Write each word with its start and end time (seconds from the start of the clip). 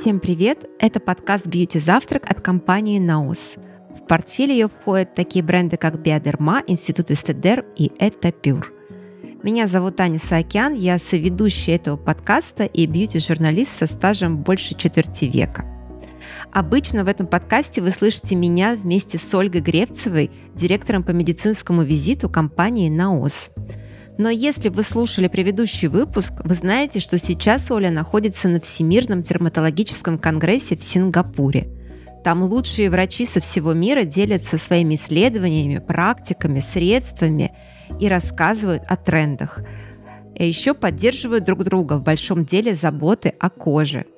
Всем 0.00 0.20
привет! 0.20 0.64
Это 0.78 1.00
подкаст 1.00 1.48
«Бьюти 1.48 1.80
Завтрак» 1.80 2.30
от 2.30 2.40
компании 2.40 3.00
«Наус». 3.00 3.56
В 3.90 4.06
портфель 4.06 4.52
ее 4.52 4.68
входят 4.68 5.16
такие 5.16 5.44
бренды, 5.44 5.76
как 5.76 6.00
Биодерма, 6.00 6.62
Институт 6.68 7.10
Эстедер 7.10 7.66
и 7.76 7.90
Этапюр. 7.98 8.72
Меня 9.42 9.66
зовут 9.66 9.98
Аня 9.98 10.20
Саакян, 10.20 10.72
я 10.72 11.00
соведущая 11.00 11.74
этого 11.74 11.96
подкаста 11.96 12.64
и 12.64 12.86
бьюти-журналист 12.86 13.76
со 13.76 13.88
стажем 13.88 14.36
больше 14.38 14.76
четверти 14.76 15.24
века. 15.24 15.64
Обычно 16.52 17.04
в 17.04 17.08
этом 17.08 17.26
подкасте 17.26 17.82
вы 17.82 17.90
слышите 17.90 18.36
меня 18.36 18.78
вместе 18.80 19.18
с 19.18 19.34
Ольгой 19.34 19.62
Гревцевой, 19.62 20.30
директором 20.54 21.02
по 21.02 21.10
медицинскому 21.10 21.82
визиту 21.82 22.30
компании 22.30 22.88
«Наос». 22.88 23.50
Но 24.18 24.30
если 24.30 24.68
вы 24.68 24.82
слушали 24.82 25.28
предыдущий 25.28 25.86
выпуск, 25.86 26.32
вы 26.42 26.54
знаете, 26.54 26.98
что 26.98 27.18
сейчас 27.18 27.70
Оля 27.70 27.90
находится 27.90 28.48
на 28.48 28.60
Всемирном 28.60 29.22
дерматологическом 29.22 30.18
конгрессе 30.18 30.76
в 30.76 30.82
Сингапуре. 30.82 31.68
Там 32.24 32.42
лучшие 32.42 32.90
врачи 32.90 33.24
со 33.24 33.40
всего 33.40 33.74
мира 33.74 34.02
делятся 34.02 34.58
своими 34.58 34.96
исследованиями, 34.96 35.78
практиками, 35.78 36.58
средствами 36.58 37.52
и 38.00 38.08
рассказывают 38.08 38.82
о 38.88 38.96
трендах. 38.96 39.60
И 40.34 40.44
еще 40.44 40.74
поддерживают 40.74 41.44
друг 41.44 41.62
друга 41.62 41.94
в 41.94 42.02
большом 42.02 42.44
деле 42.44 42.74
заботы 42.74 43.32
о 43.38 43.50
коже– 43.50 44.04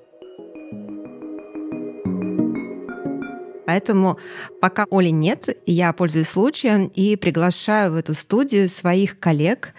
Поэтому 3.71 4.19
пока 4.61 4.85
Оли 4.91 5.11
нет, 5.11 5.49
я 5.65 5.93
пользуюсь 5.93 6.27
случаем 6.27 6.87
и 6.87 7.15
приглашаю 7.15 7.93
в 7.93 7.95
эту 7.95 8.15
студию 8.15 8.69
своих 8.69 9.21
коллег, 9.21 9.75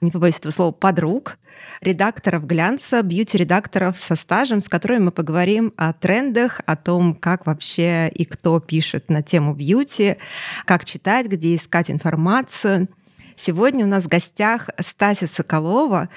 не 0.00 0.10
побоюсь 0.10 0.40
этого 0.40 0.50
слова, 0.50 0.72
подруг, 0.72 1.38
редакторов 1.80 2.44
глянца, 2.44 3.02
бьюти-редакторов 3.02 3.98
со 3.98 4.16
стажем, 4.16 4.60
с 4.60 4.68
которыми 4.68 5.04
мы 5.04 5.10
поговорим 5.12 5.72
о 5.76 5.92
трендах, 5.92 6.60
о 6.66 6.74
том, 6.74 7.14
как 7.14 7.46
вообще 7.46 8.08
и 8.08 8.24
кто 8.24 8.58
пишет 8.58 9.10
на 9.10 9.22
тему 9.22 9.54
бьюти, 9.54 10.16
как 10.64 10.84
читать, 10.84 11.26
где 11.26 11.54
искать 11.54 11.88
информацию– 11.88 12.88
Сегодня 13.38 13.84
у 13.84 13.88
нас 13.88 14.04
в 14.04 14.08
гостях 14.08 14.70
Стася 14.78 15.26
Соколова, 15.26 16.08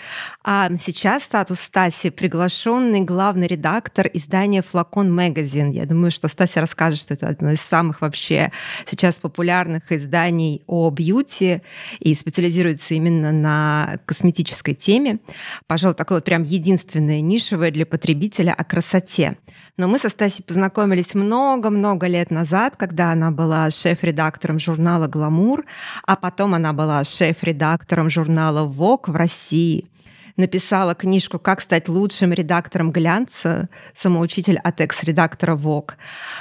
а 0.43 0.69
сейчас 0.77 1.23
статус 1.23 1.59
Стаси 1.59 2.11
приглашенный 2.11 3.01
главный 3.01 3.45
редактор 3.45 4.09
издания 4.13 4.61
«Флакон 4.61 5.13
Магазин». 5.13 5.69
Я 5.69 5.85
думаю, 5.85 6.11
что 6.11 6.29
Стася 6.29 6.61
расскажет, 6.61 7.01
что 7.01 7.15
это 7.15 7.27
одно 7.27 7.51
из 7.51 7.59
самых 7.59 8.01
вообще 8.01 8.51
сейчас 8.85 9.17
популярных 9.17 9.91
изданий 9.91 10.63
о 10.65 10.89
бьюти 10.91 11.61
и 11.99 12.15
специализируется 12.15 12.93
именно 12.93 13.33
на 13.33 13.99
косметической 14.05 14.73
теме. 14.73 15.19
Пожалуй, 15.67 15.95
такое 15.95 16.19
вот 16.19 16.25
прям 16.25 16.43
единственное 16.43 17.19
нишевое 17.19 17.71
для 17.71 17.85
потребителя 17.85 18.53
о 18.53 18.63
красоте. 18.63 19.37
Но 19.79 19.87
мы 19.87 19.97
со 19.97 20.09
Стасей 20.09 20.43
познакомились 20.43 21.15
много-много 21.15 22.07
лет 22.07 22.31
назад, 22.31 22.75
когда 22.75 23.13
она 23.13 23.31
была 23.31 23.69
шеф-редактором 23.69 24.59
журнала 24.59 25.07
«Гламур», 25.07 25.63
а 26.05 26.17
потом 26.17 26.53
она 26.53 26.73
была 26.73 27.01
шеф-редактором 27.05 28.09
журнала 28.09 28.67
Vogue 28.67 29.09
в 29.09 29.15
России 29.15 29.88
написала 30.39 30.95
книжку 30.95 31.37
«Как 31.37 31.61
стать 31.61 31.87
лучшим 31.89 32.33
редактором 32.33 32.91
глянца», 32.91 33.69
самоучитель 33.95 34.57
от 34.57 34.81
экс-редактора 34.81 35.55
ВОК. 35.55 35.97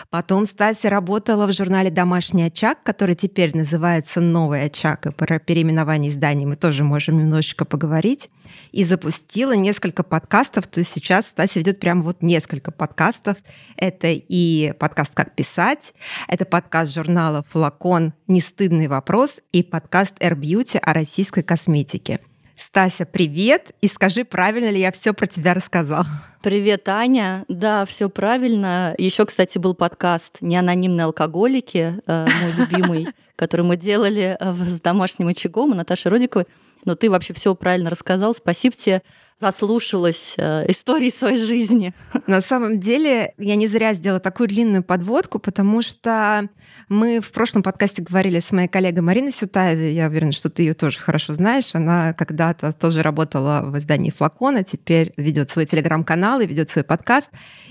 Потом 0.08 0.46
Стася 0.46 0.88
работала 0.88 1.46
в 1.46 1.52
журнале 1.52 1.90
«Домашний 1.90 2.44
очаг», 2.44 2.82
который 2.84 3.16
теперь 3.16 3.54
называется 3.56 4.20
«Новый 4.20 4.64
очаг», 4.64 5.06
и 5.06 5.10
про 5.10 5.38
переименование 5.40 6.12
изданий 6.12 6.46
мы 6.46 6.56
тоже 6.56 6.84
можем 6.84 7.18
немножечко 7.18 7.64
поговорить. 7.64 8.30
И 8.70 8.84
запустила 8.84 9.52
несколько 9.52 10.02
подкастов, 10.04 10.68
то 10.68 10.80
есть 10.80 10.92
сейчас 10.92 11.26
Стася 11.26 11.58
ведет 11.58 11.80
прямо 11.80 12.02
вот 12.02 12.22
несколько 12.22 12.70
подкастов. 12.70 13.36
Это 13.76 14.06
и 14.10 14.72
подкаст 14.78 15.12
«Как 15.14 15.34
писать», 15.34 15.92
это 16.28 16.44
подкаст 16.44 16.94
журнала 16.94 17.44
«Флакон. 17.50 18.14
Нестыдный 18.28 18.86
вопрос» 18.86 19.40
и 19.52 19.64
подкаст 19.64 20.14
«Air 20.20 20.36
Beauty» 20.36 20.78
о 20.78 20.92
российской 20.92 21.42
косметике. 21.42 22.20
Стася, 22.58 23.06
привет, 23.06 23.70
и 23.80 23.86
скажи, 23.86 24.24
правильно 24.24 24.68
ли 24.70 24.80
я 24.80 24.90
все 24.90 25.14
про 25.14 25.28
тебя 25.28 25.54
рассказал? 25.54 26.02
Привет, 26.42 26.88
Аня. 26.88 27.44
Да, 27.46 27.86
все 27.86 28.10
правильно. 28.10 28.96
Еще, 28.98 29.24
кстати, 29.26 29.58
был 29.58 29.74
подкаст 29.74 30.38
«Неанонимные 30.40 31.04
алкоголики», 31.04 31.94
э, 32.04 32.26
мой 32.42 32.52
любимый, 32.58 33.08
который 33.36 33.64
мы 33.64 33.76
делали 33.76 34.36
э, 34.40 34.54
с 34.54 34.80
домашним 34.80 35.28
очагом, 35.28 35.70
Наташей 35.70 36.10
Родиковой. 36.10 36.46
Но 36.84 36.96
ты 36.96 37.08
вообще 37.08 37.32
все 37.32 37.54
правильно 37.54 37.90
рассказал. 37.90 38.34
Спасибо 38.34 38.74
тебе 38.74 39.02
заслушалась 39.38 40.34
э, 40.36 40.70
истории 40.70 41.10
своей 41.10 41.36
жизни. 41.36 41.94
На 42.26 42.40
самом 42.40 42.80
деле, 42.80 43.34
я 43.38 43.54
не 43.54 43.68
зря 43.68 43.94
сделала 43.94 44.20
такую 44.20 44.48
длинную 44.48 44.82
подводку, 44.82 45.38
потому 45.38 45.80
что 45.80 46.48
мы 46.88 47.20
в 47.20 47.30
прошлом 47.30 47.62
подкасте 47.62 48.02
говорили 48.02 48.40
с 48.40 48.50
моей 48.50 48.68
коллегой 48.68 49.02
Мариной 49.02 49.30
Сютаевой, 49.30 49.92
я 49.92 50.08
уверена, 50.08 50.32
что 50.32 50.50
ты 50.50 50.62
ее 50.62 50.74
тоже 50.74 50.98
хорошо 50.98 51.34
знаешь, 51.34 51.74
она 51.74 52.14
когда-то 52.14 52.72
тоже 52.72 53.02
работала 53.02 53.62
в 53.62 53.78
издании 53.78 54.10
«Флакона», 54.10 54.64
теперь 54.64 55.12
ведет 55.16 55.50
свой 55.50 55.66
телеграм-канал 55.66 56.40
и 56.40 56.46
ведет 56.46 56.68
свой 56.70 56.84
подкаст. 56.84 57.30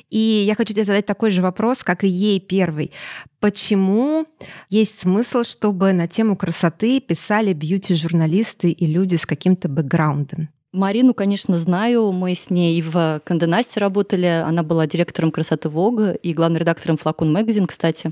И 0.09 0.17
я 0.17 0.55
хочу 0.55 0.73
тебе 0.73 0.85
задать 0.85 1.05
такой 1.05 1.31
же 1.31 1.41
вопрос, 1.41 1.84
как 1.84 2.05
и 2.05 2.07
ей 2.07 2.39
первый. 2.39 2.94
Почему 3.41 4.25
есть 4.69 5.01
смысл, 5.01 5.44
чтобы 5.44 5.91
на 5.91 6.07
тему 6.07 6.38
красоты 6.38 7.01
писали 7.01 7.51
бьюти-журналисты 7.51 8.72
и 8.72 8.88
люди 8.88 9.17
с 9.17 9.25
каким-то 9.25 9.67
бэкграундом? 9.67 10.49
Марину, 10.77 11.15
конечно, 11.15 11.57
знаю. 11.57 12.11
Мы 12.11 12.35
с 12.35 12.51
ней 12.51 12.81
в 12.81 13.19
Канденасте 13.23 13.79
работали. 13.79 14.27
Она 14.27 14.61
была 14.61 14.85
директором 14.85 15.31
красоты 15.31 15.69
Vogue 15.69 16.15
и 16.17 16.33
главным 16.33 16.59
редактором 16.59 16.97
Флакон 16.97 17.33
Магазин, 17.33 17.65
кстати. 17.65 18.11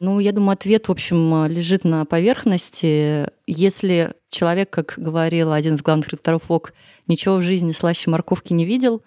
Ну, 0.00 0.18
я 0.18 0.32
думаю, 0.32 0.54
ответ, 0.54 0.88
в 0.88 0.90
общем, 0.90 1.46
лежит 1.46 1.84
на 1.84 2.04
поверхности. 2.04 3.28
Если 3.46 4.14
человек, 4.30 4.70
как 4.70 4.94
говорил 4.96 5.52
один 5.52 5.76
из 5.76 5.82
главных 5.82 6.08
редакторов 6.08 6.42
Vogue, 6.48 6.70
ничего 7.06 7.36
в 7.36 7.42
жизни 7.42 7.70
слаще 7.70 8.10
морковки 8.10 8.52
не 8.52 8.64
видел, 8.64 9.02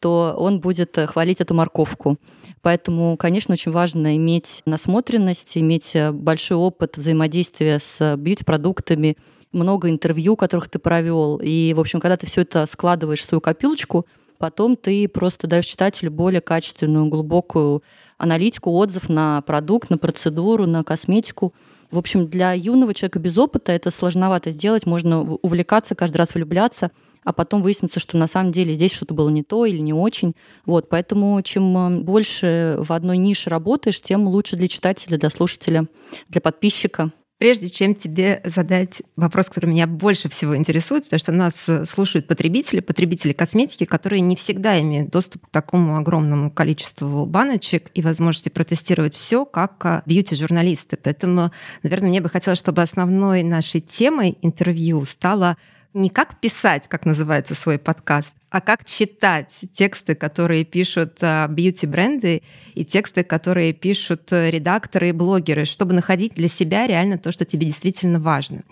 то 0.00 0.34
он 0.38 0.60
будет 0.60 0.96
хвалить 0.96 1.42
эту 1.42 1.52
морковку. 1.52 2.16
Поэтому, 2.62 3.18
конечно, 3.18 3.52
очень 3.52 3.72
важно 3.72 4.16
иметь 4.16 4.62
насмотренность, 4.64 5.58
иметь 5.58 5.94
большой 6.12 6.56
опыт 6.56 6.96
взаимодействия 6.96 7.78
с 7.78 8.16
бьюти-продуктами, 8.16 9.18
много 9.52 9.90
интервью, 9.90 10.36
которых 10.36 10.68
ты 10.68 10.78
провел. 10.78 11.40
И, 11.42 11.72
в 11.74 11.80
общем, 11.80 12.00
когда 12.00 12.16
ты 12.16 12.26
все 12.26 12.42
это 12.42 12.66
складываешь 12.66 13.20
в 13.20 13.24
свою 13.24 13.40
копилочку, 13.40 14.06
потом 14.38 14.76
ты 14.76 15.08
просто 15.08 15.46
даешь 15.46 15.66
читателю 15.66 16.10
более 16.10 16.40
качественную, 16.40 17.06
глубокую 17.06 17.82
аналитику, 18.18 18.70
отзыв 18.72 19.08
на 19.08 19.40
продукт, 19.42 19.90
на 19.90 19.98
процедуру, 19.98 20.66
на 20.66 20.84
косметику. 20.84 21.54
В 21.90 21.98
общем, 21.98 22.28
для 22.28 22.52
юного 22.52 22.92
человека 22.94 23.18
без 23.18 23.38
опыта 23.38 23.72
это 23.72 23.90
сложновато 23.90 24.50
сделать. 24.50 24.86
Можно 24.86 25.22
увлекаться, 25.22 25.94
каждый 25.94 26.18
раз 26.18 26.34
влюбляться, 26.34 26.90
а 27.24 27.32
потом 27.32 27.62
выяснится, 27.62 27.98
что 27.98 28.16
на 28.16 28.26
самом 28.26 28.52
деле 28.52 28.74
здесь 28.74 28.92
что-то 28.92 29.14
было 29.14 29.28
не 29.28 29.42
то 29.42 29.64
или 29.64 29.78
не 29.78 29.92
очень. 29.92 30.34
Вот, 30.66 30.88
поэтому 30.88 31.40
чем 31.42 32.02
больше 32.04 32.76
в 32.78 32.92
одной 32.92 33.16
нише 33.18 33.50
работаешь, 33.50 34.00
тем 34.00 34.26
лучше 34.28 34.56
для 34.56 34.68
читателя, 34.68 35.18
для 35.18 35.30
слушателя, 35.30 35.86
для 36.28 36.40
подписчика. 36.40 37.10
Прежде 37.38 37.68
чем 37.68 37.94
тебе 37.94 38.40
задать 38.44 39.00
вопрос, 39.14 39.46
который 39.48 39.66
меня 39.66 39.86
больше 39.86 40.28
всего 40.28 40.56
интересует, 40.56 41.04
потому 41.04 41.20
что 41.20 41.30
нас 41.30 41.54
э, 41.68 41.86
слушают 41.86 42.26
потребители, 42.26 42.80
потребители 42.80 43.32
косметики, 43.32 43.84
которые 43.84 44.22
не 44.22 44.34
всегда 44.34 44.80
имеют 44.80 45.10
доступ 45.10 45.46
к 45.46 45.50
такому 45.50 45.96
огромному 45.96 46.50
количеству 46.50 47.26
баночек 47.26 47.92
и 47.94 48.02
возможности 48.02 48.48
протестировать 48.48 49.14
все, 49.14 49.44
как 49.44 49.84
э, 49.84 50.02
бьюти-журналисты. 50.04 50.98
Поэтому, 51.00 51.52
наверное, 51.84 52.08
мне 52.08 52.20
бы 52.20 52.28
хотелось, 52.28 52.58
чтобы 52.58 52.82
основной 52.82 53.44
нашей 53.44 53.82
темой 53.82 54.36
интервью 54.42 55.04
стала 55.04 55.56
не 55.94 56.10
как 56.10 56.40
писать, 56.40 56.86
как 56.88 57.06
называется 57.06 57.54
свой 57.54 57.78
подкаст, 57.78 58.34
а 58.50 58.60
как 58.60 58.84
читать 58.84 59.54
тексты, 59.74 60.14
которые 60.14 60.64
пишут 60.64 61.18
а, 61.22 61.46
бьюти-бренды 61.48 62.42
и 62.74 62.84
тексты, 62.84 63.24
которые 63.24 63.72
пишут 63.72 64.32
э, 64.32 64.50
редакторы 64.50 65.10
и 65.10 65.12
блогеры, 65.12 65.64
чтобы 65.64 65.92
находить 65.92 66.34
для 66.34 66.48
себя 66.48 66.86
реально 66.86 67.18
то, 67.18 67.30
что 67.30 67.44
тебе 67.44 67.66
действительно 67.66 68.20
важно. 68.20 68.62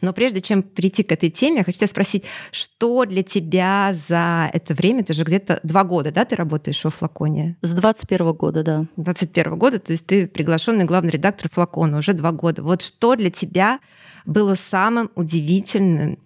Но 0.00 0.12
прежде 0.12 0.40
чем 0.40 0.62
прийти 0.62 1.02
к 1.02 1.12
этой 1.12 1.30
теме, 1.30 1.58
я 1.58 1.64
хочу 1.64 1.78
тебя 1.78 1.86
спросить, 1.86 2.24
что 2.50 3.04
для 3.04 3.22
тебя 3.22 3.94
за 4.08 4.50
это 4.52 4.74
время, 4.74 5.04
ты 5.04 5.12
же 5.12 5.22
где-то 5.22 5.60
два 5.62 5.84
года, 5.84 6.10
да, 6.10 6.24
ты 6.24 6.34
работаешь 6.34 6.82
во 6.82 6.90
флаконе? 6.90 7.56
С 7.62 7.72
21 7.72 8.32
года, 8.32 8.64
да. 8.64 8.86
21 8.96 9.56
года, 9.58 9.78
то 9.78 9.92
есть 9.92 10.06
ты 10.06 10.26
приглашенный 10.26 10.84
главный 10.84 11.10
редактор 11.10 11.50
флакона 11.52 11.98
уже 11.98 12.14
два 12.14 12.32
года. 12.32 12.62
Вот 12.62 12.82
что 12.82 13.14
для 13.14 13.30
тебя 13.30 13.78
было 14.24 14.54
самым 14.54 15.10
удивительным 15.14 16.18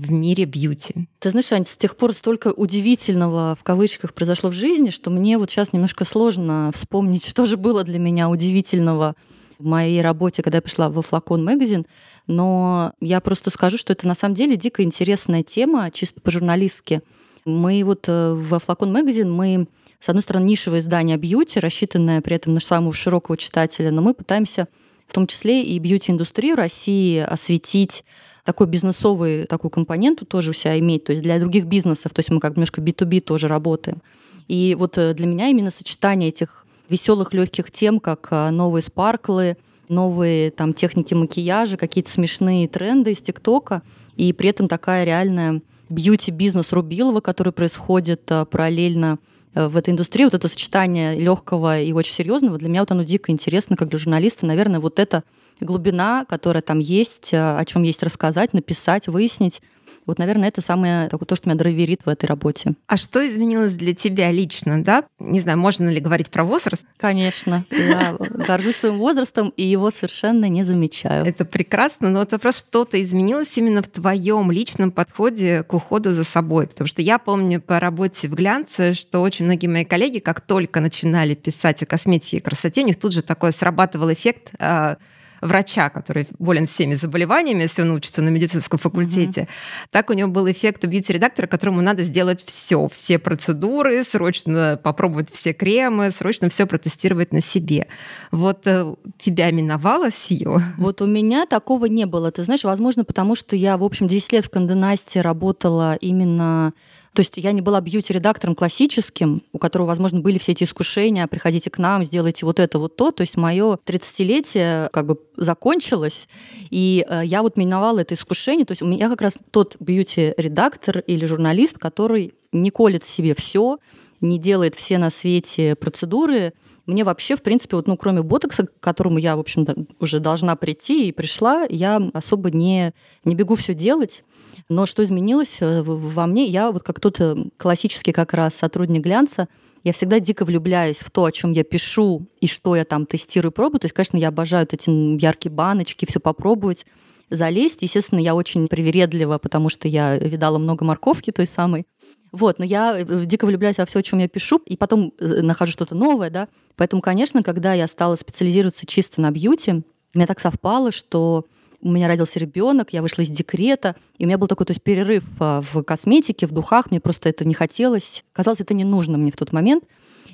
в 0.00 0.12
мире 0.12 0.44
бьюти. 0.44 1.08
Ты 1.18 1.30
знаешь, 1.30 1.52
Ань, 1.52 1.64
с 1.64 1.76
тех 1.76 1.96
пор 1.96 2.12
столько 2.12 2.48
удивительного 2.48 3.56
в 3.58 3.62
кавычках 3.62 4.14
произошло 4.14 4.50
в 4.50 4.54
жизни, 4.54 4.90
что 4.90 5.10
мне 5.10 5.36
вот 5.38 5.50
сейчас 5.50 5.72
немножко 5.72 6.04
сложно 6.04 6.70
вспомнить, 6.74 7.26
что 7.28 7.46
же 7.46 7.56
было 7.56 7.84
для 7.84 7.98
меня 7.98 8.28
удивительного 8.28 9.14
в 9.58 9.64
моей 9.66 10.00
работе, 10.00 10.42
когда 10.42 10.58
я 10.58 10.62
пришла 10.62 10.88
во 10.88 11.02
Флакон 11.02 11.44
Магазин. 11.44 11.86
Но 12.26 12.92
я 13.00 13.20
просто 13.20 13.50
скажу, 13.50 13.76
что 13.76 13.92
это 13.92 14.06
на 14.06 14.14
самом 14.14 14.34
деле 14.34 14.56
дико 14.56 14.82
интересная 14.82 15.42
тема, 15.42 15.90
чисто 15.90 16.20
по-журналистски. 16.20 17.02
Мы 17.44 17.82
вот 17.84 18.04
э, 18.08 18.32
во 18.34 18.58
Флакон 18.58 18.92
Магазин 18.92 19.30
мы 19.30 19.66
с 20.00 20.08
одной 20.08 20.22
стороны, 20.22 20.44
нишевое 20.44 20.80
издание 20.80 21.18
бьюти, 21.18 21.60
рассчитанное 21.60 22.22
при 22.22 22.36
этом 22.36 22.54
на 22.54 22.60
самого 22.60 22.94
широкого 22.94 23.36
читателя, 23.36 23.90
но 23.90 24.00
мы 24.00 24.14
пытаемся 24.14 24.66
в 25.06 25.12
том 25.12 25.26
числе 25.26 25.62
и 25.62 25.78
бьюти-индустрию 25.78 26.56
России 26.56 27.18
осветить 27.18 28.04
такой 28.44 28.66
бизнесовый 28.66 29.44
такую 29.44 29.70
компоненту 29.70 30.24
тоже 30.24 30.50
у 30.50 30.52
себя 30.52 30.78
иметь, 30.78 31.04
то 31.04 31.12
есть 31.12 31.22
для 31.22 31.38
других 31.38 31.66
бизнесов, 31.66 32.12
то 32.12 32.20
есть 32.20 32.30
мы 32.30 32.40
как 32.40 32.56
немножко 32.56 32.80
B2B 32.80 33.20
тоже 33.20 33.48
работаем. 33.48 34.02
И 34.48 34.74
вот 34.78 34.98
э, 34.98 35.14
для 35.14 35.26
меня 35.26 35.48
именно 35.48 35.70
сочетание 35.70 36.30
этих 36.30 36.66
веселых, 36.88 37.32
легких 37.32 37.70
тем, 37.70 38.00
как 38.00 38.28
э, 38.32 38.50
новые 38.50 38.82
спарклы, 38.82 39.56
новые 39.88 40.50
там 40.50 40.74
техники 40.74 41.14
макияжа, 41.14 41.76
какие-то 41.76 42.10
смешные 42.10 42.66
тренды 42.66 43.12
из 43.12 43.20
ТикТока, 43.20 43.82
и 44.16 44.32
при 44.32 44.50
этом 44.50 44.66
такая 44.66 45.04
реальная 45.04 45.62
бьюти-бизнес 45.88 46.72
Рубилова, 46.72 47.20
который 47.20 47.52
происходит 47.52 48.22
э, 48.30 48.44
параллельно 48.44 49.18
в 49.52 49.76
этой 49.76 49.90
индустрии, 49.90 50.24
вот 50.24 50.34
это 50.34 50.46
сочетание 50.46 51.18
легкого 51.18 51.80
и 51.80 51.92
очень 51.92 52.14
серьезного, 52.14 52.56
для 52.56 52.68
меня 52.68 52.82
вот 52.82 52.92
оно 52.92 53.02
дико 53.02 53.32
интересно, 53.32 53.76
как 53.76 53.88
для 53.88 53.98
журналиста. 53.98 54.46
Наверное, 54.46 54.78
вот 54.78 55.00
это 55.00 55.24
глубина, 55.64 56.24
которая 56.28 56.62
там 56.62 56.78
есть, 56.78 57.30
о 57.32 57.62
чем 57.64 57.82
есть 57.82 58.02
рассказать, 58.02 58.52
написать, 58.52 59.08
выяснить, 59.08 59.60
вот, 60.06 60.18
наверное, 60.18 60.48
это 60.48 60.60
самое 60.60 61.08
такое, 61.08 61.26
то, 61.26 61.36
что 61.36 61.48
меня 61.48 61.58
драйверит 61.58 62.00
в 62.04 62.08
этой 62.08 62.26
работе. 62.26 62.74
А 62.86 62.96
что 62.96 63.24
изменилось 63.26 63.76
для 63.76 63.94
тебя 63.94 64.32
лично, 64.32 64.82
да? 64.82 65.04
Не 65.18 65.40
знаю, 65.40 65.58
можно 65.58 65.88
ли 65.88 66.00
говорить 66.00 66.30
про 66.30 66.42
возраст? 66.42 66.84
Конечно. 66.96 67.64
Я 67.70 68.16
горжусь 68.18 68.76
своим 68.76 68.98
возрастом 68.98 69.52
и 69.56 69.62
его 69.62 69.90
совершенно 69.90 70.48
не 70.48 70.64
замечаю. 70.64 71.26
Это 71.26 71.44
прекрасно, 71.44 72.10
но 72.10 72.20
вот 72.20 72.32
вопрос, 72.32 72.58
что-то 72.58 73.00
изменилось 73.00 73.56
именно 73.56 73.82
в 73.82 73.88
твоем 73.88 74.50
личном 74.50 74.90
подходе 74.90 75.62
к 75.62 75.74
уходу 75.74 76.12
за 76.12 76.24
собой. 76.24 76.66
Потому 76.66 76.88
что 76.88 77.02
я 77.02 77.18
помню 77.18 77.60
по 77.60 77.78
работе 77.78 78.28
в 78.28 78.34
глянце, 78.34 78.94
что 78.94 79.20
очень 79.20 79.44
многие 79.44 79.66
мои 79.66 79.84
коллеги, 79.84 80.18
как 80.18 80.40
только 80.40 80.80
начинали 80.80 81.34
писать 81.34 81.82
о 81.82 81.86
косметике 81.86 82.38
и 82.38 82.40
красоте, 82.40 82.82
у 82.82 82.86
них 82.86 82.98
тут 82.98 83.12
же 83.12 83.22
такой 83.22 83.52
срабатывал 83.52 84.12
эффект 84.12 84.52
а, 84.58 84.96
врача, 85.40 85.90
который 85.90 86.28
болен 86.38 86.66
всеми 86.66 86.94
заболеваниями, 86.94 87.62
если 87.62 87.82
он 87.82 87.90
учится 87.90 88.22
на 88.22 88.28
медицинском 88.28 88.78
факультете, 88.78 89.42
mm-hmm. 89.42 89.88
так 89.90 90.10
у 90.10 90.12
него 90.12 90.30
был 90.30 90.50
эффект 90.50 90.84
бьюти-редактора, 90.84 91.46
которому 91.46 91.80
надо 91.80 92.02
сделать 92.02 92.44
все, 92.44 92.88
все 92.88 93.18
процедуры, 93.18 94.04
срочно 94.04 94.80
попробовать 94.82 95.30
все 95.32 95.52
кремы, 95.52 96.10
срочно 96.10 96.48
все 96.48 96.66
протестировать 96.66 97.32
на 97.32 97.40
себе. 97.40 97.86
Вот 98.30 98.66
э, 98.66 98.94
тебя 99.18 99.50
миновало 99.50 100.08
ее? 100.28 100.62
Вот 100.76 101.00
у 101.02 101.06
меня 101.06 101.46
такого 101.46 101.86
не 101.86 102.06
было. 102.06 102.30
Ты 102.30 102.44
знаешь, 102.44 102.64
возможно, 102.64 103.04
потому 103.04 103.34
что 103.34 103.56
я, 103.56 103.76
в 103.76 103.84
общем, 103.84 104.08
10 104.08 104.32
лет 104.32 104.44
в 104.44 104.50
Канденасте 104.50 105.20
работала 105.20 105.96
именно 105.96 106.72
то 107.12 107.20
есть 107.20 107.36
я 107.36 107.50
не 107.52 107.60
была 107.60 107.80
бьюти-редактором 107.80 108.54
классическим, 108.54 109.42
у 109.52 109.58
которого, 109.58 109.88
возможно, 109.88 110.20
были 110.20 110.38
все 110.38 110.52
эти 110.52 110.62
искушения, 110.62 111.26
приходите 111.26 111.68
к 111.68 111.78
нам, 111.78 112.04
сделайте 112.04 112.46
вот 112.46 112.60
это, 112.60 112.78
вот 112.78 112.96
то. 112.96 113.10
То 113.10 113.22
есть 113.22 113.36
мое 113.36 113.78
30-летие 113.84 114.88
как 114.90 115.06
бы 115.06 115.18
закончилось, 115.36 116.28
и 116.70 117.04
э, 117.08 117.22
я 117.24 117.42
вот 117.42 117.56
миновала 117.56 117.98
это 117.98 118.14
искушение. 118.14 118.64
То 118.64 118.72
есть 118.72 118.82
у 118.82 118.86
меня 118.86 119.08
как 119.08 119.22
раз 119.22 119.38
тот 119.50 119.76
бьюти-редактор 119.80 121.00
или 121.00 121.26
журналист, 121.26 121.78
который 121.78 122.34
не 122.52 122.70
колет 122.70 123.04
себе 123.04 123.34
все, 123.34 123.78
не 124.20 124.38
делает 124.38 124.76
все 124.76 124.98
на 124.98 125.10
свете 125.10 125.74
процедуры. 125.74 126.52
Мне 126.90 127.04
вообще, 127.04 127.36
в 127.36 127.42
принципе, 127.42 127.76
вот, 127.76 127.86
ну, 127.86 127.96
кроме 127.96 128.22
ботокса, 128.22 128.66
к 128.66 128.80
которому 128.80 129.18
я, 129.18 129.36
в 129.36 129.40
общем 129.40 129.64
уже 130.00 130.18
должна 130.18 130.56
прийти 130.56 131.08
и 131.08 131.12
пришла, 131.12 131.64
я 131.70 132.02
особо 132.12 132.50
не, 132.50 132.92
не 133.24 133.36
бегу 133.36 133.54
все 133.54 133.74
делать. 133.74 134.24
Но 134.68 134.86
что 134.86 135.04
изменилось 135.04 135.58
э, 135.60 135.82
во 135.82 136.26
мне? 136.26 136.46
Я 136.46 136.72
вот 136.72 136.82
как 136.82 136.98
тот 136.98 137.20
э, 137.20 137.36
классический 137.58 138.10
как 138.10 138.34
раз 138.34 138.56
сотрудник 138.56 139.02
глянца, 139.02 139.46
я 139.84 139.92
всегда 139.92 140.18
дико 140.18 140.44
влюбляюсь 140.44 140.98
в 140.98 141.10
то, 141.10 141.24
о 141.24 141.32
чем 141.32 141.52
я 141.52 141.62
пишу 141.62 142.26
и 142.40 142.48
что 142.48 142.74
я 142.74 142.84
там 142.84 143.06
тестирую, 143.06 143.52
пробую. 143.52 143.78
То 143.78 143.86
есть, 143.86 143.94
конечно, 143.94 144.16
я 144.16 144.28
обожаю 144.28 144.64
вот 144.64 144.74
эти 144.74 144.90
яркие 144.90 145.52
баночки, 145.52 146.06
все 146.06 146.18
попробовать, 146.18 146.86
залезть. 147.30 147.82
Естественно, 147.82 148.18
я 148.18 148.34
очень 148.34 148.66
привередлива, 148.66 149.38
потому 149.38 149.68
что 149.68 149.86
я 149.86 150.16
видала 150.18 150.58
много 150.58 150.84
морковки 150.84 151.30
той 151.30 151.46
самой. 151.46 151.86
Вот, 152.32 152.58
но 152.58 152.64
я 152.64 152.98
э, 152.98 153.24
дико 153.24 153.46
влюбляюсь 153.46 153.78
во 153.78 153.86
все, 153.86 153.98
о 153.98 154.02
чем 154.02 154.18
я 154.20 154.28
пишу, 154.28 154.60
и 154.66 154.76
потом 154.76 155.12
нахожу 155.18 155.72
что-то 155.72 155.94
новое, 155.94 156.30
да. 156.30 156.48
Поэтому, 156.76 157.02
конечно, 157.02 157.42
когда 157.42 157.74
я 157.74 157.86
стала 157.86 158.16
специализироваться 158.16 158.86
чисто 158.86 159.20
на 159.20 159.30
бьюти, 159.30 159.82
у 160.14 160.18
меня 160.18 160.26
так 160.26 160.40
совпало, 160.40 160.92
что 160.92 161.46
у 161.82 161.90
меня 161.90 162.08
родился 162.08 162.38
ребенок, 162.38 162.92
я 162.92 163.02
вышла 163.02 163.22
из 163.22 163.30
декрета, 163.30 163.96
и 164.18 164.24
у 164.24 164.26
меня 164.26 164.38
был 164.38 164.48
такой 164.48 164.66
то 164.66 164.72
есть, 164.72 164.82
перерыв 164.82 165.24
а, 165.38 165.62
в 165.62 165.82
косметике, 165.82 166.46
в 166.46 166.52
духах, 166.52 166.90
мне 166.90 167.00
просто 167.00 167.28
это 167.28 167.44
не 167.44 167.54
хотелось. 167.54 168.24
Казалось, 168.32 168.60
это 168.60 168.74
не 168.74 168.84
нужно 168.84 169.16
мне 169.16 169.32
в 169.32 169.36
тот 169.36 169.52
момент. 169.52 169.84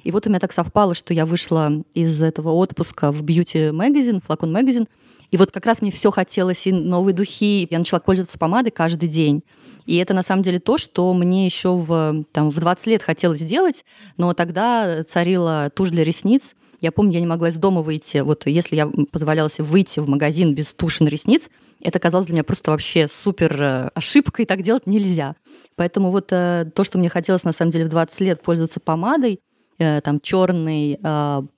И 0.02 0.10
вот 0.10 0.26
у 0.26 0.30
меня 0.30 0.40
так 0.40 0.52
совпало, 0.52 0.94
что 0.94 1.14
я 1.14 1.26
вышла 1.26 1.72
из 1.94 2.20
этого 2.20 2.50
отпуска 2.50 3.12
в 3.12 3.22
бьюти 3.22 3.70
магазин, 3.70 4.20
флакон 4.20 4.52
магазин, 4.52 4.88
и 5.30 5.36
вот 5.36 5.50
как 5.50 5.66
раз 5.66 5.82
мне 5.82 5.90
все 5.90 6.10
хотелось, 6.10 6.66
и 6.66 6.72
новые 6.72 7.14
духи. 7.14 7.66
Я 7.70 7.78
начала 7.78 8.00
пользоваться 8.00 8.38
помадой 8.38 8.70
каждый 8.70 9.08
день. 9.08 9.42
И 9.86 9.96
это 9.96 10.14
на 10.14 10.22
самом 10.22 10.42
деле 10.42 10.60
то, 10.60 10.78
что 10.78 11.12
мне 11.14 11.46
еще 11.46 11.76
в, 11.76 12.24
там, 12.32 12.50
в 12.50 12.58
20 12.58 12.86
лет 12.88 13.02
хотелось 13.02 13.40
сделать, 13.40 13.84
но 14.16 14.34
тогда 14.34 15.04
царила 15.04 15.70
тушь 15.74 15.90
для 15.90 16.04
ресниц, 16.04 16.54
я 16.80 16.92
помню, 16.92 17.14
я 17.14 17.20
не 17.20 17.26
могла 17.26 17.48
из 17.48 17.56
дома 17.56 17.82
выйти. 17.82 18.18
Вот 18.18 18.46
если 18.46 18.76
я 18.76 18.90
позволяла 19.10 19.48
себе 19.48 19.64
выйти 19.64 20.00
в 20.00 20.08
магазин 20.08 20.54
без 20.54 20.74
туши 20.74 21.04
на 21.04 21.08
ресниц, 21.08 21.48
это 21.82 21.98
казалось 21.98 22.26
для 22.26 22.34
меня 22.34 22.44
просто 22.44 22.70
вообще 22.70 23.08
супер 23.08 23.62
э, 23.62 23.90
ошибкой, 23.94 24.46
так 24.46 24.62
делать 24.62 24.86
нельзя. 24.86 25.36
Поэтому 25.76 26.10
вот 26.10 26.28
э, 26.30 26.70
то, 26.74 26.84
что 26.84 26.98
мне 26.98 27.08
хотелось 27.08 27.44
на 27.44 27.52
самом 27.52 27.70
деле 27.70 27.84
в 27.84 27.88
20 27.88 28.20
лет 28.20 28.42
пользоваться 28.42 28.80
помадой, 28.80 29.40
там 29.78 30.20
черный, 30.20 30.98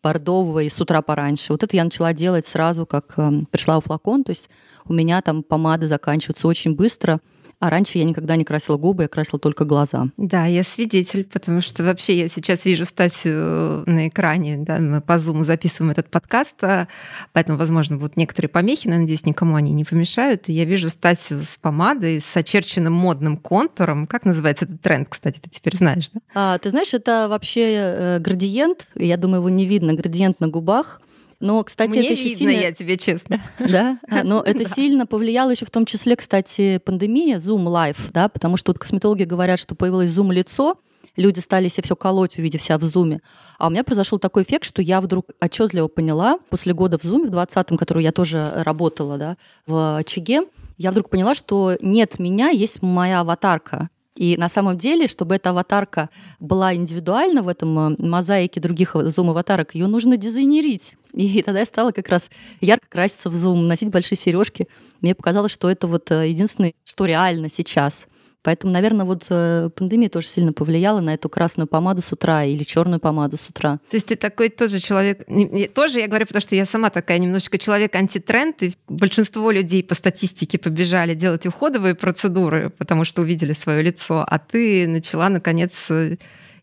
бордовый 0.03 0.71
с 0.71 0.81
утра 0.81 1.03
пораньше. 1.03 1.53
Вот 1.53 1.63
это 1.63 1.77
я 1.77 1.85
начала 1.85 2.13
делать 2.13 2.47
сразу, 2.47 2.87
как 2.87 3.15
пришла 3.51 3.79
у 3.79 3.81
флакон. 3.81 4.25
То 4.25 4.31
есть 4.31 4.51
у 4.87 4.93
меня 4.93 5.23
там 5.23 5.43
помады 5.43 5.87
заканчиваются 5.87 6.49
очень 6.49 6.75
быстро. 6.75 7.21
А 7.61 7.71
раньше 7.71 7.99
я 7.99 8.05
никогда 8.05 8.37
не 8.37 8.45
красила 8.45 8.77
губы, 8.77 9.05
я 9.05 9.09
красила 9.09 9.41
только 9.41 9.65
глаза. 9.65 10.07
Да, 10.17 10.47
я 10.47 10.63
свидетель, 10.63 11.25
потому 11.25 11.61
что 11.61 11.83
вообще 11.83 12.17
я 12.17 12.29
сейчас 12.29 12.65
вижу 12.65 12.85
Стасю 12.85 13.31
э, 13.31 13.83
на 13.87 14.07
экране, 14.07 14.59
да, 14.59 14.79
мы 14.79 15.01
по 15.01 15.15
Zoom 15.15 15.43
записываем 15.43 15.91
этот 15.91 16.09
подкаст, 16.09 16.63
а, 16.63 16.87
поэтому, 17.33 17.59
возможно, 17.59 17.97
будут 17.97 18.17
некоторые 18.17 18.49
помехи, 18.49 18.87
но, 18.87 18.97
надеюсь, 18.97 19.27
никому 19.27 19.57
они 19.57 19.73
не 19.73 19.85
помешают. 19.85 20.49
И 20.49 20.53
я 20.53 20.65
вижу 20.65 20.89
Стасю 20.89 21.43
с 21.43 21.59
помадой, 21.59 22.21
с 22.21 22.37
очерченным 22.37 22.93
модным 22.93 23.37
контуром. 23.37 24.07
Как 24.07 24.25
называется 24.25 24.65
этот 24.65 24.81
тренд, 24.81 25.09
кстати, 25.09 25.41
ты 25.41 25.51
теперь 25.51 25.75
знаешь, 25.75 26.11
да? 26.11 26.21
А, 26.35 26.59
ты 26.59 26.71
знаешь, 26.71 26.95
это 26.95 27.27
вообще 27.29 27.73
э, 27.73 28.19
градиент, 28.21 28.87
я 28.95 29.17
думаю, 29.17 29.41
его 29.41 29.49
не 29.49 29.67
видно, 29.67 29.95
градиент 29.95 30.39
на 30.39 30.47
губах. 30.47 31.01
Но, 31.41 31.63
кстати, 31.63 31.91
Мне 31.91 32.01
это 32.01 32.13
еще 32.13 32.25
видно, 32.25 32.39
сильно, 32.39 32.51
я 32.51 32.73
тебе 32.73 32.97
честно. 32.97 33.41
Да, 33.61 33.99
а, 34.11 34.25
но 34.25 34.43
это 34.47 34.69
сильно 34.69 35.07
повлияло 35.07 35.51
еще 35.51 35.67
в 35.67 35.71
том 35.71 35.87
числе, 35.87 36.17
кстати, 36.17 36.79
пандемия, 36.79 37.39
Zoom 37.39 37.65
Live, 37.65 38.11
да, 38.13 38.29
потому 38.29 38.57
что 38.57 38.73
вот 38.73 38.79
косметологи 38.79 39.23
говорят, 39.23 39.61
что 39.61 39.75
появилось 39.77 40.11
Zoom 40.11 40.33
лицо, 40.33 40.79
люди 41.19 41.41
стали 41.41 41.69
себе 41.69 41.83
все 41.85 41.97
колоть, 41.97 42.39
увидев 42.39 42.63
себя 42.63 42.79
в 42.79 42.83
зуме. 42.83 43.21
А 43.59 43.67
у 43.67 43.71
меня 43.71 43.85
произошел 43.85 44.19
такой 44.19 44.45
эффект, 44.45 44.65
что 44.65 44.81
я 44.81 45.01
вдруг 45.01 45.31
отчетливо 45.41 45.89
поняла, 45.89 46.39
после 46.49 46.73
года 46.73 46.99
в 46.99 47.03
зуме, 47.03 47.29
в 47.29 47.33
20-м, 47.33 47.77
который 47.77 48.03
я 48.03 48.13
тоже 48.13 48.53
работала, 48.57 49.19
да, 49.19 49.37
в 49.67 49.99
очаге, 49.99 50.43
я 50.79 50.93
вдруг 50.93 51.11
поняла, 51.11 51.35
что 51.35 51.77
нет 51.81 52.19
меня, 52.19 52.49
есть 52.49 52.83
моя 52.83 53.21
аватарка. 53.21 53.91
И 54.19 54.37
на 54.37 54.49
самом 54.49 54.77
деле, 54.77 55.07
чтобы 55.07 55.37
эта 55.37 55.51
аватарка 55.51 56.11
была 56.41 56.75
индивидуальна 56.75 57.43
в 57.43 57.47
этом 57.47 57.79
э, 57.79 57.97
мозаике 57.99 58.61
других 58.61 58.97
зум-аватарок, 58.97 59.77
ее 59.77 59.87
нужно 59.87 60.17
дизайнерить. 60.17 60.97
И 61.13 61.41
тогда 61.43 61.61
я 61.61 61.67
стала 61.67 61.93
как 61.93 62.09
раз 62.09 62.29
ярко 62.61 62.89
краситься 62.89 63.31
в 63.31 63.37
зум, 63.37 63.69
носить 63.69 63.91
большие 63.91 64.19
сережки. 64.19 64.67
Мне 65.03 65.15
показалось, 65.15 65.53
что 65.53 65.71
это 65.71 65.87
вот 65.87 66.11
э, 66.11 66.31
единственное, 66.31 66.75
что 66.85 67.05
реально 67.05 67.49
сейчас– 67.49 68.09
Поэтому, 68.49 68.73
наверное, 68.73 69.05
вот 69.05 69.27
э, 69.29 69.69
пандемия 69.77 70.09
тоже 70.09 70.29
сильно 70.29 70.55
повлияла 70.55 71.01
на 71.01 71.13
эту 71.13 71.29
красную 71.29 71.67
помаду 71.67 72.01
с 72.01 72.13
утра 72.13 72.45
или 72.45 72.65
черную 72.65 72.99
помаду 72.99 73.37
с 73.37 73.51
утра. 73.51 73.79
То 73.91 73.97
есть 73.99 74.07
ты 74.07 74.17
такой 74.17 74.49
тоже 74.49 74.81
человек, 74.81 75.27
тоже 75.75 76.01
я 76.01 76.09
говорю, 76.09 76.25
потому 76.25 76.41
что 76.41 76.57
я 76.57 76.65
сама 76.65 76.89
такая 76.89 77.19
немножечко 77.19 77.59
человек 77.59 77.95
антитренд, 77.95 78.63
и 78.63 78.73
большинство 78.89 79.51
людей 79.51 79.85
по 79.85 79.95
статистике 79.95 80.59
побежали 80.59 81.13
делать 81.13 81.45
уходовые 81.45 81.95
процедуры, 81.95 82.71
потому 82.71 83.05
что 83.05 83.21
увидели 83.21 83.53
свое 83.53 83.83
лицо, 83.83 84.25
а 84.27 84.39
ты 84.39 84.89
начала 84.89 85.29
наконец 85.29 85.73
э, 85.91 86.17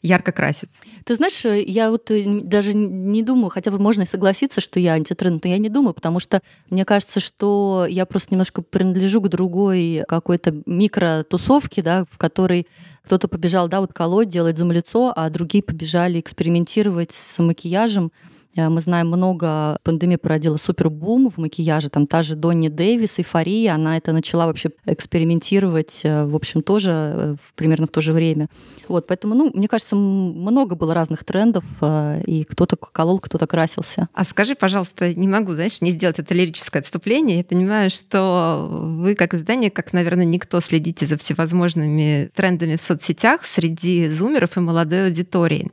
ярко 0.06 0.32
красит. 0.32 0.70
Ты 1.04 1.16
знаешь, 1.16 1.44
э, 1.46 1.64
я 1.64 1.90
вот 1.92 2.12
э, 2.12 2.24
даже 2.42 2.74
не 2.74 3.24
думаю, 3.24 3.50
хотя 3.50 3.72
бы 3.72 3.80
можно 3.80 4.04
и 4.04 4.06
согласиться, 4.06 4.62
что 4.62 4.80
я 4.80 4.94
антитренд, 4.94 5.44
но 5.44 5.50
я 5.50 5.58
не 5.58 5.70
думаю, 5.70 5.94
потому 5.94 6.20
что 6.20 6.42
мне 6.70 6.86
кажется, 6.86 7.20
что 7.20 7.86
я 7.90 8.06
просто 8.06 8.34
немножко 8.34 8.62
принадлежу 8.62 9.22
к 9.22 9.28
другой 9.28 10.04
какой-то 10.08 10.56
микротусовке, 10.66 11.82
да, 11.82 12.06
в 12.10 12.18
которой 12.18 12.68
кто-то 13.04 13.28
побежал, 13.28 13.68
да, 13.68 13.82
вот 13.82 13.94
колоть, 13.94 14.30
делать 14.30 14.58
зум-лицо, 14.58 15.14
а 15.16 15.30
другие 15.30 15.64
побежали 15.64 16.20
экспериментировать 16.20 17.12
с 17.12 17.42
макияжем, 17.42 18.12
мы 18.56 18.82
знаем 18.82 19.08
много, 19.08 19.78
пандемия 19.84 20.18
породила 20.18 20.58
супербум 20.58 21.30
в 21.30 21.38
макияже, 21.38 21.90
там 21.90 22.08
та 22.08 22.24
же 22.24 22.36
Донни 22.36 22.70
Дэвис, 22.70 23.20
эйфория, 23.20 23.74
она 23.74 23.98
это 23.98 24.14
начала 24.14 24.48
вообще 24.48 24.70
экспериментировать, 24.86 26.02
э, 26.04 26.26
в 26.26 26.36
общем, 26.36 26.62
тоже 26.62 26.92
э, 26.92 27.36
примерно 27.56 27.88
в 27.88 27.92
то 27.92 28.02
же 28.02 28.14
время. 28.14 28.48
Вот, 28.88 29.08
поэтому, 29.08 29.36
ну, 29.36 29.52
мне 29.54 29.68
кажется, 29.68 29.96
много 29.96 30.76
было 30.76 30.94
разных 30.94 31.24
трендов, 31.24 31.64
и 32.26 32.44
кто-то 32.44 32.76
колол, 32.76 33.20
кто-то 33.20 33.48
красился. 33.48 34.08
А 34.14 34.24
скажи, 34.24 34.56
пожалуйста, 34.56 35.14
не 35.14 35.28
могу, 35.28 35.54
знаешь, 35.54 35.82
не 35.82 35.92
сделать 35.92 36.20
это 36.20 36.34
лирическое 36.34 36.82
отступление. 36.82 37.40
Я 37.40 37.44
понимаю, 37.44 37.90
что 37.90 38.68
вы 38.70 39.16
как 39.16 39.34
издание, 39.34 39.72
как, 39.72 39.94
наверное, 39.94 40.26
никто 40.26 40.60
следите 40.60 41.06
за 41.06 41.18
всевозможными 41.18 42.30
трендами 42.34 42.76
в 42.76 42.82
соцсетях 42.82 43.46
среди 43.46 44.10
зумеров 44.10 44.58
и 44.58 44.60
молодой 44.60 45.08
аудитории. 45.08 45.72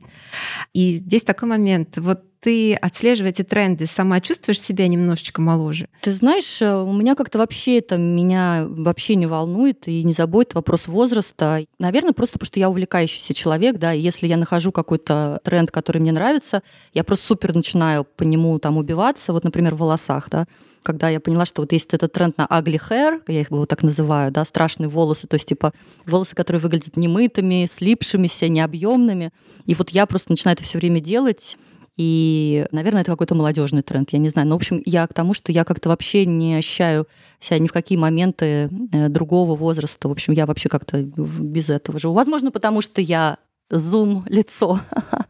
И 0.73 0.97
здесь 0.97 1.23
такой 1.23 1.49
момент. 1.49 1.97
Вот 1.97 2.23
ты, 2.43 2.75
отслеживая 2.75 3.31
эти 3.31 3.41
тренды, 3.41 3.87
сама 3.87 4.19
чувствуешь 4.19 4.61
себя 4.61 4.87
немножечко 4.87 5.41
моложе? 5.41 5.87
Ты 6.01 6.11
знаешь, 6.11 6.61
э, 6.61 6.75
у 6.75 6.91
меня 6.91 7.15
как-то 7.15 7.37
вообще 7.37 7.77
это 7.77 7.97
меня 7.97 8.65
вообще 8.67 9.15
не 9.15 9.25
волнует 9.25 9.87
и 9.87 10.03
не 10.03 10.11
заботит 10.11 10.53
вопрос 10.53 10.87
возраста. 10.87 11.65
Наверное, 11.79 12.11
просто 12.11 12.33
потому 12.33 12.47
что 12.47 12.59
я 12.59 12.69
увлекающийся 12.69 13.33
человек, 13.33 13.77
да, 13.77 13.93
и 13.93 14.01
если 14.01 14.27
я 14.27 14.35
нахожу 14.35 14.73
какой-то 14.73 15.39
тренд, 15.43 15.71
который 15.71 15.99
мне 15.99 16.11
нравится, 16.11 16.61
я 16.93 17.05
просто 17.05 17.27
супер 17.27 17.55
начинаю 17.55 18.03
по 18.03 18.23
нему 18.23 18.59
там 18.59 18.77
убиваться, 18.77 19.31
вот, 19.31 19.45
например, 19.45 19.75
в 19.75 19.79
волосах, 19.79 20.29
да, 20.29 20.45
когда 20.83 21.09
я 21.09 21.19
поняла, 21.19 21.45
что 21.45 21.61
вот 21.61 21.71
есть 21.71 21.93
этот 21.93 22.11
тренд 22.11 22.37
на 22.37 22.45
ugly 22.45 22.79
hair, 22.89 23.21
я 23.27 23.41
их 23.41 23.49
вот 23.49 23.69
так 23.69 23.81
называю, 23.83 24.31
да, 24.31 24.45
страшные 24.45 24.89
волосы, 24.89 25.27
то 25.27 25.35
есть 25.35 25.47
типа 25.47 25.73
волосы, 26.05 26.35
которые 26.35 26.59
выглядят 26.59 26.97
немытыми, 26.97 27.67
слипшимися, 27.71 28.49
необъемными. 28.49 29.31
И 29.65 29.73
вот 29.75 29.89
я 29.91 30.05
просто 30.05 30.31
начинаю 30.31 30.55
это 30.55 30.63
все 30.63 30.77
время 30.77 30.99
делать. 30.99 31.57
И, 31.95 32.65
наверное, 32.71 33.01
это 33.01 33.11
какой-то 33.11 33.35
молодежный 33.35 33.83
тренд, 33.83 34.09
я 34.11 34.19
не 34.19 34.29
знаю. 34.29 34.47
Но, 34.47 34.55
в 34.55 34.57
общем, 34.57 34.81
я 34.85 35.05
к 35.05 35.13
тому, 35.13 35.33
что 35.33 35.51
я 35.51 35.63
как-то 35.63 35.89
вообще 35.89 36.25
не 36.25 36.55
ощущаю 36.55 37.07
себя 37.39 37.59
ни 37.59 37.67
в 37.67 37.71
какие 37.71 37.97
моменты 37.97 38.69
э, 38.91 39.09
другого 39.09 39.55
возраста. 39.55 40.07
В 40.07 40.11
общем, 40.11 40.33
я 40.33 40.45
вообще 40.45 40.69
как-то 40.69 41.03
без 41.03 41.69
этого 41.69 41.99
живу. 41.99 42.13
Возможно, 42.13 42.51
потому 42.51 42.81
что 42.81 42.99
я 42.99 43.37
зум 43.77 44.25
лицо, 44.27 44.79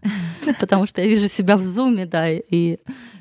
потому 0.60 0.86
что 0.88 1.02
я 1.02 1.08
вижу 1.08 1.28
себя 1.28 1.58
в 1.58 1.64
зуме, 1.64 2.06
да, 2.06 2.30
и 2.30 2.80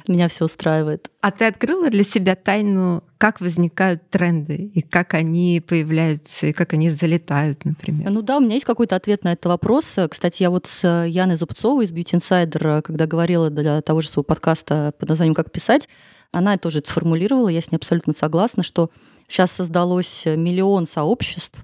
меня 0.08 0.28
все 0.28 0.44
устраивает. 0.44 1.10
А 1.20 1.30
ты 1.30 1.44
открыла 1.46 1.90
для 1.90 2.02
себя 2.02 2.34
тайну, 2.34 3.04
как 3.18 3.40
возникают 3.40 4.10
тренды, 4.10 4.70
и 4.74 4.82
как 4.82 5.14
они 5.14 5.62
появляются, 5.66 6.48
и 6.48 6.52
как 6.52 6.72
они 6.72 6.90
залетают, 6.90 7.64
например? 7.64 8.10
Ну 8.10 8.22
да, 8.22 8.38
у 8.38 8.40
меня 8.40 8.54
есть 8.54 8.66
какой-то 8.66 8.96
ответ 8.96 9.24
на 9.24 9.32
этот 9.32 9.46
вопрос. 9.46 9.96
Кстати, 10.10 10.42
я 10.42 10.50
вот 10.50 10.66
с 10.66 11.06
Яной 11.06 11.36
Зубцовой 11.36 11.84
из 11.84 11.92
Beauty 11.92 12.18
Insider, 12.18 12.82
когда 12.82 13.06
говорила 13.06 13.50
для 13.50 13.80
того 13.82 14.00
же 14.02 14.08
своего 14.08 14.24
подкаста 14.24 14.92
под 14.98 15.08
названием 15.08 15.34
«Как 15.34 15.52
писать», 15.52 15.88
она 16.32 16.56
тоже 16.56 16.78
это 16.78 16.90
сформулировала, 16.90 17.48
я 17.48 17.60
с 17.60 17.70
ней 17.70 17.76
абсолютно 17.76 18.14
согласна, 18.14 18.62
что 18.62 18.90
сейчас 19.28 19.52
создалось 19.52 20.24
миллион 20.24 20.86
сообществ, 20.86 21.60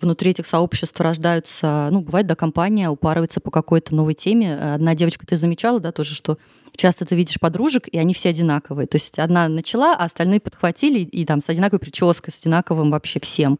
внутри 0.00 0.30
этих 0.30 0.46
сообществ 0.46 1.00
рождаются, 1.00 1.88
ну, 1.90 2.00
бывает, 2.00 2.26
да, 2.26 2.34
компания 2.34 2.88
упарывается 2.88 3.40
по 3.40 3.50
какой-то 3.50 3.94
новой 3.94 4.14
теме. 4.14 4.56
Одна 4.74 4.94
девочка, 4.94 5.26
ты 5.26 5.36
замечала, 5.36 5.80
да, 5.80 5.92
тоже, 5.92 6.14
что 6.14 6.38
часто 6.76 7.04
ты 7.04 7.16
видишь 7.16 7.40
подружек, 7.40 7.88
и 7.88 7.98
они 7.98 8.14
все 8.14 8.30
одинаковые. 8.30 8.86
То 8.86 8.96
есть 8.96 9.18
одна 9.18 9.48
начала, 9.48 9.94
а 9.94 10.04
остальные 10.04 10.40
подхватили, 10.40 11.00
и 11.00 11.24
там 11.24 11.42
с 11.42 11.48
одинаковой 11.48 11.80
прической, 11.80 12.32
с 12.32 12.40
одинаковым 12.40 12.90
вообще 12.90 13.20
всем. 13.20 13.58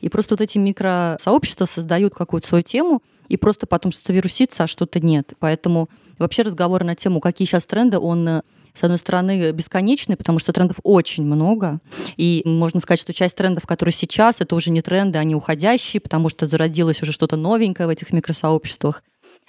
И 0.00 0.08
просто 0.08 0.34
вот 0.34 0.40
эти 0.40 0.58
микросообщества 0.58 1.66
создают 1.66 2.14
какую-то 2.14 2.46
свою 2.46 2.64
тему, 2.64 3.02
и 3.30 3.36
просто 3.36 3.66
потом 3.66 3.92
что-то 3.92 4.12
вирусится, 4.12 4.64
а 4.64 4.66
что-то 4.66 5.00
нет. 5.00 5.32
Поэтому 5.38 5.88
вообще 6.18 6.42
разговор 6.42 6.84
на 6.84 6.94
тему, 6.94 7.20
какие 7.20 7.46
сейчас 7.46 7.64
тренды, 7.64 7.98
он 7.98 8.42
с 8.72 8.84
одной 8.84 8.98
стороны, 8.98 9.50
бесконечный, 9.52 10.16
потому 10.16 10.38
что 10.38 10.52
трендов 10.52 10.78
очень 10.84 11.24
много. 11.24 11.80
И 12.16 12.42
можно 12.44 12.80
сказать, 12.80 13.00
что 13.00 13.12
часть 13.12 13.34
трендов, 13.36 13.66
которые 13.66 13.92
сейчас, 13.92 14.40
это 14.40 14.54
уже 14.54 14.70
не 14.70 14.80
тренды, 14.80 15.18
они 15.18 15.34
уходящие, 15.34 16.00
потому 16.00 16.28
что 16.28 16.46
зародилось 16.46 17.02
уже 17.02 17.12
что-то 17.12 17.36
новенькое 17.36 17.86
в 17.86 17.90
этих 17.90 18.12
микросообществах. 18.12 19.02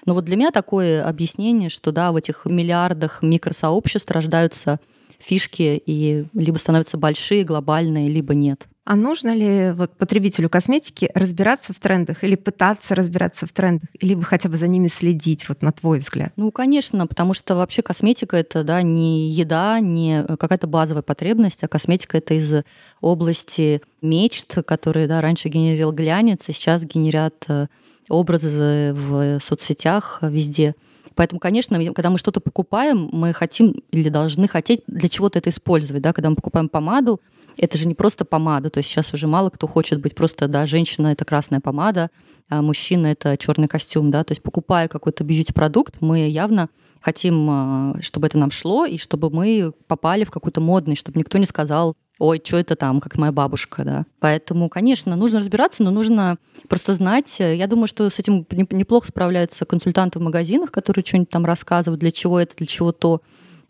Но 0.05 0.15
вот 0.15 0.25
для 0.25 0.35
меня 0.35 0.51
такое 0.51 1.05
объяснение, 1.05 1.69
что 1.69 1.91
да, 1.91 2.11
в 2.11 2.15
этих 2.15 2.45
миллиардах 2.45 3.21
микросообществ 3.21 4.09
рождаются 4.09 4.79
фишки 5.19 5.81
и 5.85 6.25
либо 6.33 6.57
становятся 6.57 6.97
большие, 6.97 7.43
глобальные, 7.43 8.09
либо 8.09 8.33
нет. 8.33 8.67
А 8.83 8.95
нужно 8.95 9.35
ли 9.35 9.71
вот 9.73 9.95
потребителю 9.95 10.49
косметики 10.49 11.11
разбираться 11.13 11.71
в 11.71 11.79
трендах 11.79 12.23
или 12.23 12.35
пытаться 12.35 12.95
разбираться 12.95 13.45
в 13.45 13.51
трендах, 13.51 13.89
либо 14.01 14.23
хотя 14.23 14.49
бы 14.49 14.57
за 14.57 14.67
ними 14.67 14.87
следить, 14.87 15.47
вот 15.49 15.61
на 15.61 15.71
твой 15.71 15.99
взгляд? 15.99 16.33
Ну, 16.35 16.51
конечно, 16.51 17.05
потому 17.05 17.35
что 17.35 17.55
вообще 17.55 17.83
косметика 17.83 18.37
это 18.37 18.63
да, 18.63 18.81
не 18.81 19.29
еда, 19.29 19.79
не 19.79 20.23
какая-то 20.25 20.65
базовая 20.65 21.03
потребность, 21.03 21.63
а 21.63 21.67
косметика 21.67 22.17
это 22.17 22.33
из 22.33 22.63
области 23.01 23.81
мечт, 24.01 24.57
которые 24.65 25.07
да, 25.07 25.21
раньше 25.21 25.49
генерил 25.49 25.91
глянец, 25.91 26.49
и 26.49 26.53
сейчас 26.53 26.83
генерят 26.83 27.45
э, 27.49 27.67
образы 28.09 28.93
в 28.95 29.39
соцсетях 29.41 30.19
везде. 30.23 30.73
Поэтому, 31.15 31.39
конечно, 31.39 31.83
когда 31.93 32.09
мы 32.09 32.17
что-то 32.17 32.39
покупаем, 32.39 33.09
мы 33.11 33.33
хотим 33.33 33.83
или 33.91 34.09
должны 34.09 34.47
хотеть 34.47 34.81
для 34.87 35.09
чего-то 35.09 35.39
это 35.39 35.49
использовать. 35.49 36.01
Да? 36.01 36.13
Когда 36.13 36.29
мы 36.29 36.35
покупаем 36.35 36.69
помаду, 36.69 37.21
это 37.57 37.77
же 37.77 37.87
не 37.87 37.95
просто 37.95 38.25
помада. 38.25 38.69
То 38.69 38.79
есть 38.79 38.89
сейчас 38.89 39.13
уже 39.13 39.27
мало 39.27 39.49
кто 39.49 39.67
хочет 39.67 39.99
быть 39.99 40.15
просто, 40.15 40.47
да, 40.47 40.65
женщина— 40.65 41.07
это 41.11 41.25
красная 41.25 41.59
помада, 41.59 42.09
а 42.49 42.61
мужчина— 42.61 43.07
это 43.07 43.37
черный 43.37 43.67
костюм. 43.67 44.11
Да? 44.11 44.23
То 44.23 44.31
есть 44.31 44.41
покупая 44.41 44.87
какой-то 44.87 45.23
бьюти-продукт, 45.23 45.97
мы 46.01 46.29
явно 46.29 46.69
хотим, 47.01 47.47
а, 47.49 47.95
чтобы 48.01 48.27
это 48.27 48.37
нам 48.37 48.51
шло, 48.51 48.85
и 48.85 48.97
чтобы 48.97 49.29
мы 49.29 49.73
попали 49.87 50.23
в 50.23 50.31
какой-то 50.31 50.61
модный, 50.61 50.95
чтобы 50.95 51.19
никто 51.19 51.37
не 51.37 51.45
сказал, 51.45 51.95
ой, 52.21 52.39
что 52.43 52.57
это 52.57 52.75
там, 52.75 53.01
как 53.01 53.17
моя 53.17 53.31
бабушка, 53.31 53.83
да. 53.83 54.05
Поэтому, 54.19 54.69
конечно, 54.69 55.15
нужно 55.15 55.39
разбираться, 55.39 55.81
но 55.81 55.89
нужно 55.89 56.37
просто 56.69 56.93
знать. 56.93 57.39
Я 57.39 57.65
думаю, 57.65 57.87
что 57.87 58.07
с 58.09 58.19
этим 58.19 58.45
неплохо 58.51 59.07
справляются 59.07 59.65
консультанты 59.65 60.19
в 60.19 60.21
магазинах, 60.21 60.71
которые 60.71 61.03
что-нибудь 61.03 61.29
там 61.29 61.45
рассказывают, 61.45 61.99
для 61.99 62.11
чего 62.11 62.39
это, 62.39 62.55
для 62.55 62.67
чего 62.67 62.91
то. 62.91 63.21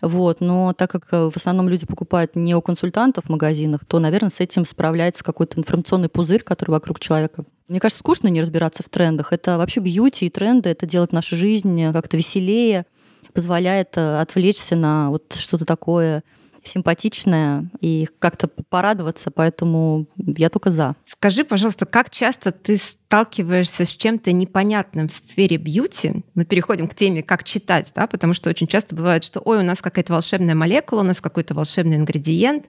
Вот. 0.02 0.42
Но 0.42 0.74
так 0.74 0.92
как 0.92 1.08
э, 1.12 1.30
в 1.30 1.38
основном 1.38 1.70
люди 1.70 1.86
покупают 1.86 2.36
не 2.36 2.54
у 2.54 2.62
консультантов 2.62 3.26
в 3.26 3.30
магазинах, 3.30 3.86
то, 3.86 4.00
наверное, 4.00 4.30
с 4.30 4.42
этим 4.42 4.66
справляется 4.66 5.24
какой-то 5.24 5.58
информационный 5.58 6.10
пузырь, 6.10 6.42
который 6.42 6.72
вокруг 6.72 7.00
человека. 7.00 7.46
Мне 7.70 7.80
кажется, 7.80 8.00
скучно 8.00 8.28
не 8.28 8.42
разбираться 8.42 8.84
в 8.84 8.90
трендах. 8.90 9.32
Это 9.32 9.58
вообще 9.58 9.80
бьюти 9.80 10.26
и 10.26 10.30
тренды, 10.30 10.70
это 10.70 10.86
делает 10.86 11.14
нашу 11.14 11.38
жизнь 11.38 11.94
как-то 11.94 12.18
веселее, 12.18 12.86
позволяет 13.34 13.96
э, 13.96 14.20
отвлечься 14.20 14.76
на 14.76 15.10
вот 15.10 15.36
что-то 15.36 15.64
такое 15.66 16.24
симпатичная 16.64 17.70
и 17.80 18.08
как-то 18.20 18.48
порадоваться, 18.48 19.32
поэтому 19.32 20.08
я 20.18 20.50
только 20.50 20.72
за. 20.72 20.96
Скажи, 21.06 21.44
пожалуйста, 21.44 21.86
как 21.86 22.10
часто 22.10 22.52
ты 22.52 22.78
сталкиваешься 22.78 23.86
с 23.86 23.90
чем-то 23.90 24.32
непонятным 24.32 25.10
в 25.10 25.14
сфере 25.14 25.58
бьюти? 25.58 26.24
Мы 26.36 26.46
переходим 26.46 26.88
к 26.88 26.96
теме, 26.96 27.24
как 27.24 27.44
читать, 27.44 27.92
да, 27.96 28.08
потому 28.08 28.34
что 28.34 28.50
очень 28.50 28.68
часто 28.68 28.96
бывает, 28.96 29.24
что, 29.24 29.40
ой, 29.40 29.60
у 29.60 29.64
нас 29.64 29.82
какая-то 29.82 30.14
волшебная 30.14 30.56
молекула, 30.56 31.02
у 31.02 31.04
нас 31.04 31.22
какой-то 31.22 31.54
волшебный 31.54 31.98
ингредиент, 31.98 32.66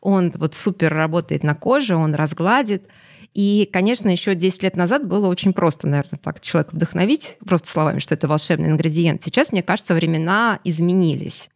он 0.00 0.32
вот 0.34 0.54
супер 0.54 0.92
работает 0.92 1.42
на 1.42 1.54
коже, 1.54 1.96
он 1.96 2.14
разгладит. 2.14 2.84
И, 3.32 3.68
конечно, 3.72 4.08
еще 4.08 4.36
10 4.36 4.62
лет 4.62 4.76
назад 4.76 5.08
было 5.08 5.26
очень 5.26 5.52
просто, 5.52 5.88
наверное, 5.88 6.20
так 6.22 6.40
человека 6.40 6.76
вдохновить 6.76 7.36
просто 7.44 7.68
словами, 7.68 7.98
что 7.98 8.14
это 8.14 8.28
волшебный 8.28 8.68
ингредиент. 8.68 9.24
Сейчас, 9.24 9.50
мне 9.50 9.62
кажется, 9.62 9.94
времена 9.94 10.60
изменились 10.62 11.48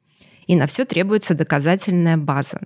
и 0.49 0.57
на 0.57 0.67
все 0.67 0.85
требуется 0.85 1.35
доказательная 1.35 2.17
база. 2.17 2.59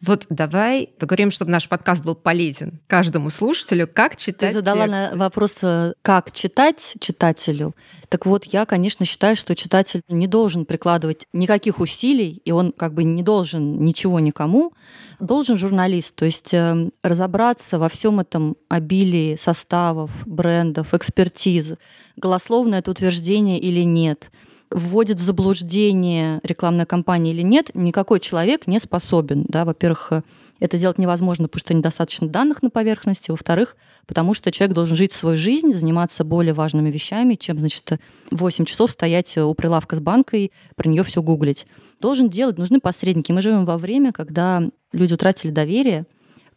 Вот 0.00 0.24
давай 0.30 0.88
поговорим, 0.98 1.30
чтобы 1.30 1.50
наш 1.50 1.68
подкаст 1.68 2.02
был 2.02 2.14
полезен 2.14 2.80
каждому 2.86 3.28
слушателю, 3.28 3.86
как 3.86 4.16
читать. 4.16 4.50
Ты 4.50 4.54
задала 4.54 4.86
текст. 4.86 5.16
вопрос, 5.16 5.56
э, 5.60 5.92
как 6.00 6.32
читать 6.32 6.94
читателю. 7.00 7.74
Так 8.08 8.24
вот, 8.24 8.46
я, 8.46 8.64
конечно, 8.64 9.04
считаю, 9.04 9.36
что 9.36 9.54
читатель 9.54 10.00
не 10.08 10.26
должен 10.26 10.64
прикладывать 10.64 11.26
никаких 11.34 11.80
усилий, 11.80 12.40
и 12.46 12.50
он 12.50 12.72
как 12.72 12.94
бы 12.94 13.04
не 13.04 13.22
должен 13.22 13.84
ничего 13.84 14.20
никому. 14.20 14.72
Должен 15.18 15.58
журналист, 15.58 16.14
то 16.14 16.24
есть 16.24 16.54
э, 16.54 16.88
разобраться 17.02 17.78
во 17.78 17.90
всем 17.90 18.20
этом 18.20 18.56
обилии 18.70 19.36
составов, 19.36 20.10
брендов, 20.24 20.94
экспертиз, 20.94 21.74
голословное 22.16 22.78
это 22.78 22.90
утверждение 22.90 23.58
или 23.58 23.82
нет– 23.82 24.30
вводит 24.70 25.18
в 25.18 25.22
заблуждение 25.22 26.40
рекламная 26.44 26.86
кампания 26.86 27.32
или 27.32 27.42
нет, 27.42 27.70
никакой 27.74 28.20
человек 28.20 28.66
не 28.66 28.78
способен. 28.78 29.44
Да? 29.48 29.64
Во-первых, 29.64 30.08
э, 30.12 30.22
это 30.60 30.76
сделать 30.76 30.98
невозможно, 30.98 31.48
потому 31.48 31.60
что 31.60 31.74
недостаточно 31.74 32.28
данных 32.28 32.62
на 32.62 32.70
поверхности. 32.70 33.32
Во-вторых, 33.32 33.76
потому 34.06 34.32
что 34.32 34.52
человек 34.52 34.74
должен 34.74 34.96
жить 34.96 35.12
свою 35.12 35.36
жизнь, 35.36 35.74
заниматься 35.74 36.22
более 36.22 36.54
важными 36.54 36.90
вещами, 36.90 37.34
чем, 37.34 37.58
значит, 37.58 37.98
8 38.30 38.64
часов 38.64 38.92
стоять 38.92 39.36
у 39.38 39.54
прилавка 39.54 39.96
с 39.96 40.00
банкой, 40.00 40.52
про 40.76 40.88
нее 40.88 41.02
все 41.02 41.20
гуглить. 41.20 41.66
Должен 42.00 42.30
делать, 42.30 42.56
нужны 42.56 42.78
посредники. 42.80 43.32
Мы 43.32 43.42
живем 43.42 43.64
во 43.64 43.76
время, 43.76 44.12
когда 44.12 44.62
люди 44.92 45.14
утратили 45.14 45.50
доверие 45.50 46.06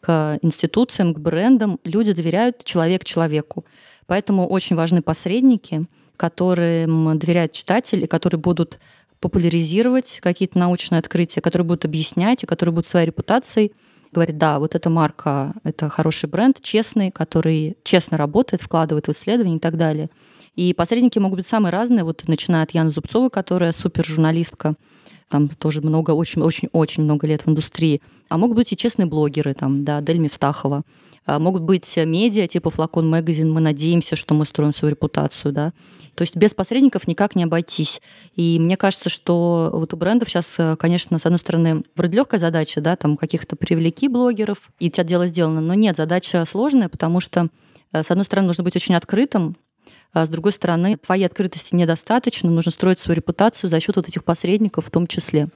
к 0.01 0.37
институциям, 0.43 1.15
к 1.15 1.19
брендам. 1.19 1.79
Люди 1.83 2.13
доверяют 2.13 2.63
человек 2.63 3.03
человеку. 3.05 3.65
Поэтому 4.05 4.47
очень 4.47 4.75
важны 4.75 5.01
посредники— 5.01 5.87
которым 6.23 7.19
доверяет 7.19 7.51
читатель 7.51 8.01
и 8.05 8.07
которые 8.07 8.39
будут 8.39 8.79
популяризировать 9.19 10.19
какие-то 10.21 10.57
научные 10.57 10.99
открытия, 10.99 11.41
которые 11.41 11.65
будут 11.65 11.83
объяснять 11.83 12.43
и 12.43 12.45
которые 12.45 12.71
будут 12.71 12.87
своей 12.87 13.07
репутацией 13.07 13.73
говорить, 14.13 14.37
да, 14.37 14.59
вот 14.59 14.73
эта 14.73 14.89
марка, 14.89 15.53
это 15.65 15.89
хороший 15.89 16.29
бренд, 16.29 16.61
честный, 16.61 17.11
который 17.11 17.75
честно 17.83 18.17
работает, 18.17 18.61
вкладывает 18.61 19.07
в 19.07 19.11
исследования 19.11 19.57
и 19.57 19.59
так 19.59 19.75
далее. 19.75 20.09
И 20.55 20.73
посредники 20.73 21.19
могут 21.19 21.39
быть 21.39 21.47
самые 21.47 21.73
разные, 21.73 22.05
вот 22.05 22.23
начиная 22.27 22.63
от 22.63 22.71
Яны 22.71 22.91
Зубцовой, 22.91 23.29
которая 23.29 23.73
супер 23.73 24.05
журналистка, 24.05 24.75
там 25.33 25.49
тоже 25.49 25.81
много, 25.81 26.11
очень-очень-очень 26.11 27.01
много 27.01 27.25
лет 27.25 27.41
в 27.43 27.49
индустрии. 27.49 28.03
А 28.29 28.37
могут 28.37 28.55
быть 28.55 28.71
и 28.71 28.77
честные 28.77 29.07
блогеры, 29.07 29.55
там, 29.55 29.83
да, 29.83 29.99
Дель 29.99 30.19
Мифтахова. 30.19 30.83
А 31.25 31.39
могут 31.39 31.63
быть 31.63 31.91
медиа 31.97 32.47
типа 32.47 32.69
Флакон 32.69 33.09
Магазин, 33.09 33.51
мы 33.51 33.59
надеемся, 33.59 34.15
что 34.15 34.35
мы 34.35 34.45
строим 34.45 34.75
свою 34.75 34.91
репутацию, 34.91 35.51
да. 35.51 35.73
То 36.13 36.21
есть 36.21 36.35
без 36.35 36.53
посредников 36.53 37.07
никак 37.07 37.35
не 37.35 37.45
обойтись. 37.45 37.99
И 38.35 38.59
мне 38.59 38.77
кажется, 38.77 39.09
что 39.09 39.71
вот 39.73 39.91
у 39.95 39.97
брендов 39.97 40.29
сейчас, 40.29 40.55
конечно, 40.77 41.17
с 41.17 41.25
одной 41.25 41.39
стороны, 41.39 41.83
вроде 41.95 42.17
легкая 42.17 42.39
задача, 42.39 42.79
да, 42.79 42.95
там 42.95 43.17
каких-то 43.17 43.55
привлеки 43.55 44.09
блогеров, 44.09 44.69
и 44.79 44.89
у 44.89 44.91
тебя 44.91 45.03
дело 45.03 45.25
сделано, 45.25 45.61
но 45.61 45.73
нет, 45.73 45.97
задача 45.97 46.45
сложная, 46.45 46.89
потому 46.89 47.19
что 47.21 47.49
с 47.91 48.11
одной 48.11 48.25
стороны, 48.25 48.47
нужно 48.47 48.63
быть 48.63 48.75
очень 48.75 48.93
открытым, 48.95 49.55
а 50.13 50.25
с 50.25 50.29
другой 50.29 50.51
стороны, 50.53 50.97
твоей 50.97 51.25
открытости 51.25 51.75
недостаточно, 51.75 52.49
нужно 52.49 52.71
строить 52.71 52.99
свою 52.99 53.17
репутацию 53.17 53.69
за 53.69 53.79
счет 53.79 53.95
вот 53.95 54.07
этих 54.07 54.23
посредников 54.23 54.85
в 54.85 54.91
том 54.91 55.07
числе. 55.07 55.49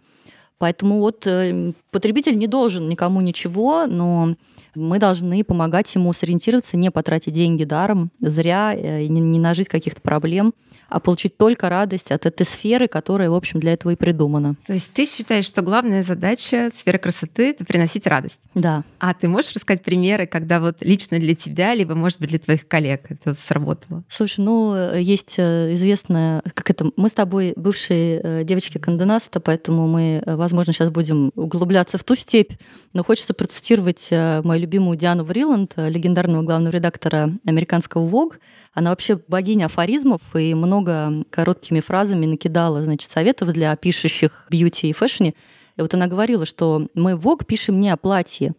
Поэтому 0.60 1.00
вот 1.00 1.28
э, 1.28 1.74
потребитель 1.92 2.38
не 2.38 2.48
должен 2.48 2.90
никому 2.90 3.22
ничего, 3.22 3.86
но 3.86 4.36
мы 4.78 5.00
должны 5.00 5.44
помогать 5.44 5.94
ему 5.96 6.14
сориентироваться, 6.14 6.78
не 6.78 6.92
потратить 6.92 7.34
деньги 7.34 7.64
даром, 7.64 8.12
зря, 8.20 8.74
э, 8.76 9.06
не 9.08 9.40
нажить 9.40 9.68
каких-то 9.68 10.02
проблем, 10.02 10.54
а 10.90 11.00
получить 11.00 11.38
только 11.38 11.70
радость 11.70 12.12
от 12.12 12.26
этой 12.26 12.46
сферы, 12.46 12.88
которая, 12.88 13.30
в 13.30 13.34
общем, 13.34 13.60
для 13.60 13.74
этого 13.74 13.92
и 13.92 13.96
придумана. 13.96 14.56
То 14.66 14.74
есть 14.74 14.94
ты 14.94 15.06
считаешь, 15.06 15.46
что 15.46 15.62
главная 15.62 16.04
задача 16.04 16.72
сферы 16.74 16.98
красоты— 16.98 17.50
это 17.52 17.66
приносить 17.66 18.08
радость? 18.08 18.40
Да. 18.56 18.84
А 19.00 19.14
ты 19.14 19.28
можешь 19.28 19.54
рассказать 19.54 19.84
примеры, 19.84 20.28
когда 20.28 20.60
вот 20.60 20.78
лично 20.80 21.20
для 21.20 21.36
тебя, 21.36 21.74
либо, 21.74 21.94
может 21.96 22.20
быть, 22.20 22.30
для 22.30 22.40
твоих 22.40 22.68
коллег 22.68 23.06
это 23.10 23.34
сработало? 23.34 24.04
Слушай, 24.08 24.46
ну, 24.46 24.94
есть 24.96 25.36
э, 25.38 25.74
известная, 25.74 26.42
как 26.54 26.70
это, 26.70 26.90
мы 26.96 27.10
с 27.10 27.14
тобой 27.14 27.54
бывшие 27.56 28.22
э, 28.24 28.44
девочки 28.44 28.78
кандинаста, 28.78 29.40
поэтому 29.40 29.88
мы, 29.88 30.24
возможно, 30.26 30.47
сейчас 30.50 30.90
будем 30.90 31.32
углубляться 31.36 31.98
в 31.98 32.04
ту 32.04 32.16
степь, 32.16 32.54
но 32.94 33.04
хочется 33.04 33.34
процитировать 33.34 34.10
мою 34.12 34.62
любимую 34.62 34.98
Диану 34.98 35.24
Вриланд, 35.24 35.74
легендарного 35.78 36.44
главного 36.44 36.74
редактора 36.74 37.32
американского 37.46 38.08
Vogue. 38.08 38.36
Она 38.74 38.92
вообще 38.92 39.20
богиня 39.28 39.66
афоризмов 39.66 40.22
и 40.36 40.54
много 40.54 41.24
короткими 41.30 41.80
фразами 41.80 42.26
накидала, 42.26 42.82
значит, 42.82 43.10
советов 43.10 43.52
для 43.54 43.76
пишущих 43.76 44.46
бьюти 44.50 44.90
и 44.90 44.94
фэшне. 44.94 45.34
И 45.78 45.82
вот 45.82 45.94
она 45.94 46.08
говорила, 46.08 46.46
что 46.46 46.88
мы 46.96 47.16
в 47.16 47.28
Vogue 47.28 47.46
пишем 47.46 47.80
не 47.80 47.90
о 47.90 47.98
платье, 47.98 48.54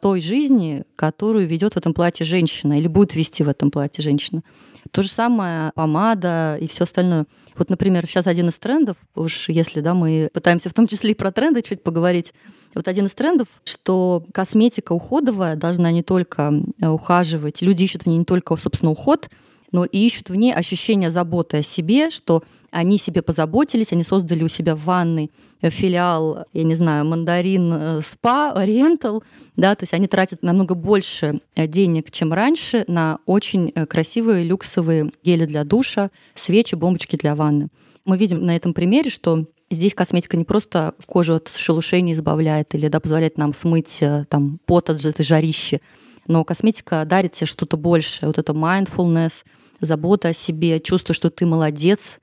той 0.00 0.20
жизни, 0.20 0.84
которую 0.96 1.46
ведет 1.46 1.74
в 1.74 1.76
этом 1.76 1.92
платье 1.94 2.24
женщина 2.24 2.78
или 2.78 2.88
будет 2.88 3.14
вести 3.14 3.42
в 3.42 3.48
этом 3.48 3.70
платье 3.70 4.02
женщина. 4.02 4.42
То 4.90 5.02
же 5.02 5.08
самое 5.08 5.72
помада 5.74 6.58
и 6.60 6.66
все 6.68 6.84
остальное. 6.84 7.26
Вот, 7.56 7.70
например, 7.70 8.06
сейчас 8.06 8.26
один 8.26 8.48
из 8.48 8.58
трендов, 8.58 8.96
уж 9.14 9.48
если 9.48 9.80
да, 9.80 9.94
мы 9.94 10.30
пытаемся 10.32 10.70
в 10.70 10.74
том 10.74 10.86
числе 10.86 11.10
и 11.10 11.14
про 11.14 11.32
тренды 11.32 11.62
чуть 11.62 11.82
поговорить, 11.82 12.32
вот 12.74 12.88
один 12.88 13.06
из 13.06 13.14
трендов, 13.14 13.48
что 13.64 14.24
косметика 14.32 14.92
уходовая 14.92 15.56
должна 15.56 15.92
не 15.92 16.02
только 16.02 16.52
ухаживать, 16.80 17.62
люди 17.62 17.84
ищут 17.84 18.02
в 18.02 18.06
ней 18.06 18.18
не 18.18 18.24
только, 18.24 18.56
собственно, 18.56 18.90
уход, 18.90 19.28
но 19.72 19.84
и 19.84 19.98
ищут 19.98 20.30
в 20.30 20.34
ней 20.34 20.52
ощущение 20.52 21.10
заботы 21.10 21.58
о 21.58 21.62
себе, 21.62 22.10
что 22.10 22.42
они 22.72 22.98
себе 22.98 23.22
позаботились, 23.22 23.92
они 23.92 24.02
создали 24.02 24.42
у 24.42 24.48
себя 24.48 24.74
в 24.74 24.84
ванной 24.84 25.30
э, 25.60 25.70
филиал, 25.70 26.46
я 26.52 26.64
не 26.64 26.74
знаю, 26.74 27.04
мандарин, 27.04 27.72
э, 27.72 28.00
спа, 28.02 28.52
ориентал, 28.52 29.22
да, 29.56 29.74
то 29.74 29.84
есть 29.84 29.92
они 29.92 30.08
тратят 30.08 30.42
намного 30.42 30.74
больше 30.74 31.40
э, 31.54 31.66
денег, 31.66 32.10
чем 32.10 32.32
раньше, 32.32 32.84
на 32.88 33.18
очень 33.26 33.70
красивые 33.72 34.44
люксовые 34.44 35.12
гели 35.22 35.44
для 35.44 35.64
душа, 35.64 36.10
свечи, 36.34 36.74
бомбочки 36.74 37.16
для 37.16 37.36
ванны. 37.36 37.68
Мы 38.06 38.16
видим 38.16 38.44
на 38.44 38.56
этом 38.56 38.74
примере, 38.74 39.10
что 39.10 39.46
Здесь 39.70 39.94
косметика 39.94 40.36
не 40.36 40.44
просто 40.44 40.94
кожу 41.06 41.36
от 41.36 41.48
шелушений 41.48 42.12
избавляет 42.12 42.74
или 42.74 42.88
да, 42.88 43.00
позволяет 43.00 43.38
нам 43.38 43.54
смыть 43.54 44.04
там, 44.28 44.60
пот 44.66 44.90
от 44.90 45.02
этой 45.02 45.24
жарищи, 45.24 45.80
но 46.26 46.44
косметика 46.44 47.06
дарит 47.06 47.32
тебе 47.32 47.46
что-то 47.46 47.78
большее. 47.78 48.26
Вот 48.26 48.36
это 48.36 48.52
mindfulness, 48.52 49.44
забота 49.80 50.28
о 50.28 50.32
себе, 50.34 50.78
чувство, 50.78 51.14
что 51.14 51.30
ты 51.30 51.46
молодец, 51.46 52.20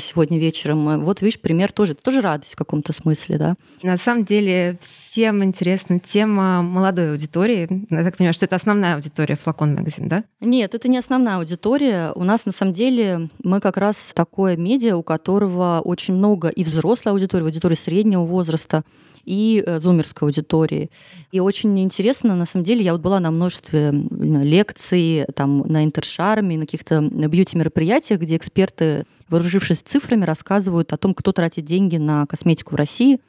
сегодня 0.00 0.38
вечером. 0.38 1.04
Вот 1.04 1.22
видишь, 1.22 1.40
пример 1.40 1.72
тоже, 1.72 1.92
это 1.92 2.02
тоже 2.02 2.20
радость 2.20 2.54
в 2.54 2.56
каком-то 2.56 2.92
смысле, 2.92 3.38
да? 3.38 3.56
На 3.82 3.96
самом 3.96 4.24
деле 4.24 4.78
всем 4.80 5.44
интересна 5.44 6.00
тема 6.00 6.62
молодой 6.62 7.12
аудитории. 7.12 7.86
Я 7.90 8.04
так 8.04 8.16
понимаю, 8.16 8.34
что 8.34 8.44
это 8.44 8.56
основная 8.56 8.94
аудитория 8.94 9.36
Флакон 9.36 9.74
Магазин, 9.74 10.08
да? 10.08 10.24
Нет, 10.40 10.74
это 10.74 10.88
не 10.88 10.98
основная 10.98 11.36
аудитория. 11.36 12.12
У 12.14 12.24
нас 12.24 12.46
на 12.46 12.52
самом 12.52 12.72
деле 12.72 13.28
мы 13.42 13.60
как 13.60 13.76
раз 13.76 14.12
такое 14.14 14.56
медиа, 14.56 14.96
у 14.96 15.02
которого 15.02 15.80
очень 15.84 16.14
много 16.14 16.48
и 16.48 16.64
взрослой 16.64 17.12
аудитории, 17.12 17.44
аудитории 17.44 17.74
среднего 17.74 18.24
возраста, 18.24 18.84
и 19.28 19.62
э, 19.64 19.78
зумерской 19.78 20.26
аудитории. 20.26 20.90
И 21.32 21.40
очень 21.40 21.78
интересно, 21.80 22.34
на 22.34 22.46
самом 22.46 22.64
деле, 22.64 22.82
я 22.82 22.92
вот 22.92 23.02
была 23.02 23.20
на 23.20 23.30
множестве 23.30 23.92
лекций, 23.92 25.26
там, 25.34 25.60
на 25.68 25.84
интершарме, 25.84 26.56
на 26.56 26.64
каких-то 26.64 27.02
бьюти-мероприятиях, 27.02 28.20
где 28.20 28.36
эксперты, 28.36 29.04
вооружившись 29.28 29.80
цифрами, 29.80 30.24
рассказывают 30.24 30.94
о 30.94 30.96
том, 30.96 31.12
кто 31.12 31.32
тратит 31.32 31.66
деньги 31.66 31.98
на 31.98 32.24
косметику 32.24 32.72
в 32.72 32.76
России. 32.76 33.20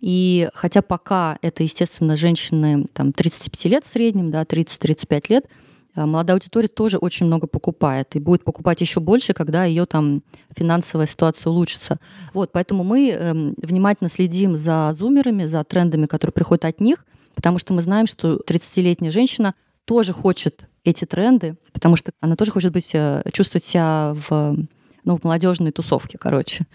И 0.00 0.48
хотя 0.52 0.82
пока 0.82 1.38
это, 1.42 1.62
естественно, 1.62 2.16
женщины 2.16 2.86
там, 2.92 3.12
35 3.12 3.64
лет 3.66 3.84
в 3.84 3.88
среднем, 3.88 4.32
да, 4.32 4.42
30-35 4.42 5.24
лет, 5.28 5.46
молодая 6.04 6.36
аудитория 6.36 6.68
тоже 6.68 6.98
очень 6.98 7.26
много 7.26 7.46
покупает 7.46 8.14
и 8.16 8.18
будет 8.18 8.44
покупать 8.44 8.80
еще 8.80 9.00
больше, 9.00 9.32
когда 9.32 9.64
ее 9.64 9.86
там 9.86 10.22
финансовая 10.54 11.06
ситуация 11.06 11.50
улучшится. 11.50 11.98
Вот, 12.34 12.52
поэтому 12.52 12.84
мы 12.84 13.10
э, 13.10 13.32
внимательно 13.32 14.10
следим 14.10 14.56
за 14.56 14.92
зумерами, 14.96 15.46
за 15.46 15.64
трендами, 15.64 16.06
которые 16.06 16.32
приходят 16.32 16.64
от 16.66 16.80
них, 16.80 17.06
потому 17.34 17.58
что 17.58 17.72
мы 17.72 17.82
знаем, 17.82 18.06
что 18.06 18.36
30-летняя 18.46 19.10
женщина 19.10 19.54
тоже 19.86 20.12
хочет 20.12 20.66
эти 20.84 21.04
тренды, 21.04 21.56
потому 21.72 21.96
что 21.96 22.12
она 22.20 22.36
тоже 22.36 22.50
хочет 22.50 22.72
быть, 22.72 22.90
э, 22.92 23.22
чувствовать 23.32 23.64
себя 23.64 24.14
в, 24.28 24.56
ну, 25.04 25.16
в 25.16 25.24
молодежной 25.24 25.72
тусовке, 25.72 26.18
короче. 26.18 26.66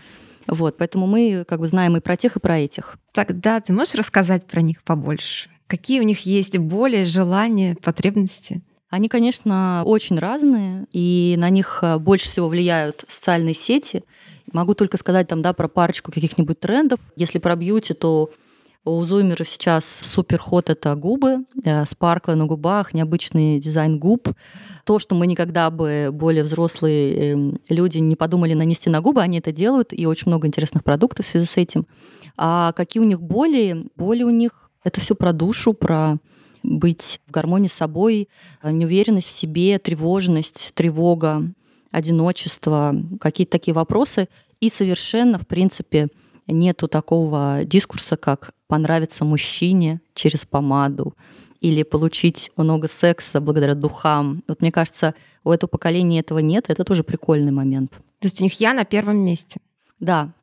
Вот, 0.48 0.78
поэтому 0.78 1.08
мы 1.08 1.46
как 1.48 1.60
бы 1.60 1.68
знаем 1.68 1.96
и 1.98 2.00
про 2.00 2.18
тех, 2.18 2.36
и 2.36 2.40
про 2.40 2.60
этих. 2.60 2.98
Тогда 3.14 3.60
ты 3.60 3.74
можешь 3.74 3.96
рассказать 3.96 4.48
про 4.48 4.62
них 4.62 4.84
побольше? 4.84 5.50
Какие 5.68 6.00
у 6.00 6.04
них 6.04 6.26
есть 6.26 6.58
боли, 6.58 7.04
желания, 7.04 7.76
потребности? 7.82 8.62
Они, 8.92 9.08
конечно, 9.08 9.84
очень 9.86 10.20
разные, 10.20 10.86
и 10.92 11.36
на 11.38 11.50
них 11.50 11.80
э, 11.82 11.98
больше 11.98 12.26
всего 12.26 12.50
влияют 12.50 13.06
социальные 13.08 13.54
сети. 13.54 14.04
Могу 14.52 14.74
только 14.74 14.98
сказать 14.98 15.30
там, 15.30 15.42
да, 15.42 15.54
про 15.54 15.70
парочку 15.70 16.12
каких-нибудь 16.12 16.60
трендов. 16.60 17.00
Если 17.16 17.40
про 17.40 17.56
бьюти, 17.56 17.94
то 17.94 18.32
у 18.84 19.02
зумеров 19.06 19.48
сейчас 19.48 19.86
супер 19.86 20.40
ход 20.40 20.70
это 20.70 20.94
губы, 20.96 21.46
э, 21.64 21.86
спарклы 21.86 22.36
на 22.36 22.48
губах, 22.48 22.94
необычный 22.94 23.62
дизайн 23.62 23.98
губ. 23.98 24.28
То, 24.84 25.00
что 25.00 25.16
мы 25.16 25.26
никогда 25.26 25.70
бы 25.70 26.10
более 26.12 26.44
взрослые 26.44 27.32
эм, 27.32 27.62
люди 27.70 28.00
не 28.00 28.18
подумали 28.18 28.56
нанести 28.56 28.90
на 28.90 29.00
губы, 29.00 29.22
они 29.22 29.40
это 29.40 29.54
делают, 29.54 29.94
и 29.94 30.06
очень 30.06 30.28
много 30.28 30.48
интересных 30.48 30.84
продуктов 30.84 31.26
в 31.26 31.30
связи 31.30 31.46
с 31.46 31.56
этим. 31.56 31.88
А 32.36 32.74
какие 32.74 33.02
у 33.02 33.06
них 33.06 33.22
боли? 33.22 33.86
Боли 33.96 34.24
у 34.24 34.32
них 34.32 34.70
это 34.84 35.00
все 35.00 35.16
про 35.16 35.32
душу, 35.32 35.72
про 35.72 36.18
быть 36.64 37.20
в 37.28 37.32
гармонии 37.32 37.68
с 37.68 37.74
собой, 37.74 38.30
э, 38.62 38.72
неуверенность 38.72 39.28
в 39.28 39.32
себе, 39.32 39.80
тревожность, 39.80 40.72
тревога, 40.74 41.44
одиночество, 41.92 42.96
какие-то 43.20 43.52
такие 43.52 43.74
вопросы. 43.74 44.28
И 44.60 44.70
совершенно, 44.70 45.38
в 45.38 45.48
принципе, 45.48 46.08
нету 46.48 46.88
такого 46.88 47.62
дискурса, 47.66 48.18
как 48.18 48.54
понравиться 48.68 49.26
мужчине 49.26 50.02
через 50.14 50.46
помаду 50.46 51.14
или 51.60 51.84
получить 51.84 52.52
много 52.58 52.88
секса 52.88 53.40
благодаря 53.40 53.76
духам. 53.76 54.44
Вот 54.48 54.62
мне 54.62 54.72
кажется, 54.72 55.14
у 55.44 55.52
этого 55.52 55.70
поколения 55.70 56.20
этого 56.20 56.40
нет, 56.40 56.66
это 56.70 56.84
тоже 56.84 57.04
прикольный 57.04 57.52
момент. 57.52 57.92
То 57.92 58.28
есть 58.28 58.40
у 58.42 58.44
них 58.44 58.60
я 58.60 58.74
на 58.74 58.86
первом 58.86 59.18
месте. 59.18 59.60
Да, 60.00 60.34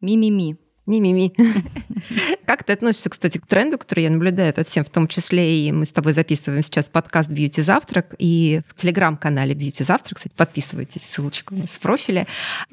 ми-ми-ми. 0.00 0.56
Ми-ми-ми. 0.88 1.32
Как 2.46 2.64
ты 2.64 2.72
относишься, 2.72 3.10
кстати, 3.10 3.36
к 3.36 3.46
тренду, 3.46 3.76
который 3.76 4.04
я 4.04 4.10
наблюдаю 4.10 4.48
это 4.48 4.64
всем, 4.64 4.84
в 4.84 4.88
том 4.88 5.06
числе 5.06 5.60
и 5.60 5.70
мы 5.70 5.84
с 5.84 5.90
тобой 5.90 6.14
записываем 6.14 6.62
сейчас 6.62 6.88
подкаст 6.88 7.28
«Бьюти 7.28 7.60
Завтрак» 7.60 8.14
и 8.18 8.62
в 8.68 8.74
телеграм-канале 8.74 9.54
«Бьюти 9.54 9.84
Завтрак», 9.84 10.16
кстати, 10.16 10.32
подписывайтесь, 10.34 11.02
ссылочка 11.02 11.52
у 11.52 11.56
нас 11.58 11.72
в 11.72 11.80
профиле. 11.80 12.26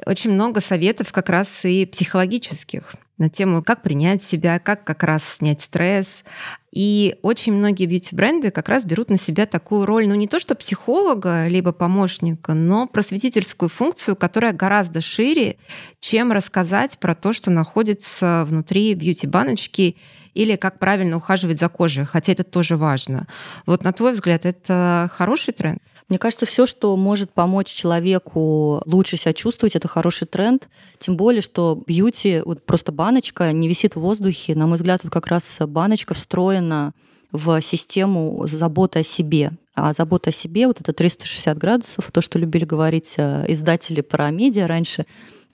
Очень 0.05 0.31
много 0.31 0.61
советов 0.61 1.11
как 1.11 1.27
раз 1.27 1.65
и 1.65 1.85
психологических 1.85 2.95
на 3.17 3.29
тему, 3.29 3.63
как 3.63 3.81
принять 3.81 4.23
себя, 4.23 4.59
как 4.59 4.83
как 4.83 5.03
раз 5.03 5.23
снять 5.23 5.61
стресс. 5.61 6.23
И 6.71 7.15
очень 7.21 7.53
многие 7.53 7.85
бьюти-бренды 7.85 8.51
как 8.51 8.67
раз 8.67 8.83
берут 8.83 9.09
на 9.09 9.17
себя 9.17 9.45
такую 9.45 9.85
роль, 9.85 10.07
ну 10.07 10.15
не 10.15 10.27
то 10.27 10.39
что 10.39 10.55
психолога, 10.55 11.47
либо 11.47 11.71
помощника, 11.71 12.53
но 12.53 12.85
просветительскую 12.87 13.69
функцию, 13.69 14.17
которая 14.17 14.51
гораздо 14.51 14.99
шире, 14.99 15.57
чем 16.01 16.33
рассказать 16.33 16.97
про 16.99 17.15
то, 17.15 17.31
что 17.31 17.49
находится 17.49 18.43
внутри 18.47 18.93
бьюти-баночки 18.93 19.95
или 20.35 20.57
как 20.57 20.77
правильно 20.77 21.17
ухаживать 21.17 21.59
за 21.59 21.69
кожей, 21.69 22.05
хотя 22.05 22.33
это 22.33 22.43
тоже 22.43 22.77
важно. 22.77 23.25
Вот 23.65 23.83
на 23.83 23.93
твой 23.93 24.11
взгляд, 24.11 24.45
это 24.45 25.09
хороший 25.13 25.53
тренд? 25.53 25.81
Мне 26.09 26.19
кажется, 26.19 26.45
все, 26.45 26.67
что 26.67 26.95
может 26.97 27.31
помочь 27.31 27.67
человеку 27.67 28.83
лучше 28.85 29.17
себя 29.17 29.33
чувствовать, 29.33 29.75
это 29.75 29.87
хороший 29.87 30.27
тренд. 30.27 30.69
Тем 30.99 31.17
более, 31.17 31.41
что 31.41 31.81
бьюти, 31.87 32.41
вот 32.45 32.63
просто 32.63 32.91
баночка 32.91 33.51
не 33.51 33.67
висит 33.67 33.95
в 33.95 34.01
воздухе. 34.01 34.53
На 34.53 34.67
мой 34.67 34.75
взгляд, 34.75 35.01
вот 35.03 35.11
как 35.11 35.27
раз 35.27 35.57
баночка 35.61 36.13
встроена 36.13 36.93
в 37.31 37.59
систему 37.61 38.45
заботы 38.47 38.99
о 38.99 39.03
себе. 39.03 39.51
А 39.73 39.93
забота 39.93 40.29
о 40.29 40.33
себе, 40.33 40.67
вот 40.67 40.79
это 40.79 40.93
360 40.93 41.57
градусов, 41.57 42.11
то, 42.11 42.21
что 42.21 42.39
любили 42.39 42.63
говорить 42.63 43.15
э, 43.17 43.45
издатели 43.49 43.99
про 43.99 44.29
медиа 44.31 44.67
раньше, 44.67 45.05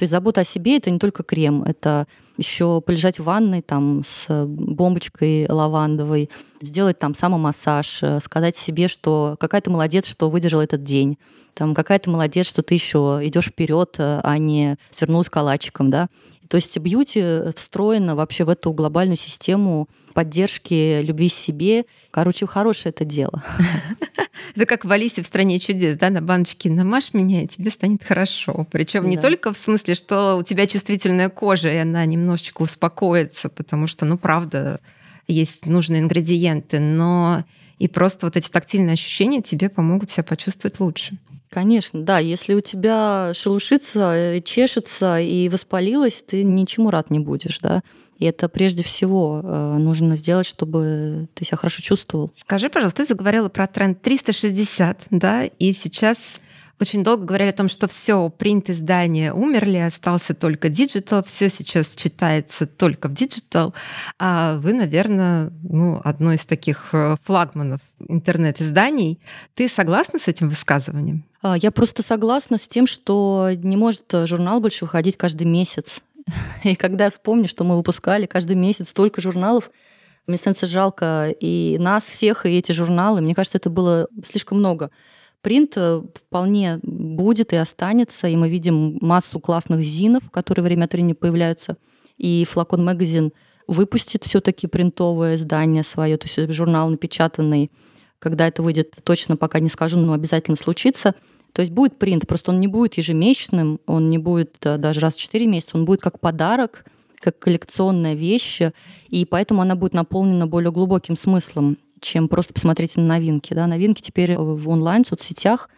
то 0.01 0.03
есть 0.03 0.11
забота 0.11 0.41
о 0.41 0.43
себе 0.45 0.77
это 0.77 0.89
не 0.91 0.99
только 0.99 1.23
крем, 1.23 1.63
это 1.63 2.07
еще 2.41 2.81
полежать 2.81 3.19
в 3.19 3.23
ванной 3.23 3.61
там 3.61 4.03
с 4.05 4.27
бомбочкой 4.45 5.47
лавандовой, 5.49 6.29
сделать 6.61 6.99
там 6.99 7.15
самомассаж, 7.15 7.99
э, 8.01 8.19
сказать 8.19 8.55
себе, 8.55 8.87
что 8.87 9.35
какая 9.39 9.61
ты 9.61 9.69
молодец, 9.69 10.05
что 10.07 10.29
выдержал 10.29 10.61
этот 10.61 10.83
день, 10.83 11.17
там 11.53 11.73
какая 11.73 11.99
ты 11.99 12.09
молодец, 12.09 12.47
что 12.47 12.63
ты 12.63 12.73
еще 12.73 13.19
идешь 13.23 13.47
вперед, 13.47 13.95
э, 13.97 14.21
а 14.23 14.37
не 14.37 14.77
свернулась 14.91 15.29
калачиком, 15.29 15.89
да. 15.89 16.07
То 16.49 16.55
есть 16.55 16.77
бьюти 16.77 17.23
встроена 17.55 18.15
вообще 18.15 18.43
в 18.43 18.49
эту 18.49 18.73
глобальную 18.73 19.15
систему 19.15 19.87
поддержки, 20.13 21.01
любви 21.01 21.29
к 21.29 21.33
себе. 21.33 21.85
Короче, 22.11 22.45
хорошее 22.45 22.91
это 22.91 23.05
дело. 23.05 23.41
Это 24.55 24.65
как 24.65 24.83
в 24.83 24.91
Алисе 24.91 25.21
в 25.21 25.27
стране 25.27 25.59
чудес, 25.59 25.97
да, 25.97 26.09
на 26.09 26.21
баночке 26.21 26.69
намажь 26.69 27.13
меня, 27.13 27.43
и 27.43 27.47
тебе 27.47 27.71
станет 27.71 28.03
хорошо. 28.03 28.67
Причем 28.71 29.07
не 29.07 29.17
только 29.17 29.53
в 29.53 29.57
смысле, 29.57 29.93
что 29.93 30.35
у 30.35 30.43
тебя 30.43 30.67
чувствительная 30.67 31.29
кожа, 31.29 31.69
и 31.69 31.77
она 31.77 32.05
немножечко 32.31 32.61
успокоится, 32.61 33.49
потому 33.49 33.87
что, 33.87 34.05
ну, 34.05 34.17
правда, 34.17 34.79
есть 35.27 35.65
нужные 35.65 36.01
ингредиенты, 36.01 36.79
но 36.79 37.43
и 37.77 37.87
просто 37.87 38.27
вот 38.27 38.37
эти 38.37 38.49
тактильные 38.49 38.93
ощущения 38.93 39.41
тебе 39.41 39.69
помогут 39.69 40.09
себя 40.09 40.23
почувствовать 40.23 40.79
лучше. 40.79 41.17
Конечно, 41.49 42.01
да. 42.01 42.19
Если 42.19 42.53
у 42.53 42.61
тебя 42.61 43.33
шелушится, 43.35 44.13
э, 44.15 44.41
чешется 44.41 45.19
и 45.19 45.49
воспалилось, 45.49 46.23
ты 46.25 46.43
ничему 46.43 46.89
рад 46.91 47.11
не 47.11 47.19
будешь, 47.19 47.59
да. 47.59 47.81
И 48.19 48.25
это 48.25 48.47
прежде 48.47 48.83
всего 48.83 49.41
э, 49.43 49.77
нужно 49.77 50.15
сделать, 50.15 50.47
чтобы 50.47 51.27
ты 51.33 51.43
себя 51.43 51.57
хорошо 51.57 51.81
чувствовал. 51.81 52.31
Скажи, 52.33 52.69
пожалуйста, 52.69 53.03
ты 53.03 53.09
заговорила 53.09 53.49
про 53.49 53.67
тренд 53.67 54.01
360, 54.01 55.07
да, 55.09 55.43
и 55.43 55.73
сейчас 55.73 56.39
очень 56.81 57.03
долго 57.03 57.25
говорили 57.25 57.49
о 57.49 57.53
том, 57.53 57.69
что 57.69 57.87
все, 57.87 58.29
принт 58.29 58.69
издания 58.69 59.33
умерли, 59.33 59.77
остался 59.77 60.33
только 60.33 60.69
digital, 60.69 61.23
все 61.23 61.49
сейчас 61.49 61.89
читается 61.95 62.65
только 62.65 63.07
в 63.07 63.13
digital. 63.13 63.73
А 64.19 64.57
вы, 64.57 64.73
наверное, 64.73 65.51
ну, 65.63 66.01
одно 66.03 66.33
из 66.33 66.45
таких 66.45 66.89
э, 66.93 67.17
флагманов 67.23 67.81
интернет-изданий. 68.07 69.19
Ты 69.53 69.69
согласна 69.69 70.19
с 70.19 70.27
этим 70.27 70.49
высказыванием? 70.49 71.23
А, 71.41 71.57
я 71.57 71.71
просто 71.71 72.03
согласна 72.03 72.57
с 72.57 72.67
тем, 72.67 72.87
что 72.87 73.49
не 73.55 73.77
может 73.77 74.03
журнал 74.25 74.59
больше 74.59 74.85
выходить 74.85 75.17
каждый 75.17 75.45
месяц. 75.45 76.01
И 76.63 76.75
когда 76.75 77.05
я 77.05 77.09
вспомню, 77.09 77.47
что 77.47 77.63
мы 77.63 77.75
выпускали 77.77 78.25
каждый 78.25 78.55
месяц 78.55 78.89
столько 78.89 79.21
журналов, 79.21 79.71
мне 80.27 80.37
становится 80.37 80.67
жалко 80.67 81.33
и 81.39 81.77
нас 81.79 82.05
всех, 82.05 82.45
и 82.45 82.57
эти 82.57 82.71
журналы. 82.71 83.21
Мне 83.21 83.35
кажется, 83.35 83.57
это 83.57 83.69
было 83.69 84.07
слишком 84.23 84.59
много. 84.59 84.91
Принт 85.41 85.73
э, 85.75 86.03
вполне 86.13 86.79
будет 86.83 87.51
и 87.53 87.55
останется, 87.55 88.27
и 88.27 88.35
мы 88.35 88.49
видим 88.49 88.99
массу 89.01 89.39
классных 89.39 89.81
зинов, 89.81 90.29
которые 90.29 90.63
время 90.63 90.85
от 90.85 90.93
времени 90.93 91.13
появляются. 91.13 91.77
И 92.17 92.45
Флакон 92.49 92.85
Магазин 92.85 93.33
выпустит 93.67 94.23
все-таки 94.23 94.67
принтовое 94.67 95.35
издание 95.35 95.83
свое, 95.83 96.17
то 96.17 96.27
есть 96.27 96.53
журнал 96.53 96.89
напечатанный. 96.89 97.71
Когда 98.19 98.47
это 98.47 98.61
выйдет, 98.61 98.95
точно 99.03 99.35
пока 99.35 99.59
не 99.59 99.69
скажу, 99.69 99.97
но 99.97 100.13
обязательно 100.13 100.57
случится. 100.57 101.15
То 101.53 101.61
есть 101.63 101.71
будет 101.71 101.97
принт, 101.97 102.27
просто 102.27 102.51
он 102.51 102.59
не 102.59 102.67
будет 102.67 102.93
ежемесячным, 102.95 103.79
он 103.87 104.09
не 104.09 104.19
будет 104.19 104.57
даже 104.61 104.99
раз 104.99 105.15
в 105.15 105.19
4 105.19 105.47
месяца, 105.47 105.75
он 105.75 105.85
будет 105.85 106.01
как 106.01 106.19
подарок, 106.19 106.85
как 107.19 107.39
коллекционная 107.39 108.13
вещь, 108.13 108.61
и 109.09 109.25
поэтому 109.25 109.61
она 109.61 109.75
будет 109.75 109.93
наполнена 109.93 110.47
более 110.47 110.71
глубоким 110.71 111.17
смыслом 111.17 111.77
чем 112.01 112.27
просто 112.27 112.53
посмотреть 112.53 112.97
на 112.97 113.03
новинки. 113.03 113.53
Да? 113.53 113.67
Новинки 113.67 114.01
теперь 114.01 114.35
в 114.35 114.67
онлайн, 114.67 115.05
соцсетях. 115.05 115.69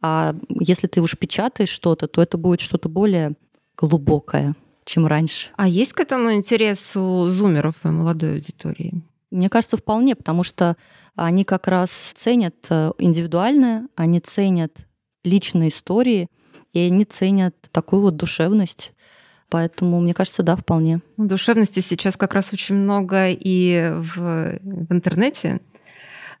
А 0.00 0.34
если 0.48 0.86
ты 0.86 1.00
уж 1.02 1.16
печатаешь 1.18 1.68
что-то, 1.68 2.08
то 2.08 2.22
это 2.22 2.38
будет 2.38 2.60
что-то 2.60 2.88
более 2.88 3.34
глубокое, 3.76 4.54
чем 4.84 5.06
раньше. 5.06 5.48
А 5.56 5.68
есть 5.68 5.92
к 5.92 6.00
этому 6.00 6.32
интерес 6.32 6.96
у 6.96 7.26
зумеров 7.26 7.76
и 7.84 7.88
молодой 7.88 8.34
аудитории? 8.34 9.02
Мне 9.30 9.48
кажется, 9.48 9.76
вполне, 9.76 10.14
потому 10.14 10.42
что 10.44 10.76
они 11.16 11.44
как 11.44 11.66
раз 11.66 12.12
ценят 12.14 12.54
э, 12.70 12.92
индивидуальное, 12.98 13.88
они 13.96 14.20
ценят 14.20 14.72
личные 15.24 15.70
истории, 15.70 16.28
и 16.72 16.80
они 16.80 17.04
ценят 17.04 17.54
такую 17.72 18.02
вот 18.02 18.16
душевность. 18.16 18.92
Поэтому, 19.48 20.00
мне 20.00 20.14
кажется, 20.14 20.42
да, 20.42 20.56
вполне. 20.56 21.00
Ну, 21.16 21.26
душевности 21.26 21.80
сейчас 21.80 22.16
как 22.16 22.34
раз 22.34 22.52
очень 22.52 22.74
много 22.74 23.28
и 23.30 23.92
в, 23.92 24.58
в 24.60 24.92
интернете. 24.92 25.60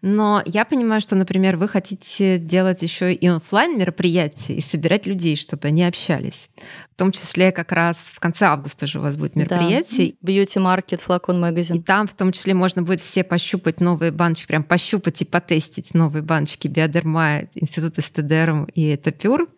Но 0.06 0.42
я 0.44 0.66
понимаю, 0.66 1.00
что, 1.00 1.16
например, 1.16 1.56
вы 1.56 1.66
хотите 1.66 2.38
делать 2.38 2.82
еще 2.82 3.14
и 3.14 3.26
офлайн 3.26 3.78
мероприятия 3.78 4.52
и 4.52 4.60
собирать 4.60 5.06
людей, 5.06 5.34
чтобы 5.34 5.68
они 5.68 5.82
общались. 5.82 6.50
В 6.92 6.96
том 6.96 7.10
числе 7.10 7.52
как 7.52 7.72
раз 7.72 8.12
в 8.14 8.20
конце 8.20 8.44
августа 8.44 8.86
же 8.86 8.98
у 8.98 9.02
вас 9.02 9.16
будет 9.16 9.34
мероприятие. 9.34 10.12
Да. 10.20 10.30
Beauty 10.30 10.58
Market, 10.62 11.00
Флакон 11.00 11.40
Магазин. 11.40 11.76
И 11.76 11.82
там 11.82 12.06
в 12.06 12.12
том 12.12 12.32
числе 12.32 12.52
можно 12.52 12.82
будет 12.82 13.00
все 13.00 13.24
пощупать 13.24 13.80
новые 13.80 14.12
баночки, 14.12 14.46
прям 14.46 14.62
пощупать 14.62 15.22
и 15.22 15.24
потестить 15.24 15.94
новые 15.94 16.22
баночки 16.22 16.68
Биодерма, 16.68 17.44
Институт 17.54 17.98
Эстедерм 17.98 18.64
и 18.74 18.96
Этапюр 18.96 19.48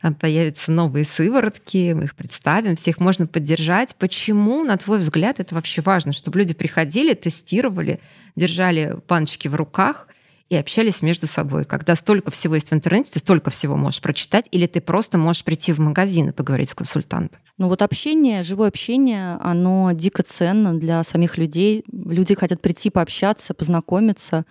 там 0.00 0.14
появятся 0.14 0.72
новые 0.72 1.04
сыворотки, 1.04 1.92
мы 1.92 2.04
их 2.04 2.14
представим, 2.14 2.76
всех 2.76 2.98
можно 2.98 3.26
поддержать. 3.26 3.94
Почему, 3.96 4.64
на 4.64 4.76
твой 4.76 4.98
взгляд, 4.98 5.40
это 5.40 5.54
вообще 5.54 5.82
важно, 5.82 6.12
чтобы 6.12 6.38
люди 6.38 6.54
приходили, 6.54 7.14
тестировали, 7.14 8.00
держали 8.36 8.96
баночки 9.08 9.48
в 9.48 9.54
руках 9.54 10.08
и 10.50 10.56
общались 10.56 11.00
между 11.00 11.26
собой. 11.26 11.64
Когда 11.64 11.94
столько 11.94 12.30
всего 12.32 12.56
есть 12.56 12.70
в 12.70 12.74
интернете, 12.74 13.12
ты 13.12 13.18
столько 13.20 13.50
всего 13.50 13.76
можешь 13.76 14.00
прочитать, 14.00 14.46
или 14.50 14.66
ты 14.66 14.80
просто 14.80 15.16
можешь 15.16 15.44
прийти 15.44 15.72
в 15.72 15.78
магазин 15.78 16.28
и 16.30 16.32
поговорить 16.32 16.70
с 16.70 16.74
консультантом. 16.74 17.40
Ну 17.56 17.68
вот 17.68 17.82
общение, 17.82 18.42
живое 18.42 18.68
общение, 18.68 19.38
оно 19.40 19.92
дико 19.92 20.22
ценно 20.24 20.74
для 20.74 21.04
самих 21.04 21.38
людей. 21.38 21.84
Люди 21.92 22.34
хотят 22.34 22.60
прийти 22.60 22.90
пообщаться, 22.90 23.54
познакомиться, 23.54 24.44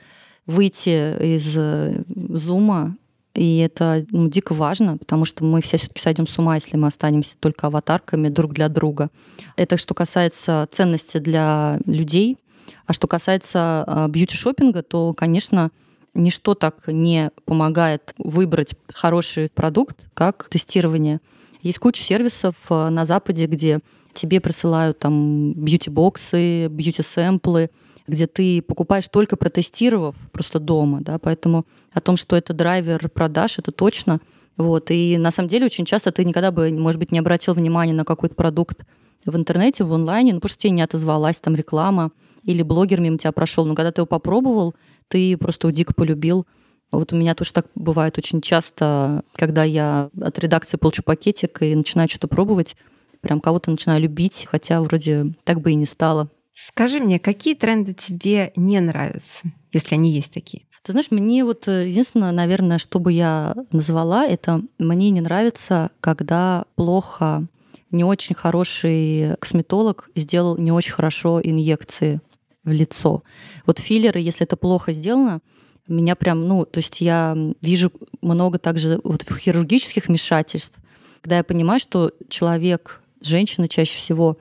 выйти 0.45 1.35
из 1.35 1.53
э, 1.57 2.03
зума 2.07 2.95
и 3.39 3.59
это 3.59 4.05
ну, 4.11 4.27
дико 4.27 4.53
важно, 4.53 4.97
потому 4.97 5.23
что 5.23 5.45
мы 5.45 5.61
все 5.61 5.77
все-таки 5.77 6.01
сойдем 6.01 6.27
с 6.27 6.37
ума, 6.37 6.55
если 6.55 6.75
мы 6.75 6.87
останемся 6.87 7.37
только 7.39 7.67
аватарками 7.67 8.27
друг 8.27 8.51
для 8.51 8.67
друга. 8.67 9.09
Это 9.55 9.77
что 9.77 9.93
касается 9.93 10.67
ценности 10.71 11.19
для 11.19 11.79
людей. 11.85 12.37
А 12.85 12.91
что 12.91 13.07
касается 13.07 13.85
а, 13.87 14.09
бьюти-шопинга, 14.09 14.83
то, 14.83 15.13
конечно, 15.13 15.71
ничто 16.13 16.53
так 16.53 16.85
не 16.87 17.31
помогает 17.45 18.13
выбрать 18.17 18.75
хороший 18.93 19.49
продукт, 19.49 19.95
как 20.13 20.49
тестирование. 20.49 21.21
Есть 21.61 21.79
куча 21.79 22.03
сервисов 22.03 22.55
а, 22.67 22.89
на 22.89 23.05
Западе, 23.05 23.45
где 23.45 23.79
тебе 24.13 24.41
присылают 24.41 24.99
там 24.99 25.53
бьюти-боксы, 25.53 26.67
бьюти-сэмплы, 26.67 27.69
где 28.09 28.27
ты 28.27 28.61
покупаешь 28.61 29.07
только 29.07 29.37
протестировав 29.37 30.15
просто 30.31 30.59
дома, 30.59 31.01
да, 31.01 31.19
поэтому 31.19 31.65
о 31.93 32.01
том, 32.01 32.17
что 32.17 32.35
это 32.35 32.53
драйвер 32.53 33.09
продаж, 33.09 33.59
это 33.59 33.71
точно. 33.71 34.19
Вот. 34.57 34.91
И 34.91 35.17
на 35.17 35.31
самом 35.31 35.47
деле 35.47 35.65
очень 35.65 35.85
часто 35.85 36.11
ты 36.11 36.25
никогда 36.25 36.51
бы, 36.51 36.69
может 36.71 36.99
быть, 36.99 37.11
не 37.13 37.19
обратил 37.19 37.53
внимания 37.53 37.93
на 37.93 38.03
какой-то 38.03 38.35
продукт 38.35 38.81
в 39.25 39.35
интернете, 39.35 39.85
в 39.85 39.93
онлайне, 39.93 40.33
ну, 40.33 40.39
потому 40.39 40.49
что 40.49 40.61
тебе 40.61 40.71
не 40.71 40.81
отозвалась 40.81 41.39
там 41.39 41.55
реклама, 41.55 42.11
или 42.43 42.61
блогер 42.61 42.99
мимо 42.99 43.17
тебя 43.17 43.31
прошел. 43.31 43.65
Но 43.65 43.75
когда 43.75 43.91
ты 43.91 44.01
его 44.01 44.05
попробовал, 44.05 44.75
ты 45.07 45.37
просто 45.37 45.67
его 45.67 45.75
дико 45.75 45.93
полюбил. 45.93 46.45
Вот 46.91 47.13
у 47.13 47.15
меня 47.15 47.35
тоже 47.35 47.53
так 47.53 47.67
бывает 47.75 48.17
очень 48.17 48.41
часто, 48.41 49.23
когда 49.35 49.63
я 49.63 50.09
от 50.19 50.39
редакции 50.39 50.77
получу 50.77 51.03
пакетик 51.03 51.61
и 51.61 51.75
начинаю 51.75 52.09
что-то 52.09 52.27
пробовать, 52.27 52.75
прям 53.21 53.39
кого-то 53.39 53.69
начинаю 53.71 54.01
любить, 54.01 54.47
хотя 54.49 54.81
вроде 54.81 55.33
так 55.43 55.61
бы 55.61 55.71
и 55.71 55.75
не 55.75 55.85
стало. 55.85 56.29
Скажи 56.61 56.99
мне, 56.99 57.19
какие 57.19 57.55
тренды 57.55 57.93
тебе 57.93 58.51
не 58.57 58.81
нравятся, 58.81 59.43
если 59.71 59.95
они 59.95 60.11
есть 60.11 60.33
такие? 60.33 60.63
Ты 60.83 60.91
знаешь, 60.91 61.09
мне 61.09 61.45
вот 61.45 61.69
э, 61.69 61.87
единственное, 61.87 62.33
наверное, 62.33 62.79
что 62.79 62.99
бы 62.99 63.13
я 63.13 63.55
назвала, 63.71 64.25
это 64.25 64.61
мне 64.77 65.09
не 65.09 65.21
нравится, 65.21 65.89
когда 66.01 66.65
плохо 66.75 67.47
не 67.91 68.03
очень 68.03 68.35
хороший 68.35 69.37
косметолог 69.37 70.09
сделал 70.15 70.57
не 70.57 70.73
очень 70.73 70.91
хорошо 70.91 71.39
инъекции 71.41 72.19
в 72.65 72.71
лицо. 72.71 73.23
Вот 73.65 73.79
филлеры, 73.79 74.19
если 74.19 74.43
это 74.45 74.57
плохо 74.57 74.91
сделано, 74.91 75.39
меня 75.87 76.15
прям, 76.17 76.45
ну, 76.45 76.65
то 76.65 76.79
есть 76.79 76.99
я 76.99 77.37
вижу 77.61 77.91
много 78.21 78.59
также 78.59 78.99
вот 79.05 79.23
хирургических 79.23 80.07
вмешательств, 80.07 80.77
когда 81.21 81.37
я 81.37 81.43
понимаю, 81.45 81.79
что 81.79 82.11
человек, 82.27 83.01
женщина 83.21 83.69
чаще 83.69 83.95
всего 83.95 84.37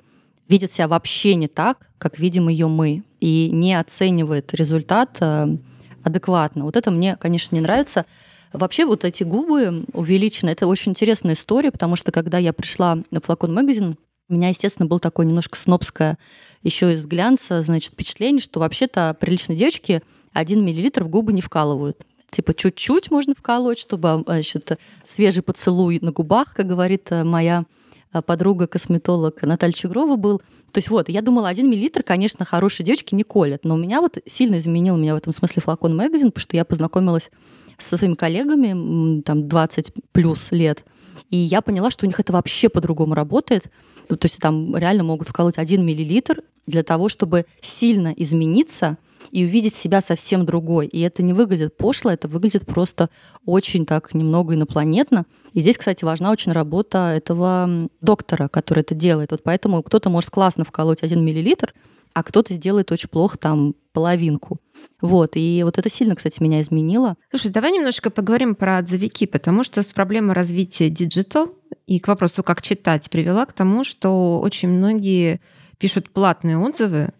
видит 0.48 0.72
себя 0.72 0.88
вообще 0.88 1.34
не 1.34 1.48
так, 1.48 1.88
как 1.98 2.18
видим 2.18 2.48
ее 2.48 2.68
мы, 2.68 3.04
и 3.20 3.50
не 3.52 3.78
оценивает 3.78 4.54
результат 4.54 5.18
э, 5.20 5.56
адекватно. 6.02 6.64
Вот 6.64 6.76
это 6.76 6.90
мне, 6.90 7.16
конечно, 7.16 7.54
не 7.54 7.61
нравится. 7.61 8.06
Вообще 8.52 8.87
вот 8.87 9.04
эти 9.04 9.24
губы 9.24 9.84
увеличены, 9.92 10.50
это 10.50 10.66
очень 10.66 10.92
интересная 10.92 11.34
история, 11.34 11.70
потому 11.70 11.96
что 11.96 12.12
когда 12.12 12.38
я 12.38 12.52
пришла 12.52 12.98
на 13.11 13.20
флакон 13.20 13.52
магазин, 13.52 13.98
у 14.30 14.34
меня, 14.34 14.48
естественно, 14.48 14.87
был 14.87 15.00
такое 15.00 15.26
немножко 15.26 15.58
снобское 15.58 16.18
еще 16.62 16.92
из 16.92 17.04
глянца, 17.06 17.62
значит, 17.62 17.92
впечатление, 17.92 18.40
что 18.40 18.61
вообще-то 18.61 19.16
приличные 19.18 19.56
девочки 19.56 20.02
один 20.32 20.64
миллилитр 20.64 21.04
в 21.04 21.08
губы 21.08 21.32
не 21.32 21.40
вкалывают. 21.40 22.04
Типа 22.30 22.52
чуть-чуть 22.52 23.11
можно 23.11 23.34
вкалывать, 23.34 23.78
чтобы 23.78 24.22
значит, 24.26 24.78
свежий 25.02 25.42
поцелуй 25.42 25.98
на 26.02 26.12
губах, 26.12 26.54
как 26.54 26.66
говорит 26.66 27.11
э, 27.11 27.24
моя 27.24 27.64
подруга-косметолог 28.12 29.42
Наталья 29.42 29.73
Чегрова 29.73 30.16
был. 30.16 30.38
То 30.73 30.79
есть 30.79 30.90
вот, 30.90 31.09
я 31.09 31.23
думала, 31.23 31.49
один 31.49 31.71
миллилитр, 31.71 32.03
конечно, 32.03 32.44
хорошие 32.44 32.85
девочки 32.85 33.14
не 33.14 33.23
колят, 33.23 33.64
но 33.64 33.75
у 33.75 33.79
меня 33.79 34.01
вот 34.01 34.18
сильно 34.27 34.59
изменил 34.59 34.97
меня 34.97 35.14
в 35.14 35.18
этом 35.18 35.33
смысле 35.33 35.62
флакон 35.62 35.97
магазин, 35.97 36.31
потому 36.31 36.42
что 36.42 36.57
я 36.57 36.64
познакомилась 36.64 37.31
со 37.79 37.97
своими 37.97 38.14
коллегами, 38.14 39.23
там, 39.23 39.49
20 39.49 39.92
плюс 40.12 40.51
лет, 40.53 40.85
и 41.31 41.37
я 41.37 41.62
поняла, 41.62 41.90
что 41.90 42.07
у 42.07 42.09
них 42.09 42.18
это 42.18 42.33
вообще 42.33 42.68
по-другому 42.68 43.14
работает. 43.14 43.64
То 44.09 44.18
есть 44.23 44.38
там 44.38 44.77
реально 44.77 45.05
могут 45.05 45.29
вколоть 45.29 45.59
один 45.59 45.85
миллилитр 45.85 46.42
для 46.66 46.83
того, 46.83 47.09
чтобы 47.09 47.47
сильно 47.61 48.12
измениться 48.16 48.99
и 49.30 49.44
увидеть 49.44 49.74
себя 49.74 50.00
совсем 50.00 50.46
другой. 50.46 50.86
И 50.86 51.00
это 51.00 51.22
не 51.22 51.32
выглядит 51.32 51.76
пошло, 51.76 52.10
это 52.10 52.28
выглядит 52.28 52.66
просто 52.66 53.10
очень 53.44 53.86
так 53.86 54.14
немного 54.14 54.54
инопланетно. 54.54 55.24
И 55.52 55.60
здесь, 55.60 55.78
кстати, 55.78 56.04
важна 56.04 56.30
очень 56.30 56.52
работа 56.52 57.14
этого 57.16 57.88
доктора, 58.00 58.48
который 58.48 58.80
это 58.80 58.94
делает. 58.94 59.30
Вот 59.30 59.42
поэтому 59.42 59.82
кто-то 59.82 60.10
может 60.10 60.30
классно 60.30 60.64
вколоть 60.64 61.02
один 61.02 61.24
миллилитр, 61.24 61.74
а 62.14 62.22
кто-то 62.22 62.52
сделает 62.52 62.90
очень 62.90 63.08
плохо 63.08 63.38
там 63.38 63.74
половинку. 63.92 64.58
Вот, 65.00 65.32
и 65.34 65.62
вот 65.64 65.78
это 65.78 65.90
сильно, 65.90 66.14
кстати, 66.14 66.42
меня 66.42 66.60
изменило. 66.60 67.16
Слушай, 67.30 67.50
давай 67.50 67.72
немножко 67.72 68.10
поговорим 68.10 68.54
про 68.54 68.78
отзовики, 68.78 69.26
потому 69.26 69.64
что 69.64 69.82
с 69.82 69.92
проблемой 69.92 70.34
развития 70.34 70.90
digital 70.90 71.54
и 71.86 71.98
к 71.98 72.08
вопросу, 72.08 72.42
как 72.42 72.62
читать, 72.62 73.08
привела 73.10 73.46
к 73.46 73.52
тому, 73.52 73.84
что 73.84 74.40
очень 74.40 74.68
многие 74.68 75.40
пишут 75.78 76.10
платные 76.10 76.58
отзывы, 76.58 77.12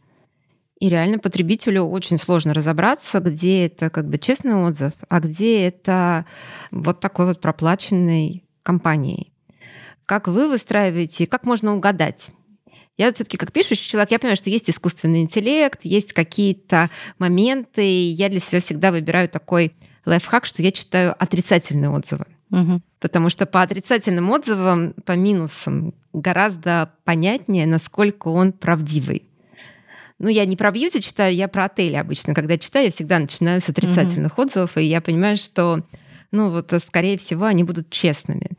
и 0.79 0.89
реально 0.89 1.19
потребителю 1.19 1.83
очень 1.83 2.19
сложно 2.19 2.55
разобраться, 2.55 3.21
где 3.21 3.67
это 3.67 3.91
как 3.91 4.09
бы 4.09 4.19
честный 4.19 4.55
отзыв, 4.55 4.93
а 5.09 5.21
где 5.21 5.67
это 5.67 6.25
вот 6.71 7.01
такой 7.01 7.27
вот 7.27 7.41
проплаченной 7.41 8.45
компанией. 8.63 9.33
Как 10.07 10.29
вы 10.29 10.49
выстраиваете, 10.49 11.27
как 11.27 11.45
можно 11.45 11.75
угадать? 11.75 12.31
Я 12.97 13.13
все-таки 13.13 13.37
как 13.37 13.53
пишущий 13.53 13.89
человек, 13.89 14.11
я 14.11 14.19
понимаю, 14.19 14.37
что 14.37 14.51
есть 14.51 14.71
искусственный 14.71 15.23
интеллект, 15.23 15.81
есть 15.83 16.13
какие-то 16.13 16.91
моменты, 17.19 17.85
и 17.87 18.11
я 18.11 18.29
для 18.29 18.41
себя 18.41 18.61
всегда 18.61 18.91
выбираю 18.91 19.29
такой 19.29 19.75
лайфхак, 20.07 20.47
что 20.47 20.63
я 20.63 20.73
читаю 20.73 21.15
отрицательные 21.19 21.91
отзывы. 21.91 22.27
Угу. 22.51 22.81
Потому 23.01 23.29
что 23.29 23.47
по 23.47 23.63
отрицательным 23.63 24.31
отзывам, 24.31 24.95
по 25.05 25.13
минусам 25.13 25.95
гораздо 26.13 26.93
понятнее, 27.05 27.67
насколько 27.67 28.29
он 28.29 28.53
правдивый. 28.53 29.28
Ну, 30.19 30.29
я 30.29 30.45
не 30.47 30.57
про 30.57 30.71
бьюти 30.71 31.01
читаю, 31.01 31.35
я 31.35 31.49
про 31.49 31.67
отели 31.67 31.95
обычно. 31.95 32.35
Когда 32.35 32.59
читаю, 32.59 32.87
я 32.87 32.91
всегда 32.91 33.19
начинаю 33.19 33.61
с 33.61 33.69
отрицательных 33.69 34.39
mm-hmm. 34.39 34.43
отзывов, 34.43 34.77
и 34.77 34.83
я 34.83 35.01
понимаю, 35.01 35.37
что 35.37 35.85
ну 36.31 36.51
вот, 36.51 36.75
скорее 36.87 37.17
всего, 37.17 37.47
они 37.47 37.65
будут 37.65 37.89
честными. 37.89 38.51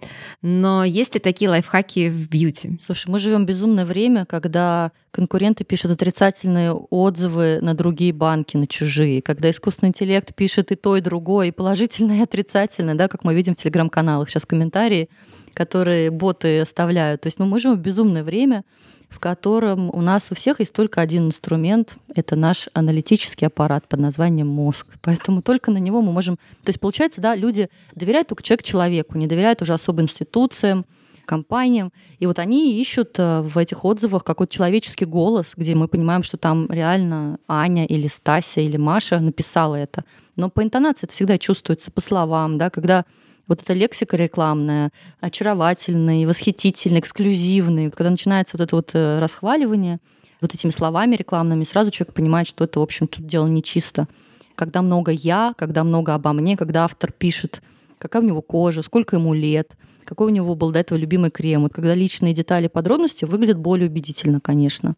Но 0.41 0.83
есть 0.83 1.13
ли 1.13 1.19
такие 1.19 1.49
лайфхаки 1.49 2.09
в 2.09 2.27
бьюти? 2.27 2.79
Слушай, 2.81 3.11
мы 3.11 3.19
живем 3.19 3.45
безумное 3.45 3.85
время, 3.85 4.25
когда 4.25 4.91
конкуренты 5.11 5.63
пишут 5.63 5.91
отрицательные 5.91 6.73
отзывы 6.73 7.59
на 7.61 7.75
другие 7.75 8.11
банки, 8.11 8.57
на 8.57 8.65
чужие, 8.65 9.21
когда 9.21 9.51
искусственный 9.51 9.89
интеллект 9.89 10.33
пишет 10.33 10.71
и 10.71 10.75
то, 10.75 10.97
и 10.97 11.01
другое, 11.01 11.49
и 11.49 11.51
положительное, 11.51 12.17
и 12.17 12.23
отрицательное, 12.23 12.95
да, 12.95 13.07
как 13.07 13.23
мы 13.23 13.35
видим 13.35 13.53
в 13.53 13.59
телеграм-каналах 13.59 14.31
сейчас 14.31 14.47
комментарии, 14.47 15.09
которые 15.53 16.09
боты 16.09 16.61
оставляют. 16.61 17.21
То 17.21 17.27
есть 17.27 17.37
ну, 17.37 17.45
мы 17.45 17.59
живем 17.59 17.75
в 17.75 17.81
безумное 17.81 18.23
время, 18.23 18.63
в 19.09 19.19
котором 19.19 19.89
у 19.91 20.01
нас 20.01 20.31
у 20.31 20.35
всех 20.35 20.59
есть 20.59 20.71
только 20.71 21.01
один 21.01 21.27
инструмент— 21.27 21.97
это 22.15 22.35
наш 22.35 22.69
аналитический 22.73 23.47
аппарат 23.47 23.87
под 23.87 23.99
названием 23.99 24.47
мозг. 24.47 24.87
Поэтому 25.01 25.41
только 25.41 25.71
на 25.71 25.77
него 25.77 26.01
мы 26.01 26.11
можем... 26.11 26.35
То 26.63 26.69
есть, 26.69 26.79
получается, 26.79 27.19
да, 27.19 27.35
люди 27.35 27.69
доверяют 27.95 28.27
только 28.27 28.43
человек 28.43 28.63
человеку, 28.63 29.17
не 29.17 29.27
доверяют 29.27 29.61
уже 29.61 29.73
особо 29.73 30.01
институциям, 30.01 30.85
компаниям. 31.25 31.91
И 32.17 32.25
вот 32.25 32.39
они 32.39 32.81
ищут 32.81 33.19
э, 33.19 33.41
в 33.41 33.57
этих 33.57 33.85
отзывах 33.85 34.23
какой-то 34.23 34.51
человеческий 34.51 35.05
голос, 35.05 35.53
где 35.55 35.75
мы 35.75 35.87
понимаем, 35.87 36.23
что 36.23 36.37
там 36.37 36.67
реально 36.71 37.37
Аня 37.47 37.85
или 37.85 38.07
Стася 38.07 38.61
или 38.61 38.77
Маша 38.77 39.19
написала 39.19 39.75
это. 39.75 40.05
Но 40.35 40.49
по 40.49 40.63
интонации 40.63 41.05
это 41.05 41.13
всегда 41.13 41.37
чувствуется, 41.37 41.91
по 41.91 42.01
словам, 42.01 42.57
да, 42.57 42.71
когда 42.71 43.05
вот 43.49 43.63
эта 43.63 43.73
лексика 43.73 44.15
рекламная, 44.15 44.91
очаровательный, 45.19 46.25
восхитительный, 46.25 46.99
эксклюзивный, 46.99 47.89
когда 47.89 48.11
начинается 48.11 48.55
вот 48.55 48.63
это 48.63 48.75
вот 48.75 48.91
э, 48.93 49.19
расхваливание 49.19 49.99
вот 50.39 50.53
этими 50.53 50.71
словами 50.71 51.15
рекламными, 51.15 51.65
сразу 51.65 51.91
человек 51.91 52.13
понимает, 52.13 52.47
что 52.47 52.63
это, 52.63 52.79
в 52.79 52.83
общем, 52.83 53.07
тут 53.07 53.25
дело 53.25 53.47
нечисто. 53.47 54.07
Когда 54.55 54.81
много 54.81 55.11
«я», 55.11 55.53
когда 55.57 55.83
много 55.83 56.13
обо 56.13 56.31
мне, 56.31 56.55
когда 56.55 56.85
автор 56.85 57.11
пишет, 57.11 57.61
какая 57.97 58.21
у 58.21 58.25
него 58.25 58.41
кожа, 58.41 58.83
сколько 58.83 59.17
ему 59.17 59.33
лет, 59.33 59.71
какой 60.05 60.27
у 60.27 60.33
него 60.33 60.55
был 60.55 60.71
до 60.71 60.79
этого 60.79 60.97
любимый 60.97 61.31
крем. 61.31 61.63
Вот 61.63 61.73
когда 61.73 61.93
личные 61.93 62.33
детали, 62.33 62.67
подробности 62.67 63.25
выглядят 63.25 63.57
более 63.57 63.89
убедительно, 63.89 64.39
конечно. 64.39 64.95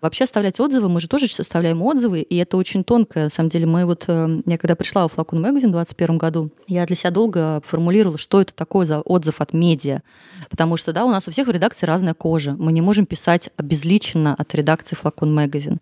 Вообще 0.00 0.24
оставлять 0.24 0.60
отзывы, 0.60 0.88
мы 0.88 1.00
же 1.00 1.08
тоже 1.08 1.26
составляем 1.26 1.82
отзывы, 1.82 2.20
и 2.20 2.36
это 2.36 2.56
очень 2.56 2.84
тонко. 2.84 3.24
На 3.24 3.28
самом 3.30 3.50
деле, 3.50 3.66
мы 3.66 3.84
вот, 3.84 4.04
э, 4.06 4.40
я 4.46 4.56
когда 4.56 4.76
пришла 4.76 5.08
в 5.08 5.12
Флакон 5.12 5.40
Магазин 5.40 5.70
в 5.70 5.72
2021 5.72 6.18
году, 6.18 6.50
я 6.68 6.86
для 6.86 6.94
себя 6.94 7.10
долго 7.10 7.60
формулировала, 7.64 8.16
что 8.16 8.40
это 8.40 8.54
такое 8.54 8.86
за 8.86 9.00
отзыв 9.00 9.40
от 9.40 9.52
медиа. 9.52 10.02
Потому 10.50 10.76
что, 10.76 10.92
да, 10.92 11.04
у 11.04 11.10
нас 11.10 11.26
у 11.26 11.32
всех 11.32 11.48
в 11.48 11.50
редакции 11.50 11.84
разная 11.84 12.14
кожа. 12.14 12.54
Мы 12.56 12.70
не 12.70 12.80
можем 12.80 13.06
писать 13.06 13.50
обезличенно 13.56 14.36
от 14.38 14.54
редакции 14.54 14.94
Флакон 14.94 15.34
Магазин. 15.34 15.80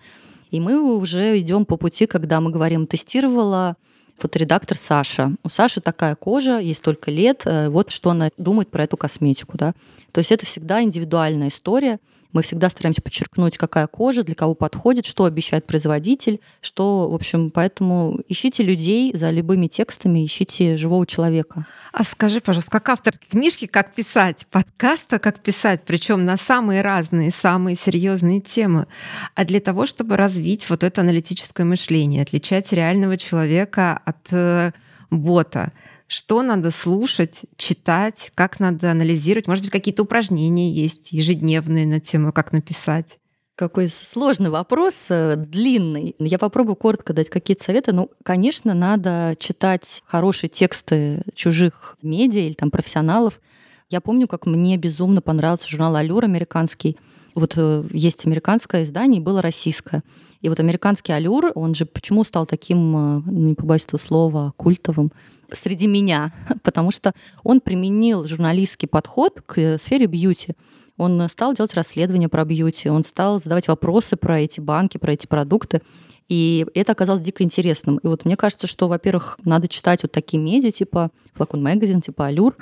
И 0.50 0.60
мы 0.60 0.80
уже 0.96 1.38
идем 1.38 1.66
по 1.66 1.76
пути, 1.76 2.06
когда 2.06 2.40
мы 2.40 2.50
говорим, 2.50 2.86
тестировала 2.86 3.76
фоторедактор 4.16 4.78
Саша. 4.78 5.32
У 5.44 5.50
Саши 5.50 5.82
такая 5.82 6.14
кожа, 6.14 6.58
ей 6.58 6.74
столько 6.74 7.10
лет, 7.10 7.42
э, 7.44 7.68
вот 7.68 7.90
что 7.90 8.10
она 8.10 8.30
думает 8.38 8.70
про 8.70 8.84
эту 8.84 8.96
косметику. 8.96 9.58
Да? 9.58 9.74
То 10.12 10.20
есть 10.20 10.32
это 10.32 10.46
всегда 10.46 10.82
индивидуальная 10.82 11.48
история. 11.48 11.98
Мы 12.32 12.42
всегда 12.42 12.68
стараемся 12.68 13.02
подчеркнуть, 13.02 13.56
какая 13.56 13.86
кожа, 13.86 14.22
для 14.22 14.34
кого 14.34 14.54
подходит, 14.54 15.06
что 15.06 15.24
обещает 15.24 15.66
производитель, 15.66 16.40
что, 16.60 17.08
в 17.10 17.14
общем, 17.14 17.50
поэтому 17.50 18.20
ищите 18.28 18.62
людей 18.62 19.16
за 19.16 19.30
любыми 19.30 19.66
текстами, 19.66 20.24
ищите 20.24 20.76
живого 20.76 21.06
человека. 21.06 21.66
А 21.92 22.02
скажи, 22.02 22.40
пожалуйста, 22.40 22.70
как 22.70 22.88
автор 22.88 23.14
книжки 23.18 23.66
«Как 23.66 23.94
писать», 23.94 24.46
подкаста 24.50 25.18
«Как 25.18 25.40
писать», 25.40 25.82
причем 25.86 26.24
на 26.24 26.36
самые 26.36 26.82
разные, 26.82 27.30
самые 27.30 27.76
серьезные 27.76 28.40
темы, 28.40 28.86
а 29.34 29.44
для 29.44 29.60
того, 29.60 29.86
чтобы 29.86 30.16
развить 30.16 30.68
вот 30.68 30.84
это 30.84 31.00
аналитическое 31.00 31.64
мышление, 31.64 32.22
отличать 32.22 32.72
реального 32.72 33.16
человека 33.16 34.00
от 34.04 34.32
э, 34.32 34.72
бота– 35.10 35.72
что 36.06 36.42
надо 36.42 36.70
слушать, 36.70 37.42
читать, 37.56 38.30
как 38.34 38.60
надо 38.60 38.90
анализировать. 38.90 39.48
Может 39.48 39.64
быть, 39.64 39.72
какие-то 39.72 40.04
упражнения 40.04 40.72
есть 40.72 41.12
ежедневные 41.12 41.86
на 41.86 42.00
тему, 42.00 42.32
как 42.32 42.52
написать. 42.52 43.18
Какой 43.56 43.88
сложный 43.88 44.50
вопрос, 44.50 45.06
э, 45.08 45.34
длинный. 45.36 46.14
Я 46.18 46.38
попробую 46.38 46.76
коротко 46.76 47.14
дать 47.14 47.30
какие-то 47.30 47.64
советы. 47.64 47.92
Ну, 47.92 48.10
конечно, 48.22 48.74
надо 48.74 49.34
читать 49.38 50.02
хорошие 50.06 50.50
тексты 50.50 51.22
чужих 51.34 51.96
медиа 52.02 52.42
или 52.42 52.52
там 52.52 52.70
профессионалов. 52.70 53.40
Я 53.88 54.02
помню, 54.02 54.28
как 54.28 54.44
мне 54.44 54.76
безумно 54.76 55.22
понравился 55.22 55.68
журнал 55.68 55.96
«Алюр» 55.96 56.24
американский. 56.24 56.98
Вот 57.34 57.54
э, 57.56 57.84
есть 57.92 58.26
американское 58.26 58.84
издание, 58.84 59.22
было 59.22 59.40
российское. 59.40 60.02
И 60.40 60.48
вот 60.48 60.60
американский 60.60 61.12
«Алюр», 61.12 61.52
он 61.54 61.74
же 61.74 61.86
почему 61.86 62.24
стал 62.24 62.46
таким, 62.46 63.18
э, 63.18 63.22
не 63.26 63.54
побоюсь 63.54 63.84
этого 63.84 64.00
слова, 64.00 64.52
культовым? 64.56 65.12
среди 65.52 65.86
меня, 65.86 66.32
потому 66.62 66.90
что 66.90 67.12
он 67.42 67.60
применил 67.60 68.26
журналистский 68.26 68.88
подход 68.88 69.42
к 69.44 69.78
сфере 69.78 70.06
бьюти. 70.06 70.54
Он 70.96 71.28
стал 71.28 71.54
делать 71.54 71.74
расследования 71.74 72.28
про 72.28 72.44
бьюти, 72.44 72.88
он 72.88 73.04
стал 73.04 73.40
задавать 73.40 73.68
вопросы 73.68 74.16
про 74.16 74.40
эти 74.40 74.60
банки, 74.60 74.96
про 74.98 75.12
эти 75.12 75.26
продукты. 75.26 75.82
И 76.28 76.66
это 76.74 76.92
оказалось 76.92 77.20
дико 77.20 77.44
интересным. 77.44 77.98
И 77.98 78.06
вот 78.06 78.24
мне 78.24 78.36
кажется, 78.36 78.66
что, 78.66 78.88
во-первых, 78.88 79.38
надо 79.44 79.68
читать 79.68 80.02
вот 80.02 80.12
такие 80.12 80.42
медиа, 80.42 80.72
типа 80.72 81.10
Флакон 81.34 81.62
Магазин, 81.62 82.00
типа 82.00 82.26
Алюр, 82.26 82.56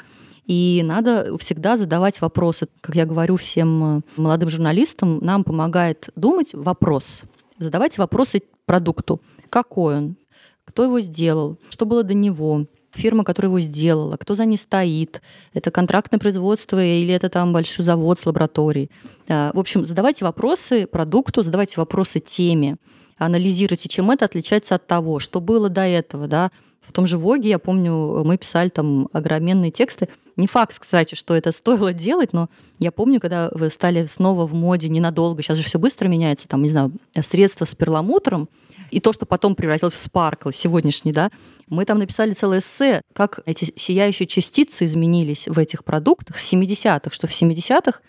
и 0.47 0.83
надо 0.85 1.39
всегда 1.39 1.77
задавать 1.77 2.21
вопросы. 2.21 2.69
Как 2.83 2.95
я 2.97 3.07
говорю 3.07 3.37
всем 3.37 3.99
э, 3.99 4.01
молодым 4.17 4.51
журналистам, 4.51 5.19
нам 5.21 5.43
помогает 5.43 6.11
думать 6.17 6.53
вопрос. 6.53 7.23
Задавайте 7.59 8.01
вопросы 8.01 8.43
продукту. 8.67 9.21
Какой 9.49 9.97
он? 9.97 10.17
Кто 10.65 10.85
его 10.85 11.01
сделал? 11.01 11.59
Что 11.69 11.87
было 11.87 12.03
до 12.03 12.15
него? 12.15 12.67
фирма, 12.97 13.25
которая 13.25 13.51
его 13.51 13.59
сделала, 13.59 14.17
кто 14.17 14.37
за 14.37 14.45
ней 14.45 14.57
стоит, 14.57 15.21
это 15.53 15.73
контрактное 15.73 16.21
производство 16.21 16.83
или 16.83 17.13
это 17.13 17.29
там 17.29 17.53
большой 17.53 17.85
завод 17.85 18.21
с 18.21 18.27
лабораторией. 18.27 18.89
В 19.27 19.59
общем, 19.59 19.85
задавайте 19.85 20.25
вопросы 20.25 20.87
продукту, 20.87 21.43
задавайте 21.43 21.75
вопросы 21.77 22.21
теме, 22.21 22.77
анализируйте, 23.19 23.89
чем 23.89 24.13
это 24.13 24.27
отличается 24.27 24.77
от 24.77 24.87
того, 24.87 25.19
что 25.19 25.41
было 25.41 25.69
до 25.69 25.81
этого, 25.81 26.29
да, 26.29 26.53
в 26.87 26.93
том 26.93 27.07
же 27.07 27.19
Воге, 27.19 27.51
я 27.51 27.59
помню, 27.59 28.23
мы 28.25 28.37
писали 28.37 28.69
там 28.69 29.09
огроменные 29.13 29.71
тексты. 29.71 30.09
Не 30.37 30.47
факт, 30.47 30.77
кстати, 30.79 31.15
что 31.15 31.35
это 31.35 31.53
стоило 31.57 31.93
делать, 31.93 32.33
но 32.33 32.49
я 32.79 32.93
помню, 32.93 33.21
когда 33.21 33.51
вы 33.53 33.71
стали 33.71 34.07
снова 34.07 34.47
в 34.47 34.55
моде 34.55 34.89
ненадолго, 34.89 35.43
сейчас 35.43 35.59
же 35.59 35.65
все 35.65 35.79
быстро 35.79 36.09
меняется, 36.09 36.49
там, 36.49 36.63
не 36.63 36.71
знаю, 36.71 36.93
средства 37.21 37.65
с 37.65 37.75
перламутром, 37.75 38.49
и 38.91 39.01
то, 39.01 39.13
что 39.13 39.27
потом 39.27 39.55
превратилось 39.55 39.95
в 39.95 39.99
спаркл 39.99 40.51
сегодняшний, 40.51 41.13
да, 41.13 41.31
мы 41.69 41.85
там 41.85 41.99
написали 41.99 42.33
целое 42.33 42.61
эссе, 42.61 43.01
как 43.13 43.41
эти 43.47 43.73
сияющие 43.77 44.27
частицы 44.27 44.85
изменились 44.85 45.49
в 45.49 45.59
этих 45.59 45.85
продуктах 45.85 46.39
с 46.39 46.53
70-х, 46.53 47.11
что 47.11 47.27
в 47.27 47.31
70-х 47.31 48.01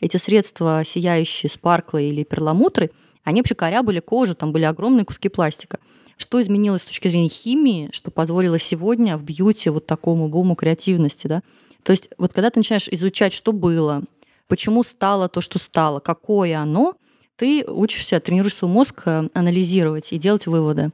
эти 0.00 0.16
средства 0.16 0.82
сияющие 0.84 1.48
спарклы 1.48 2.04
или 2.04 2.24
перламутры, 2.24 2.90
они 3.22 3.40
вообще 3.40 3.54
корябали 3.54 4.00
кожу, 4.00 4.34
там 4.34 4.52
были 4.52 4.64
огромные 4.64 5.04
куски 5.04 5.28
пластика. 5.28 5.78
Что 6.16 6.40
изменилось 6.40 6.82
с 6.82 6.86
точки 6.86 7.08
зрения 7.08 7.28
химии, 7.28 7.90
что 7.92 8.10
позволило 8.10 8.58
сегодня 8.58 9.16
в 9.16 9.22
бьюти 9.22 9.70
вот 9.70 9.86
такому 9.86 10.28
буму 10.28 10.54
креативности, 10.54 11.26
да? 11.26 11.42
То 11.82 11.92
есть 11.92 12.08
вот 12.18 12.32
когда 12.32 12.50
ты 12.50 12.60
начинаешь 12.60 12.88
изучать, 12.88 13.32
что 13.32 13.52
было, 13.52 14.02
почему 14.48 14.82
стало 14.82 15.28
то, 15.28 15.40
что 15.40 15.58
стало, 15.58 16.00
какое 16.00 16.58
оно, 16.58 16.94
ты 17.36 17.64
учишься, 17.66 18.20
тренируешь 18.20 18.54
свой 18.54 18.70
мозг 18.70 19.02
э, 19.06 19.28
анализировать 19.34 20.12
и 20.12 20.18
делать 20.18 20.46
выводы. 20.46 20.90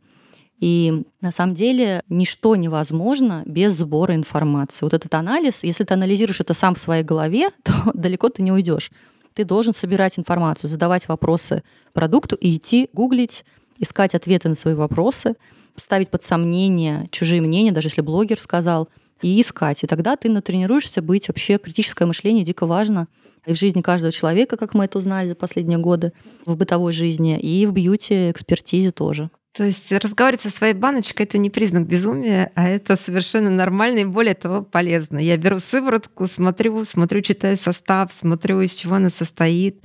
И 0.59 1.05
на 1.23 1.33
самом 1.33 1.55
деле 1.55 2.03
ничто 2.09 2.55
невозможно 2.55 3.43
без 3.47 3.75
сбора 3.75 4.15
информации. 4.15 4.85
Вот 4.85 4.93
этот 4.93 5.15
анализ, 5.15 5.65
если 5.65 5.85
ты 5.85 5.95
анализируешь 5.95 6.41
это 6.41 6.55
сам 6.55 6.75
в 6.75 6.79
своей 6.79 7.03
голове, 7.03 7.51
то 7.63 7.73
далеко 7.95 8.29
ты 8.29 8.43
не 8.43 8.53
уйдешь. 8.53 8.91
Ты 9.35 9.45
должен 9.45 9.75
собирать 9.75 10.19
информацию, 10.19 10.69
задавать 10.69 11.09
вопросы 11.09 11.63
продукту 11.93 12.37
и 12.37 12.57
идти 12.57 12.91
гуглить, 12.93 13.45
искать 13.81 14.15
ответы 14.15 14.49
на 14.49 14.55
свои 14.55 14.75
вопросы, 14.75 15.35
ставить 15.77 16.11
под 16.11 16.23
сомнение 16.23 17.09
чужие 17.11 17.41
мнения, 17.41 17.73
даже 17.73 17.89
если 17.89 18.03
блогер 18.03 18.39
сказал, 18.39 18.89
и 19.23 19.41
искать. 19.41 19.83
И 19.83 19.87
тогда 19.87 20.17
ты 20.17 20.31
натренируешься 20.31 21.03
быть 21.03 21.29
вообще 21.29 21.59
критическое 21.59 22.07
мышление 22.07 22.45
дико 22.45 22.67
важно 22.67 23.09
и 23.47 23.53
в 23.53 23.57
жизни 23.57 23.81
каждого 23.81 24.13
человека, 24.13 24.57
как 24.57 24.75
мы 24.75 24.85
это 24.85 24.99
узнали 24.99 25.29
за 25.29 25.35
последние 25.35 25.79
годы, 25.79 26.13
в 26.47 26.57
бытовой 26.57 26.93
жизни, 26.93 27.39
и 27.39 27.67
в 27.67 27.73
бьюти-экспертизе 27.73 28.93
тоже. 28.93 29.31
То 29.53 29.65
есть 29.65 29.91
разговаривать 29.91 30.43
со 30.43 30.51
своей 30.51 30.75
баночкой 30.75 31.27
это 31.27 31.37
не 31.37 31.51
признак 31.51 31.87
безумия, 31.87 32.53
а 32.55 32.69
это 32.69 32.95
совершенно 32.97 33.51
нормально 33.51 34.01
и 34.01 34.05
более 34.05 34.35
того 34.35 34.63
полезно. 34.63 35.19
Я 35.19 35.37
беру 35.37 35.59
сыворотку, 35.59 36.29
смотрю, 36.29 36.85
смотрю, 36.85 37.21
читаю 37.21 37.57
состав, 37.57 38.13
смотрю, 38.17 38.61
из 38.61 38.73
чего 38.73 38.97
она 38.97 39.11
состоит. 39.11 39.81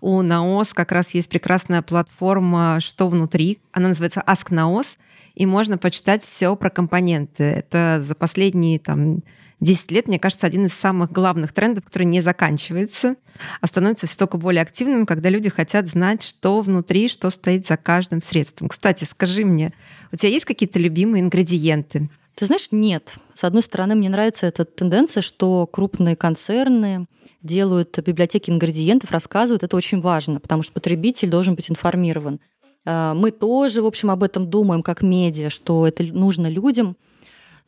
У 0.00 0.22
Наос 0.22 0.74
как 0.74 0.92
раз 0.92 1.10
есть 1.14 1.28
прекрасная 1.28 1.82
платформа 1.82 2.78
«Что 2.80 3.08
внутри?». 3.08 3.58
Она 3.72 3.88
называется 3.88 4.22
Ask 4.26 4.50
Naos, 4.50 4.96
и 5.34 5.46
можно 5.46 5.78
почитать 5.78 6.22
все 6.22 6.54
про 6.56 6.70
компоненты. 6.70 7.44
Это 7.44 8.02
за 8.02 8.14
последние 8.14 8.78
там, 8.78 9.22
10 9.60 9.90
лет, 9.90 10.08
мне 10.08 10.18
кажется, 10.18 10.46
один 10.46 10.66
из 10.66 10.72
самых 10.72 11.10
главных 11.10 11.52
трендов, 11.52 11.84
который 11.84 12.04
не 12.04 12.20
заканчивается, 12.20 13.16
а 13.60 13.66
становится 13.66 14.06
все 14.06 14.16
только 14.16 14.36
более 14.38 14.62
активным, 14.62 15.06
когда 15.06 15.28
люди 15.28 15.48
хотят 15.48 15.88
знать, 15.88 16.22
что 16.22 16.60
внутри, 16.60 17.08
что 17.08 17.30
стоит 17.30 17.66
за 17.66 17.76
каждым 17.76 18.22
средством. 18.22 18.68
Кстати, 18.68 19.04
скажи 19.04 19.44
мне, 19.44 19.72
у 20.12 20.16
тебя 20.16 20.30
есть 20.30 20.44
какие-то 20.44 20.78
любимые 20.78 21.22
ингредиенты? 21.22 22.08
Ты 22.38 22.46
знаешь, 22.46 22.68
нет. 22.70 23.16
С 23.34 23.42
одной 23.42 23.64
стороны, 23.64 23.96
мне 23.96 24.08
нравится 24.08 24.46
эта 24.46 24.64
тенденция, 24.64 25.22
что 25.22 25.66
крупные 25.66 26.14
концерны 26.14 27.08
делают 27.42 27.98
библиотеки 27.98 28.48
ингредиентов, 28.48 29.10
рассказывают. 29.10 29.64
Это 29.64 29.76
очень 29.76 30.00
важно, 30.00 30.38
потому 30.38 30.62
что 30.62 30.72
потребитель 30.72 31.30
должен 31.30 31.56
быть 31.56 31.68
информирован. 31.68 32.38
А, 32.86 33.14
мы 33.14 33.32
тоже, 33.32 33.82
в 33.82 33.86
общем, 33.86 34.12
об 34.12 34.22
этом 34.22 34.48
думаем 34.48 34.84
как 34.84 35.02
медиа, 35.02 35.50
что 35.50 35.84
это 35.84 36.04
нужно 36.04 36.46
людям. 36.46 36.96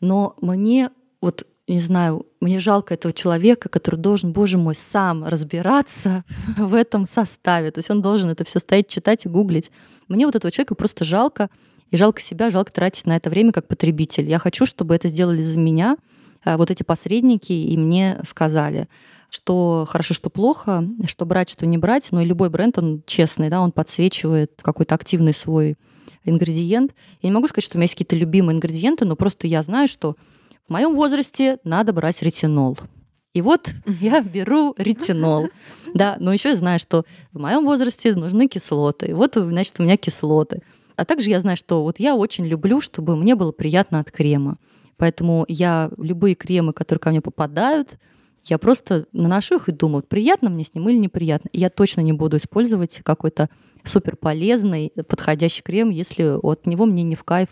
Но 0.00 0.36
мне 0.40 0.90
вот 1.20 1.44
не 1.66 1.80
знаю, 1.80 2.26
мне 2.40 2.58
жалко 2.60 2.94
этого 2.94 3.12
человека, 3.12 3.68
который 3.68 3.96
должен, 3.96 4.32
боже 4.32 4.56
мой, 4.56 4.76
сам 4.76 5.24
разбираться 5.24 6.24
в 6.56 6.74
этом 6.74 7.08
составе. 7.08 7.72
То 7.72 7.78
есть 7.78 7.90
он 7.90 8.02
должен 8.02 8.30
это 8.30 8.44
все 8.44 8.60
стоять, 8.60 8.86
читать 8.86 9.24
и 9.24 9.28
гуглить. 9.28 9.72
Мне 10.06 10.26
вот 10.26 10.36
этого 10.36 10.52
человека 10.52 10.76
просто 10.76 11.04
жалко, 11.04 11.50
и 11.90 11.96
жалко 11.96 12.20
себя, 12.20 12.50
жалко 12.50 12.72
тратить 12.72 13.06
на 13.06 13.16
это 13.16 13.30
время 13.30 13.52
как 13.52 13.68
потребитель. 13.68 14.28
Я 14.28 14.38
хочу, 14.38 14.66
чтобы 14.66 14.94
это 14.94 15.08
сделали 15.08 15.42
за 15.42 15.58
меня 15.58 15.96
а, 16.44 16.56
вот 16.56 16.70
эти 16.70 16.82
посредники, 16.82 17.52
и 17.52 17.76
мне 17.76 18.20
сказали, 18.24 18.88
что 19.28 19.86
хорошо, 19.88 20.14
что 20.14 20.30
плохо, 20.30 20.84
что 21.06 21.26
брать, 21.26 21.50
что 21.50 21.66
не 21.66 21.78
брать. 21.78 22.08
Но 22.10 22.20
и 22.20 22.24
любой 22.24 22.50
бренд, 22.50 22.78
он 22.78 23.02
честный, 23.06 23.48
да, 23.48 23.60
он 23.60 23.72
подсвечивает 23.72 24.52
какой-то 24.62 24.94
активный 24.94 25.34
свой 25.34 25.76
ингредиент. 26.24 26.92
Я 27.22 27.28
не 27.28 27.34
могу 27.34 27.48
сказать, 27.48 27.64
что 27.64 27.76
у 27.76 27.78
меня 27.78 27.84
есть 27.84 27.94
какие-то 27.94 28.16
любимые 28.16 28.56
ингредиенты, 28.56 29.04
но 29.04 29.16
просто 29.16 29.46
я 29.46 29.62
знаю, 29.62 29.88
что 29.88 30.16
в 30.68 30.72
моем 30.72 30.94
возрасте 30.94 31.58
надо 31.64 31.92
брать 31.92 32.22
ретинол. 32.22 32.78
И 33.32 33.42
вот 33.42 33.70
я 33.86 34.20
беру 34.20 34.74
ретинол. 34.76 35.48
Да, 35.94 36.16
но 36.20 36.32
еще 36.32 36.50
я 36.50 36.56
знаю, 36.56 36.78
что 36.78 37.04
в 37.32 37.40
моем 37.40 37.64
возрасте 37.64 38.14
нужны 38.14 38.48
кислоты. 38.48 39.06
И 39.06 39.12
вот, 39.12 39.34
значит, 39.34 39.78
у 39.78 39.82
меня 39.82 39.96
кислоты. 39.96 40.62
А 41.00 41.06
также 41.06 41.30
я 41.30 41.40
знаю, 41.40 41.56
что 41.56 41.82
вот 41.82 41.98
я 41.98 42.14
очень 42.14 42.44
люблю, 42.44 42.82
чтобы 42.82 43.16
мне 43.16 43.34
было 43.34 43.52
приятно 43.52 44.00
от 44.00 44.10
крема. 44.10 44.58
Поэтому 44.98 45.46
я 45.48 45.90
любые 45.96 46.34
кремы, 46.34 46.74
которые 46.74 47.00
ко 47.00 47.08
мне 47.08 47.22
попадают, 47.22 47.98
я 48.44 48.58
просто 48.58 49.06
наношу 49.14 49.56
их 49.56 49.70
и 49.70 49.72
думаю, 49.72 50.02
приятно 50.02 50.50
мне 50.50 50.62
с 50.62 50.74
ним 50.74 50.90
или 50.90 50.98
неприятно. 50.98 51.48
Я 51.54 51.70
точно 51.70 52.02
не 52.02 52.12
буду 52.12 52.36
использовать 52.36 53.00
какой-то 53.02 53.48
супер 53.82 54.16
полезный, 54.16 54.92
подходящий 55.08 55.62
крем, 55.62 55.88
если 55.88 56.38
от 56.38 56.66
него 56.66 56.84
мне 56.84 57.02
не 57.02 57.16
в 57.16 57.24
кайф 57.24 57.48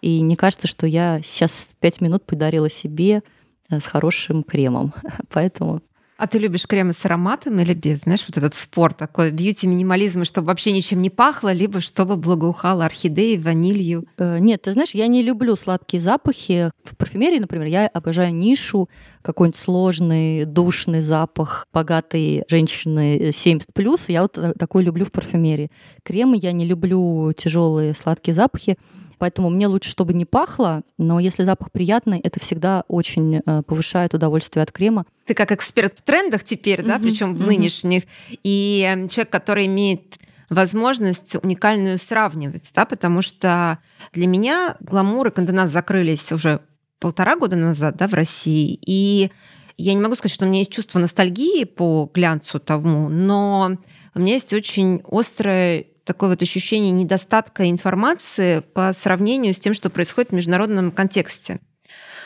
и 0.00 0.20
не 0.20 0.36
кажется, 0.36 0.68
что 0.68 0.86
я 0.86 1.20
сейчас 1.20 1.74
пять 1.80 2.00
минут 2.00 2.24
подарила 2.24 2.70
себе 2.70 3.24
э, 3.70 3.80
с 3.80 3.86
хорошим 3.86 4.44
кремом. 4.44 4.94
Поэтому 5.32 5.82
а 6.16 6.26
ты 6.28 6.38
любишь 6.38 6.66
кремы 6.66 6.92
с 6.92 7.04
ароматом 7.04 7.58
или 7.58 7.74
без? 7.74 8.00
Знаешь, 8.00 8.24
вот 8.28 8.36
этот 8.36 8.54
спор 8.54 8.92
такой, 8.94 9.32
бьюти-минимализм, 9.32 10.24
чтобы 10.24 10.48
вообще 10.48 10.70
ничем 10.70 11.02
не 11.02 11.10
пахло, 11.10 11.52
либо 11.52 11.80
чтобы 11.80 12.16
благоухало 12.16 12.84
орхидеей, 12.84 13.36
ванилью? 13.36 14.06
Э, 14.18 14.38
нет, 14.38 14.62
ты 14.62 14.72
знаешь, 14.72 14.92
я 14.92 15.08
не 15.08 15.22
люблю 15.22 15.56
сладкие 15.56 16.00
запахи. 16.00 16.70
В 16.84 16.96
парфюмерии, 16.96 17.40
например, 17.40 17.66
я 17.66 17.86
обожаю 17.88 18.34
нишу, 18.34 18.88
какой-нибудь 19.22 19.58
сложный, 19.58 20.44
душный 20.44 21.00
запах 21.00 21.66
богатой 21.72 22.44
женщины 22.48 23.30
70+. 23.30 23.98
Я 24.08 24.22
вот 24.22 24.38
э, 24.38 24.52
такой 24.58 24.84
люблю 24.84 25.06
в 25.06 25.10
парфюмерии. 25.10 25.70
Кремы 26.04 26.38
я 26.40 26.52
не 26.52 26.64
люблю 26.64 27.32
тяжелые 27.36 27.94
сладкие 27.94 28.34
запахи. 28.34 28.76
Поэтому 29.18 29.50
мне 29.50 29.66
лучше, 29.66 29.90
чтобы 29.90 30.12
не 30.12 30.24
пахло, 30.24 30.82
но 30.98 31.20
если 31.20 31.44
запах 31.44 31.70
приятный, 31.70 32.20
это 32.20 32.40
всегда 32.40 32.84
очень 32.88 33.36
э, 33.36 33.62
повышает 33.62 34.14
удовольствие 34.14 34.62
от 34.62 34.72
крема. 34.72 35.06
Ты 35.26 35.34
как 35.34 35.52
эксперт 35.52 35.98
в 35.98 36.02
трендах 36.02 36.44
теперь, 36.44 36.80
mm-hmm. 36.80 36.86
да, 36.86 36.98
причем 36.98 37.34
в 37.34 37.42
mm-hmm. 37.42 37.46
нынешних, 37.46 38.02
и 38.42 38.86
эм, 38.86 39.08
человек, 39.08 39.30
который 39.30 39.66
имеет 39.66 40.16
возможность 40.50 41.36
уникальную 41.42 41.98
сравнивать, 41.98 42.70
да, 42.74 42.84
потому 42.84 43.22
что 43.22 43.78
для 44.12 44.26
меня 44.26 44.76
гламур 44.80 45.28
и 45.28 45.30
конденас 45.30 45.70
закрылись 45.70 46.30
уже 46.32 46.60
полтора 46.98 47.36
года 47.36 47.56
назад, 47.56 47.96
да, 47.96 48.08
в 48.08 48.14
России, 48.14 48.78
и 48.84 49.30
я 49.76 49.94
не 49.94 50.00
могу 50.00 50.14
сказать, 50.14 50.34
что 50.34 50.44
у 50.44 50.48
меня 50.48 50.60
есть 50.60 50.70
чувство 50.70 50.98
ностальгии 50.98 51.64
по 51.64 52.10
глянцу 52.12 52.60
тому, 52.60 53.08
но 53.08 53.76
у 54.14 54.20
меня 54.20 54.34
есть 54.34 54.52
очень 54.52 55.02
острое 55.10 55.86
такое 56.04 56.30
вот 56.30 56.42
ощущение 56.42 56.90
недостатка 56.90 57.70
информации 57.70 58.60
по 58.60 58.92
сравнению 58.92 59.54
с 59.54 59.58
тем, 59.58 59.74
что 59.74 59.90
происходит 59.90 60.30
в 60.30 60.34
международном 60.34 60.90
контексте. 60.90 61.60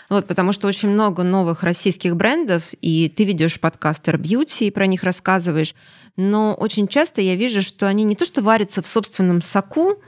Вот, 0.09 0.27
потому 0.27 0.53
что 0.53 0.69
очень 0.69 0.89
много 0.89 1.23
новых 1.23 1.63
российских 1.63 2.17
брендов, 2.17 2.73
и 2.81 3.09
ты 3.11 3.25
ведешь 3.25 3.61
подкаст 3.61 4.09
Air 4.09 4.19
Beauty 4.19 4.67
и 4.67 4.71
про 4.71 4.87
них 4.87 5.03
рассказываешь, 5.03 5.75
но 6.17 6.55
очень 6.55 6.89
часто 6.89 7.21
я 7.21 7.35
вижу, 7.37 7.61
что 7.61 7.87
они 7.87 8.05
не 8.05 8.17
то 8.17 8.25
что 8.25 8.41
варятся 8.41 8.81
в 8.81 8.87
собственном 8.87 9.43
соку, 9.43 10.03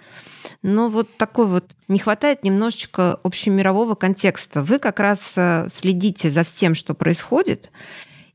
но 0.63 0.89
вот 0.89 1.19
такой 1.19 1.47
вот 1.47 1.77
не 1.87 1.99
хватает 1.99 2.45
немножечко 2.45 3.21
общемирового 3.23 3.95
контекста. 3.95 4.63
Вы 4.63 4.79
как 4.79 5.01
раз 5.01 5.35
э, 5.37 5.69
следите 5.71 6.31
за 6.31 6.45
всем, 6.45 6.75
что 6.75 6.95
происходит, 6.95 7.71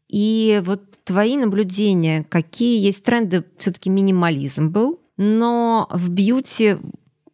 И 0.08 0.62
вот 0.64 1.04
твои 1.04 1.36
наблюдения, 1.36 2.24
какие 2.30 2.80
есть 2.80 3.04
тренды, 3.04 3.44
все-таки 3.58 3.90
минимализм 3.90 4.70
был, 4.70 5.00
но 5.18 5.88
в 5.92 6.10
бьюти 6.10 6.78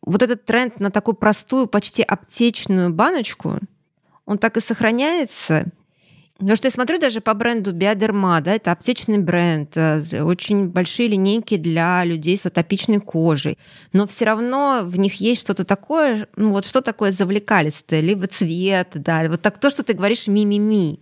вот 0.01 0.21
этот 0.21 0.45
тренд 0.45 0.79
на 0.79 0.91
такую 0.91 1.15
простую, 1.15 1.67
почти 1.67 2.03
аптечную 2.03 2.91
баночку, 2.91 3.59
он 4.25 4.37
так 4.37 4.57
и 4.57 4.61
сохраняется– 4.61 5.65
Потому 6.41 6.55
что 6.55 6.65
я 6.65 6.71
смотрю 6.71 6.97
даже 6.97 7.21
по 7.21 7.35
бренду 7.35 7.71
Биодерма, 7.71 8.41
да, 8.41 8.55
это 8.55 8.71
аптечный 8.71 9.19
бренд, 9.19 9.77
э, 9.77 10.23
очень 10.23 10.69
большие 10.69 11.07
линейки 11.07 11.55
для 11.55 12.03
людей 12.03 12.35
с 12.35 12.47
атопичной 12.47 12.99
кожей, 12.99 13.59
но 13.93 14.07
все 14.07 14.25
равно 14.25 14.81
в 14.83 14.97
них 14.97 15.21
есть 15.21 15.41
что-то 15.41 15.65
такое, 15.65 16.27
ну 16.35 16.49
вот 16.49 16.65
что 16.65 16.81
такое 16.81 17.11
завлекалистое, 17.11 17.99
либо 17.99 18.25
цвет, 18.25 18.89
да, 18.95 19.29
вот 19.29 19.43
так 19.43 19.59
то, 19.59 19.69
что 19.69 19.83
ты 19.83 19.93
говоришь 19.93 20.25
ми-ми-ми. 20.25 20.99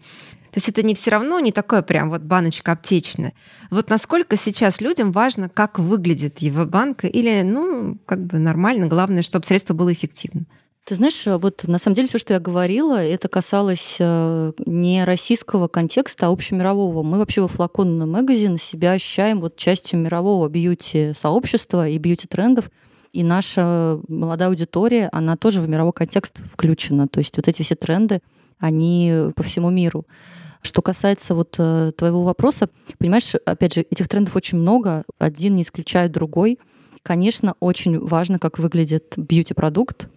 То 0.51 0.57
есть 0.57 0.69
это 0.69 0.83
не 0.83 0.95
все 0.95 1.11
равно 1.11 1.39
не 1.39 1.51
такое 1.51 1.81
прям 1.81 2.09
вот 2.09 2.21
баночка 2.21 2.71
аптечная. 2.71 3.33
Вот 3.69 3.89
насколько 3.89 4.37
сейчас 4.37 4.81
людям 4.81 5.11
важно, 5.11 5.49
как 5.49 5.79
выглядит 5.79 6.39
его 6.39 6.65
банка, 6.65 7.07
или, 7.07 7.41
ну, 7.43 7.97
как 8.05 8.25
бы 8.25 8.39
нормально, 8.39 8.87
главное, 8.87 9.21
чтобы 9.21 9.45
средство 9.45 9.73
было 9.73 9.93
эффективным. 9.93 10.47
Ты 10.85 10.95
знаешь, 10.95 11.23
вот 11.25 11.65
на 11.67 11.77
самом 11.77 11.95
деле 11.95 12.07
все, 12.07 12.17
что 12.17 12.33
я 12.33 12.39
говорила, 12.39 12.95
это 12.95 13.27
касалось 13.27 13.97
э, 13.99 14.53
не 14.65 15.03
российского 15.03 15.67
контекста, 15.67 16.25
а 16.25 16.31
общемирового. 16.31 17.03
Мы 17.03 17.19
вообще 17.19 17.41
во 17.41 17.47
флакон 17.47 18.09
магазин 18.09 18.57
себя 18.57 18.93
ощущаем 18.93 19.39
вот 19.39 19.55
частью 19.55 19.99
мирового 19.99 20.49
бьюти-сообщества 20.49 21.87
и 21.87 21.99
бьюти-трендов. 21.99 22.71
И 23.11 23.21
наша 23.21 23.99
молодая 24.07 24.49
аудитория, 24.49 25.09
она 25.11 25.37
тоже 25.37 25.61
в 25.61 25.69
мировой 25.69 25.93
контекст 25.93 26.39
включена. 26.51 27.07
То 27.07 27.19
есть 27.19 27.37
вот 27.37 27.47
эти 27.47 27.61
все 27.61 27.75
тренды, 27.75 28.21
они 28.59 29.31
по 29.35 29.43
всему 29.43 29.69
миру. 29.69 30.05
Что 30.61 30.81
касается 30.81 31.35
вот 31.35 31.55
э, 31.57 31.93
твоего 31.97 32.23
вопроса, 32.23 32.69
понимаешь, 32.97 33.33
опять 33.45 33.73
же, 33.73 33.81
этих 33.81 34.07
трендов 34.09 34.35
очень 34.35 34.57
много, 34.57 35.03
один 35.17 35.55
не 35.55 35.61
исключает 35.61 36.11
другой. 36.11 36.59
Конечно, 37.01 37.55
очень 37.61 37.97
важно, 37.97 38.39
как 38.39 38.59
выглядит 38.59 39.13
бьюти-продукт, 39.15 40.09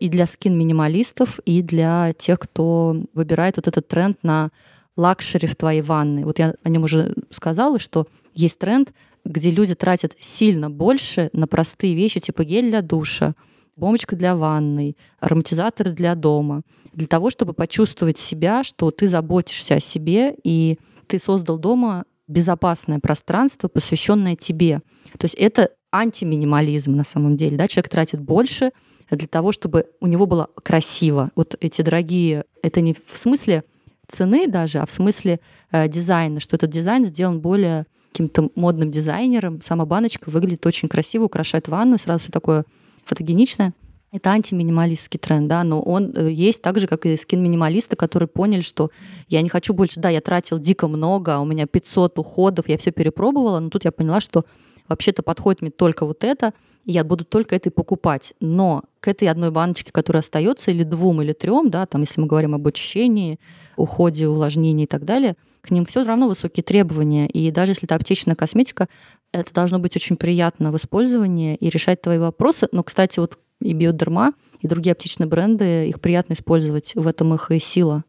и 0.00 0.08
для 0.08 0.26
skin-минималистов, 0.26 1.38
и 1.46 1.62
для 1.62 2.12
тех, 2.14 2.40
кто 2.40 2.96
выбирает 3.14 3.56
вот 3.56 3.68
этот 3.68 3.86
тренд 3.86 4.18
на 4.22 4.50
luxury 4.96 5.46
в 5.46 5.56
твоей 5.56 5.82
ванной. 5.82 6.24
Вот 6.24 6.38
я 6.38 6.54
о 6.62 6.68
нем 6.68 6.82
уже 6.82 7.14
сказала, 7.30 7.78
что 7.78 8.06
есть 8.34 8.58
тренд, 8.58 8.92
где 9.24 9.50
люди 9.50 9.74
тратят 9.74 10.12
сильно 10.18 10.70
больше 10.70 11.30
на 11.32 11.46
простые 11.46 11.94
вещи, 11.94 12.20
типа 12.20 12.44
гель 12.44 12.68
для 12.68 12.82
душа, 12.82 13.34
бомбочка 13.76 14.16
для 14.16 14.36
ванной, 14.36 14.96
ароматизаторы 15.18 15.92
для 15.92 16.14
дома, 16.14 16.62
для 16.92 17.06
того, 17.06 17.30
чтобы 17.30 17.52
почувствовать 17.52 18.18
себя, 18.18 18.62
что 18.64 18.90
ты 18.90 19.08
заботишься 19.08 19.76
о 19.76 19.80
себе, 19.80 20.34
и 20.44 20.78
ты 21.06 21.18
создал 21.18 21.58
дома 21.58 22.04
безопасное 22.28 23.00
пространство, 23.00 23.68
посвященное 23.68 24.36
тебе. 24.36 24.80
То 25.18 25.24
есть 25.24 25.34
это 25.34 25.70
антиминимализм 25.92 26.94
на 26.96 27.04
самом 27.04 27.36
деле. 27.36 27.56
Да? 27.56 27.68
Человек 27.68 27.90
тратит 27.90 28.20
больше 28.20 28.72
для 29.10 29.28
того, 29.28 29.52
чтобы 29.52 29.86
у 30.00 30.06
него 30.06 30.26
было 30.26 30.48
красиво. 30.62 31.30
Вот 31.36 31.56
эти 31.60 31.82
дорогие, 31.82 32.44
это 32.62 32.80
не 32.80 32.94
в 32.94 33.18
смысле 33.18 33.64
цены 34.08 34.48
даже, 34.48 34.78
а 34.78 34.86
в 34.86 34.90
смысле 34.90 35.40
э, 35.70 35.88
дизайна, 35.88 36.40
что 36.40 36.56
этот 36.56 36.70
дизайн 36.70 37.04
сделан 37.04 37.40
более 37.40 37.86
каким-то 38.12 38.50
модным 38.54 38.90
дизайнером. 38.90 39.60
Сама 39.60 39.86
баночка 39.86 40.30
выглядит 40.30 40.64
очень 40.66 40.88
красиво, 40.88 41.24
украшает 41.24 41.68
ванну, 41.68 41.98
сразу 41.98 42.24
все 42.24 42.32
такое 42.32 42.64
фотогеничное. 43.04 43.72
Это 44.12 44.30
антиминималистский 44.30 45.18
тренд, 45.18 45.48
да, 45.48 45.64
но 45.64 45.82
он 45.82 46.12
э, 46.14 46.30
есть 46.30 46.62
так 46.62 46.78
же, 46.78 46.86
как 46.86 47.04
и 47.04 47.16
скин-минималисты, 47.16 47.96
которые 47.96 48.28
поняли, 48.28 48.60
что 48.60 48.90
я 49.28 49.42
не 49.42 49.48
хочу 49.48 49.74
больше, 49.74 49.98
да, 49.98 50.08
я 50.08 50.20
тратил 50.20 50.60
дико 50.60 50.86
много, 50.86 51.34
а 51.34 51.40
у 51.40 51.44
меня 51.44 51.66
500 51.66 52.16
уходов, 52.20 52.68
я 52.68 52.78
все 52.78 52.92
перепробовала, 52.92 53.58
но 53.58 53.70
тут 53.70 53.84
я 53.84 53.90
поняла, 53.90 54.20
что 54.20 54.44
вообще-то 54.88 55.22
подходит 55.22 55.62
мне 55.62 55.70
только 55.70 56.06
вот 56.06 56.24
это, 56.24 56.52
я 56.84 57.02
буду 57.04 57.24
только 57.24 57.56
это 57.56 57.70
и 57.70 57.72
покупать. 57.72 58.34
Но 58.40 58.82
к 59.00 59.08
этой 59.08 59.28
одной 59.28 59.50
баночке, 59.50 59.90
которая 59.90 60.20
остается, 60.20 60.70
или 60.70 60.82
двум, 60.82 61.22
или 61.22 61.32
трем, 61.32 61.70
да, 61.70 61.86
там, 61.86 62.02
если 62.02 62.20
мы 62.20 62.26
говорим 62.26 62.54
об 62.54 62.66
очищении, 62.66 63.38
уходе, 63.76 64.28
увлажнении 64.28 64.84
и 64.84 64.88
так 64.88 65.04
далее, 65.04 65.36
к 65.62 65.70
ним 65.70 65.86
все 65.86 66.04
равно 66.04 66.28
высокие 66.28 66.62
требования. 66.62 67.26
И 67.26 67.50
даже 67.50 67.72
если 67.72 67.86
это 67.86 67.94
аптечная 67.94 68.34
косметика, 68.34 68.88
это 69.32 69.52
должно 69.54 69.78
быть 69.78 69.96
очень 69.96 70.16
приятно 70.16 70.72
в 70.72 70.76
использовании 70.76 71.56
и 71.56 71.70
решать 71.70 72.02
твои 72.02 72.18
вопросы. 72.18 72.68
Но, 72.70 72.82
кстати, 72.82 73.18
вот 73.18 73.38
и 73.62 73.72
биодерма, 73.72 74.34
и 74.60 74.68
другие 74.68 74.92
аптечные 74.92 75.26
бренды, 75.26 75.88
их 75.88 76.00
приятно 76.00 76.34
использовать, 76.34 76.94
в 76.94 77.06
этом 77.06 77.32
их 77.32 77.50
и 77.50 77.58
сила. 77.58 78.04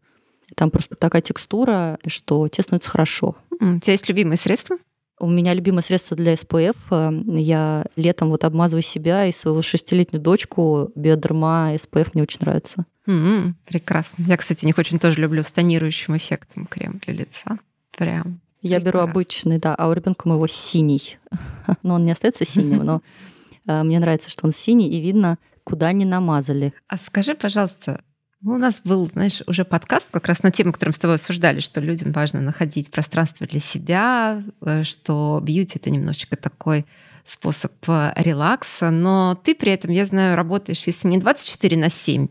Там 0.54 0.70
просто 0.70 0.96
такая 0.96 1.22
текстура, 1.22 1.98
что 2.06 2.46
тебе 2.48 2.62
становится 2.62 2.90
хорошо. 2.90 3.36
У 3.50 3.80
тебя 3.80 3.92
есть 3.92 4.08
любимые 4.08 4.36
средства? 4.36 4.76
У 5.18 5.28
меня 5.28 5.54
любимое 5.54 5.82
средство 5.82 6.16
для 6.16 6.34
SPF. 6.34 6.76
Э, 6.90 7.10
я 7.38 7.86
летом 7.96 8.28
вот 8.28 8.44
обмазываю 8.44 8.82
себя 8.82 9.26
и 9.26 9.32
свою 9.32 9.62
шестилетнюю 9.62 10.22
дочку 10.22 10.90
биодерма 10.94 11.74
SPF 11.74 12.10
мне 12.12 12.22
очень 12.22 12.40
нравится. 12.42 12.84
Mm-hmm, 13.06 13.54
прекрасно. 13.66 14.24
Я, 14.26 14.36
кстати, 14.36 14.64
них 14.66 14.76
очень 14.78 14.98
тоже 14.98 15.20
люблю 15.20 15.42
с 15.42 15.52
тонирующим 15.52 16.16
эффектом 16.16 16.66
крем 16.66 17.00
для 17.04 17.14
лица. 17.14 17.58
Прям. 17.96 18.40
Я 18.62 18.80
беру 18.80 18.98
обычный, 19.00 19.58
да, 19.58 19.74
а 19.74 19.88
у 19.88 19.92
ребенка 19.92 20.28
моего 20.28 20.46
синий. 20.46 21.18
но 21.82 21.94
он 21.94 22.04
не 22.04 22.12
остается 22.12 22.44
синим, 22.44 22.84
но 22.84 23.00
э, 23.66 23.82
мне 23.84 23.98
нравится, 23.98 24.30
что 24.30 24.44
он 24.46 24.52
синий, 24.52 24.90
и 24.90 25.00
видно, 25.00 25.38
куда 25.64 25.92
не 25.92 26.04
намазали. 26.04 26.74
А 26.88 26.96
скажи, 26.96 27.34
пожалуйста, 27.34 28.02
ну, 28.42 28.54
у 28.54 28.58
нас 28.58 28.80
был, 28.84 29.06
знаешь, 29.06 29.42
уже 29.46 29.64
подкаст 29.64 30.08
как 30.10 30.26
раз 30.26 30.42
на 30.42 30.50
тему, 30.50 30.72
которую 30.72 30.92
мы 30.92 30.96
с 30.96 31.00
тобой 31.00 31.16
обсуждали, 31.16 31.60
что 31.60 31.80
людям 31.80 32.12
важно 32.12 32.40
находить 32.40 32.90
пространство 32.90 33.46
для 33.46 33.60
себя, 33.60 34.42
э, 34.60 34.84
что 34.84 35.40
бьюти— 35.42 35.78
это 35.80 35.90
немножечко 35.90 36.36
такой 36.36 36.86
способ 37.24 37.72
э, 37.88 38.12
релакса, 38.16 38.90
но 38.90 39.34
ты 39.42 39.54
при 39.54 39.72
этом, 39.72 39.90
я 39.90 40.06
знаю, 40.06 40.36
работаешь, 40.36 40.82
если 40.86 41.08
не 41.08 41.18
24 41.18 41.76
на 41.76 41.88
7, 41.88 42.28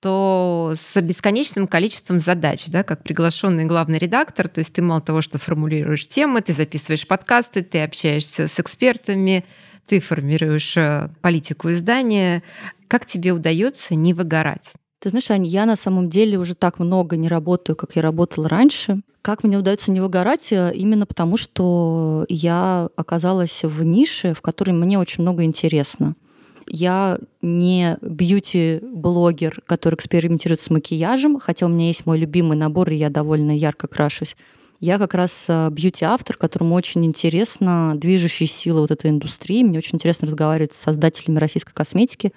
то 0.00 0.74
с 0.76 1.00
бесконечным 1.00 1.66
количеством 1.66 2.20
задач, 2.20 2.66
да, 2.66 2.82
как 2.82 3.02
приглашенный 3.02 3.64
главный 3.64 3.98
редактор, 3.98 4.48
то 4.48 4.58
есть 4.58 4.74
ты 4.74 4.82
мало 4.82 5.00
того, 5.00 5.22
что 5.22 5.38
формулируешь 5.38 6.06
темы, 6.06 6.42
ты 6.42 6.52
записываешь 6.52 7.06
подкасты, 7.06 7.62
ты 7.62 7.82
общаешься 7.82 8.46
с 8.46 8.60
экспертами, 8.60 9.46
ты 9.86 10.00
формируешь 10.00 10.76
э, 10.76 11.08
политику 11.22 11.70
издания. 11.70 12.42
Как 12.88 13.06
тебе 13.06 13.32
удается 13.32 13.94
не 13.94 14.12
выгорать? 14.12 14.74
Ты 15.04 15.10
знаешь, 15.10 15.30
Ань, 15.30 15.46
я 15.46 15.66
на 15.66 15.76
самом 15.76 16.08
деле 16.08 16.38
уже 16.38 16.54
так 16.54 16.78
много 16.78 17.18
не 17.18 17.28
работаю, 17.28 17.76
как 17.76 17.94
я 17.94 18.00
работала 18.00 18.48
раньше. 18.48 19.02
Как 19.20 19.44
мне 19.44 19.58
удается 19.58 19.90
не 19.92 20.00
выгорать? 20.00 20.50
Э, 20.50 20.72
именно 20.74 21.04
потому, 21.04 21.36
что 21.36 22.24
я 22.30 22.88
оказалась 22.96 23.64
в 23.64 23.84
нише, 23.84 24.32
в 24.32 24.40
которой 24.40 24.70
мне 24.70 24.98
очень 24.98 25.20
много 25.20 25.44
интересно. 25.44 26.14
Я 26.66 27.18
не 27.42 27.98
бьюти-блогер, 28.00 29.60
который 29.66 29.96
экспериментирует 29.96 30.62
с 30.62 30.70
макияжем, 30.70 31.38
хотя 31.38 31.66
у 31.66 31.68
меня 31.68 31.88
есть 31.88 32.06
мой 32.06 32.16
любимый 32.16 32.56
набор, 32.56 32.88
и 32.88 32.96
я 32.96 33.10
довольно 33.10 33.54
ярко 33.54 33.88
крашусь. 33.88 34.36
Я 34.80 34.96
как 34.96 35.12
раз 35.12 35.44
э, 35.48 35.68
бьюти-автор, 35.70 36.38
которому 36.38 36.76
очень 36.76 37.04
интересно 37.04 37.92
движущие 37.94 38.46
силы 38.46 38.80
вот 38.80 38.90
этой 38.90 39.10
индустрии. 39.10 39.64
Мне 39.64 39.76
очень 39.76 39.96
интересно 39.96 40.28
разговаривать 40.28 40.72
с 40.72 40.80
создателями 40.80 41.40
российской 41.40 41.74
косметики, 41.74 42.32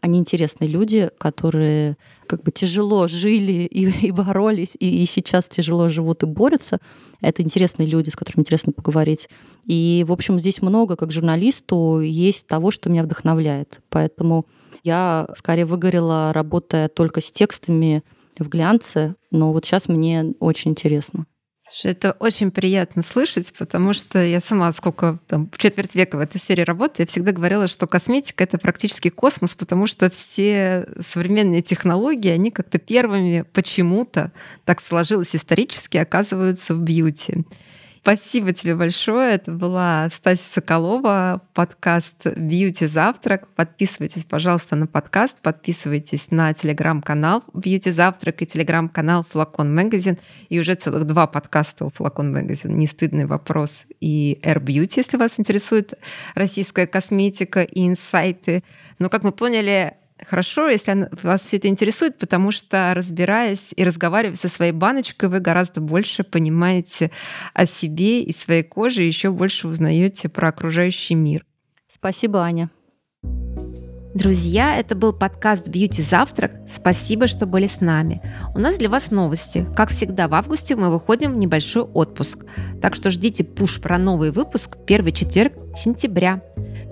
они 0.00 0.18
интересные 0.18 0.68
люди, 0.68 1.10
которые 1.18 1.96
как 2.26 2.42
бы 2.42 2.52
тяжело 2.52 3.08
жили 3.08 3.64
и, 3.64 3.90
и 4.06 4.10
боролись, 4.10 4.76
и, 4.78 5.02
и 5.02 5.06
сейчас 5.06 5.48
тяжело 5.48 5.88
живут 5.88 6.22
и 6.22 6.26
борются. 6.26 6.78
Это 7.20 7.42
интересные 7.42 7.86
люди, 7.88 8.10
с 8.10 8.16
которыми 8.16 8.42
интересно 8.42 8.72
поговорить. 8.72 9.28
И, 9.66 10.04
в 10.06 10.12
общем, 10.12 10.38
здесь 10.38 10.62
много, 10.62 10.96
как 10.96 11.10
журналисту, 11.10 12.00
есть 12.00 12.46
того, 12.46 12.70
что 12.70 12.90
меня 12.90 13.02
вдохновляет. 13.02 13.80
Поэтому 13.88 14.46
я 14.84 15.28
скорее 15.36 15.64
выгорела, 15.64 16.32
работая 16.32 16.88
только 16.88 17.20
с 17.20 17.32
текстами 17.32 18.04
в 18.38 18.48
глянце, 18.48 19.16
но 19.30 19.52
вот 19.52 19.64
сейчас 19.64 19.88
мне 19.88 20.34
очень 20.38 20.70
интересно. 20.70 21.26
Это 21.84 22.12
очень 22.12 22.50
приятно 22.50 23.02
слышать, 23.02 23.52
потому 23.58 23.92
что 23.92 24.22
я 24.22 24.40
сама 24.40 24.72
сколько 24.72 25.18
там 25.26 25.50
четверть 25.56 25.94
века 25.94 26.16
в 26.16 26.20
этой 26.20 26.40
сфере 26.40 26.64
работаю, 26.64 26.96
я 27.00 27.06
всегда 27.06 27.32
говорила, 27.32 27.66
что 27.66 27.86
косметика 27.86 28.44
это 28.44 28.58
практически 28.58 29.10
космос, 29.10 29.54
потому 29.54 29.86
что 29.86 30.10
все 30.10 30.88
современные 31.06 31.62
технологии, 31.62 32.30
они 32.30 32.50
как-то 32.50 32.78
первыми 32.78 33.44
почему-то 33.52 34.32
так 34.64 34.80
сложилось 34.80 35.34
исторически 35.34 35.96
оказываются 35.98 36.74
в 36.74 36.80
бьюти. 36.80 37.44
Спасибо 38.08 38.54
тебе 38.54 38.74
большое. 38.74 39.34
Это 39.34 39.50
была 39.50 40.08
Стася 40.08 40.42
Соколова, 40.42 41.42
подкаст 41.52 42.24
«Бьюти 42.24 42.86
Завтрак». 42.86 43.46
Подписывайтесь, 43.48 44.24
пожалуйста, 44.24 44.76
на 44.76 44.86
подкаст, 44.86 45.36
подписывайтесь 45.42 46.30
на 46.30 46.54
телеграм-канал 46.54 47.44
«Бьюти 47.52 47.90
Завтрак» 47.90 48.40
и 48.40 48.46
телеграм-канал 48.46 49.26
«Флакон 49.30 49.74
Магазин». 49.74 50.16
И 50.48 50.58
уже 50.58 50.74
целых 50.74 51.04
два 51.04 51.26
подкаста 51.26 51.84
у 51.84 51.90
«Флакон 51.90 52.32
Магазин». 52.32 52.78
«Не 52.78 52.86
стыдный 52.86 53.26
вопрос» 53.26 53.84
и 54.00 54.40
«Air 54.42 54.64
Beauty», 54.64 54.94
если 54.96 55.18
вас 55.18 55.32
интересует 55.36 55.92
российская 56.34 56.86
косметика 56.86 57.60
и 57.60 57.86
инсайты. 57.86 58.64
Но, 58.98 59.10
как 59.10 59.22
мы 59.22 59.32
поняли, 59.32 59.98
хорошо, 60.26 60.68
если 60.68 61.08
вас 61.22 61.42
все 61.42 61.56
это 61.58 61.68
интересует, 61.68 62.18
потому 62.18 62.50
что, 62.50 62.92
разбираясь 62.94 63.72
и 63.76 63.84
разговаривая 63.84 64.36
со 64.36 64.48
своей 64.48 64.72
баночкой, 64.72 65.28
вы 65.28 65.40
гораздо 65.40 65.80
больше 65.80 66.24
понимаете 66.24 67.10
о 67.54 67.66
себе 67.66 68.22
и 68.22 68.32
своей 68.32 68.62
коже, 68.62 69.04
и 69.04 69.06
еще 69.06 69.30
больше 69.30 69.68
узнаете 69.68 70.28
про 70.28 70.48
окружающий 70.48 71.14
мир. 71.14 71.44
Спасибо, 71.88 72.40
Аня. 72.40 72.70
Друзья, 74.14 74.76
это 74.76 74.96
был 74.96 75.12
подкаст 75.12 75.68
«Бьюти 75.68 76.02
Завтрак». 76.02 76.52
Спасибо, 76.68 77.26
что 77.26 77.46
были 77.46 77.66
с 77.66 77.80
нами. 77.80 78.22
У 78.54 78.58
нас 78.58 78.78
для 78.78 78.88
вас 78.88 79.10
новости. 79.10 79.66
Как 79.76 79.90
всегда, 79.90 80.28
в 80.28 80.34
августе 80.34 80.74
мы 80.76 80.90
выходим 80.90 81.32
в 81.32 81.36
небольшой 81.36 81.82
отпуск. 81.82 82.44
Так 82.80 82.96
что 82.96 83.10
ждите 83.10 83.44
пуш 83.44 83.80
про 83.80 83.98
новый 83.98 84.32
выпуск 84.32 84.76
первый 84.86 85.12
четверг 85.12 85.52
сентября. 85.76 86.42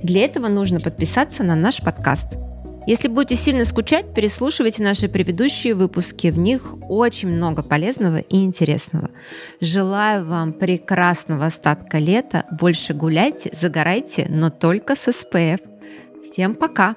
Для 0.02 0.24
этого 0.24 0.48
нужно 0.48 0.78
подписаться 0.78 1.42
на 1.42 1.56
наш 1.56 1.80
подкаст. 1.80 2.45
Если 2.86 3.08
будете 3.08 3.34
сильно 3.34 3.64
скучать, 3.64 4.14
переслушивайте 4.14 4.82
наши 4.82 5.08
предыдущие 5.08 5.74
выпуски. 5.74 6.28
В 6.28 6.38
них 6.38 6.74
очень 6.88 7.28
много 7.28 7.64
полезного 7.64 8.18
и 8.18 8.36
интересного. 8.44 9.10
Желаю 9.60 10.24
вам 10.24 10.52
прекрасного 10.52 11.46
остатка 11.46 11.98
лета. 11.98 12.44
Больше 12.52 12.94
гуляйте, 12.94 13.50
загорайте, 13.52 14.26
но 14.30 14.50
только 14.50 14.94
с 14.94 15.10
СПФ. 15.10 15.58
Всем 16.22 16.54
пока! 16.54 16.94